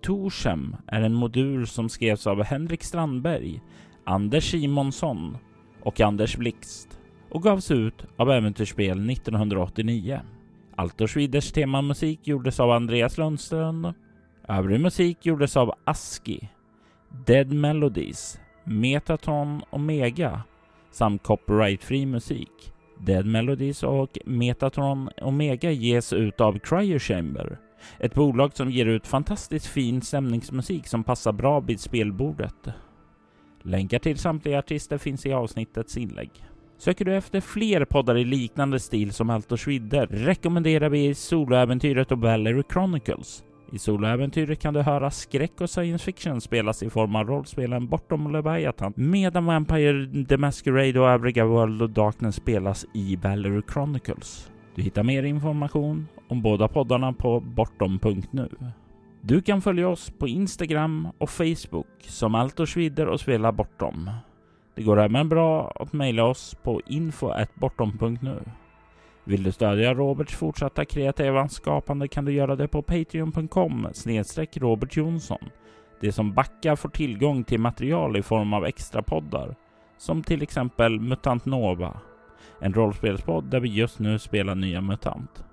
Torshem 0.03 0.77
är 0.87 1.03
en 1.03 1.15
modul 1.15 1.67
som 1.67 1.89
skrevs 1.89 2.27
av 2.27 2.43
Henrik 2.43 2.83
Strandberg, 2.83 3.61
Anders 4.05 4.51
Simonsson 4.51 5.37
och 5.83 6.01
Anders 6.01 6.37
Blixt 6.37 7.00
och 7.31 7.43
gavs 7.43 7.71
ut 7.71 8.05
av 8.17 8.31
Äventyrsspel 8.31 9.11
1989. 9.11 10.21
Altors 10.77 11.17
Viders 11.17 11.53
temamusik 11.53 12.29
gjordes 12.29 12.61
av 12.61 12.71
Andreas 12.71 13.19
Lundström. 13.19 13.93
Övrig 14.49 14.81
musik 14.81 15.27
gjordes 15.27 15.57
av 15.57 15.75
Aski, 15.85 16.49
Dead 17.27 17.53
Melodies, 17.53 18.41
Metatron 18.65 19.63
och 19.71 19.81
Mega 19.81 20.43
samt 20.91 21.23
copyrightfri 21.23 22.07
musik. 22.07 22.73
Dead 22.99 23.27
Melodies 23.27 23.83
och 23.83 24.19
Metatron 24.25 25.11
Omega 25.23 25.71
ges 25.71 26.13
ut 26.13 26.41
av 26.41 26.59
Cryo 26.59 26.99
Chamber, 26.99 27.59
ett 27.99 28.15
bolag 28.15 28.57
som 28.57 28.71
ger 28.71 28.87
ut 28.87 29.07
fantastiskt 29.07 29.67
fin 29.67 30.03
stämningsmusik 30.03 30.87
som 30.87 31.05
passar 31.05 31.33
bra 31.33 31.61
vid 31.61 31.81
spelbordet. 31.81 32.69
Länkar 33.63 33.99
till 33.99 34.19
samtliga 34.19 34.59
artister 34.59 34.99
finns 34.99 35.27
i 35.27 35.33
avsnittets 35.33 35.97
inlägg. 35.97 36.31
Söker 36.81 37.05
du 37.05 37.17
efter 37.17 37.41
fler 37.41 37.85
poddar 37.85 38.17
i 38.17 38.25
liknande 38.25 38.81
stil 38.81 39.13
som 39.13 39.31
Alto 39.31 39.53
och 39.53 39.61
Schwidder 39.61 40.07
rekommenderar 40.07 40.89
vi 40.89 41.15
soloäventyret 41.15 42.13
och 42.13 42.19
Valery 42.19 42.63
Chronicles. 42.73 43.45
I 43.73 43.79
soloäventyret 43.79 44.61
kan 44.61 44.75
du 44.75 44.81
höra 44.81 45.11
skräck 45.11 45.61
och 45.61 45.71
science 45.71 46.05
fiction 46.05 46.41
spelas 46.41 46.83
i 46.83 46.91
form 46.91 47.17
av 47.17 47.27
rollspelen 47.27 47.89
Bortom 47.89 48.33
Leviathan, 48.33 48.93
medan 48.97 49.45
Vampire 49.45 50.25
the 50.25 50.37
Masquerade 50.37 51.01
och 51.01 51.09
övriga 51.09 51.45
World 51.45 51.83
of 51.83 51.91
Darkness 51.91 52.37
spelas 52.37 52.87
i 52.95 53.17
Valery 53.17 53.63
Chronicles. 53.73 54.51
Du 54.75 54.83
hittar 54.83 55.03
mer 55.03 55.23
information 55.23 56.09
om 56.29 56.43
båda 56.43 56.69
poddarna 56.69 57.13
på 57.13 57.41
bortom.nu. 57.41 58.49
Du 59.21 59.43
kan 59.43 59.63
följa 59.63 59.89
oss 59.89 60.11
på 60.19 60.29
Instagram 60.29 61.09
och 61.19 61.31
Facebook 61.31 61.87
som 62.01 62.35
Alto 62.35 62.67
Schwider 62.67 63.07
och 63.07 63.21
Spela 63.21 63.53
Bortom. 63.53 64.11
Det 64.75 64.83
går 64.83 65.01
även 65.01 65.29
bra 65.29 65.73
att 65.75 65.93
mejla 65.93 66.25
oss 66.25 66.57
på 66.63 66.81
info.bortom.nu. 66.87 68.41
Vill 69.25 69.43
du 69.43 69.53
stödja 69.53 69.95
Roberts 69.95 70.35
fortsatta 70.35 70.85
kreativa 70.85 71.49
skapande 71.49 72.09
kan 72.09 72.25
du 72.25 72.33
göra 72.33 72.57
det 72.57 72.69
på 72.69 72.83
patreon.com 72.83 73.89
snedstreck 73.93 74.57
Robert 74.57 74.97
Jonsson. 74.97 75.49
Det 76.01 76.13
som 76.13 76.33
backar 76.33 76.77
får 76.77 76.89
tillgång 76.89 77.45
till 77.45 77.61
material 77.61 78.17
i 78.17 78.23
form 78.23 78.53
av 78.53 78.67
extra 78.67 79.03
poddar 79.03 79.57
som 79.99 80.23
till 80.23 80.43
exempel 80.43 81.01
Mutant 81.01 81.45
Nova, 81.45 82.01
en 82.61 82.75
rollspelspodd 82.75 83.45
där 83.45 83.61
vi 83.61 83.69
just 83.69 83.99
nu 83.99 84.19
spelar 84.19 84.55
nya 84.55 84.81
MUTANT. 84.81 85.45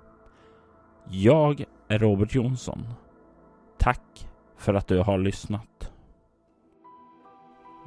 Jag 1.10 1.64
är 1.88 2.00
Robert 2.00 2.36
Jonsson. 2.36 2.88
Tack 3.78 4.30
för 4.58 4.74
att 4.74 4.88
du 4.88 5.00
har 5.00 5.18
lyssnat. 5.18 5.77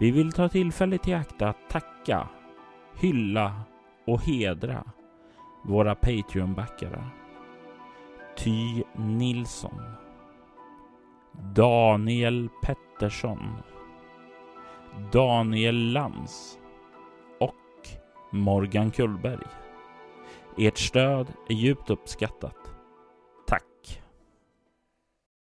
Vi 0.00 0.10
vill 0.10 0.32
ta 0.32 0.48
tillfället 0.48 1.08
i 1.08 1.14
akt 1.14 1.42
att 1.42 1.70
tacka, 1.70 2.28
hylla 3.00 3.62
och 4.06 4.20
hedra 4.20 4.84
våra 5.64 5.94
Patreon-backare. 5.94 7.04
Ty 8.36 8.82
Nilsson. 8.96 9.82
Daniel 11.54 12.48
Pettersson. 12.62 13.56
Daniel 15.12 15.92
Lans. 15.92 16.58
Och 17.40 17.88
Morgan 18.30 18.90
Kullberg. 18.90 19.46
Ert 20.58 20.78
stöd 20.78 21.32
är 21.48 21.54
djupt 21.54 21.90
uppskattat. 21.90 22.59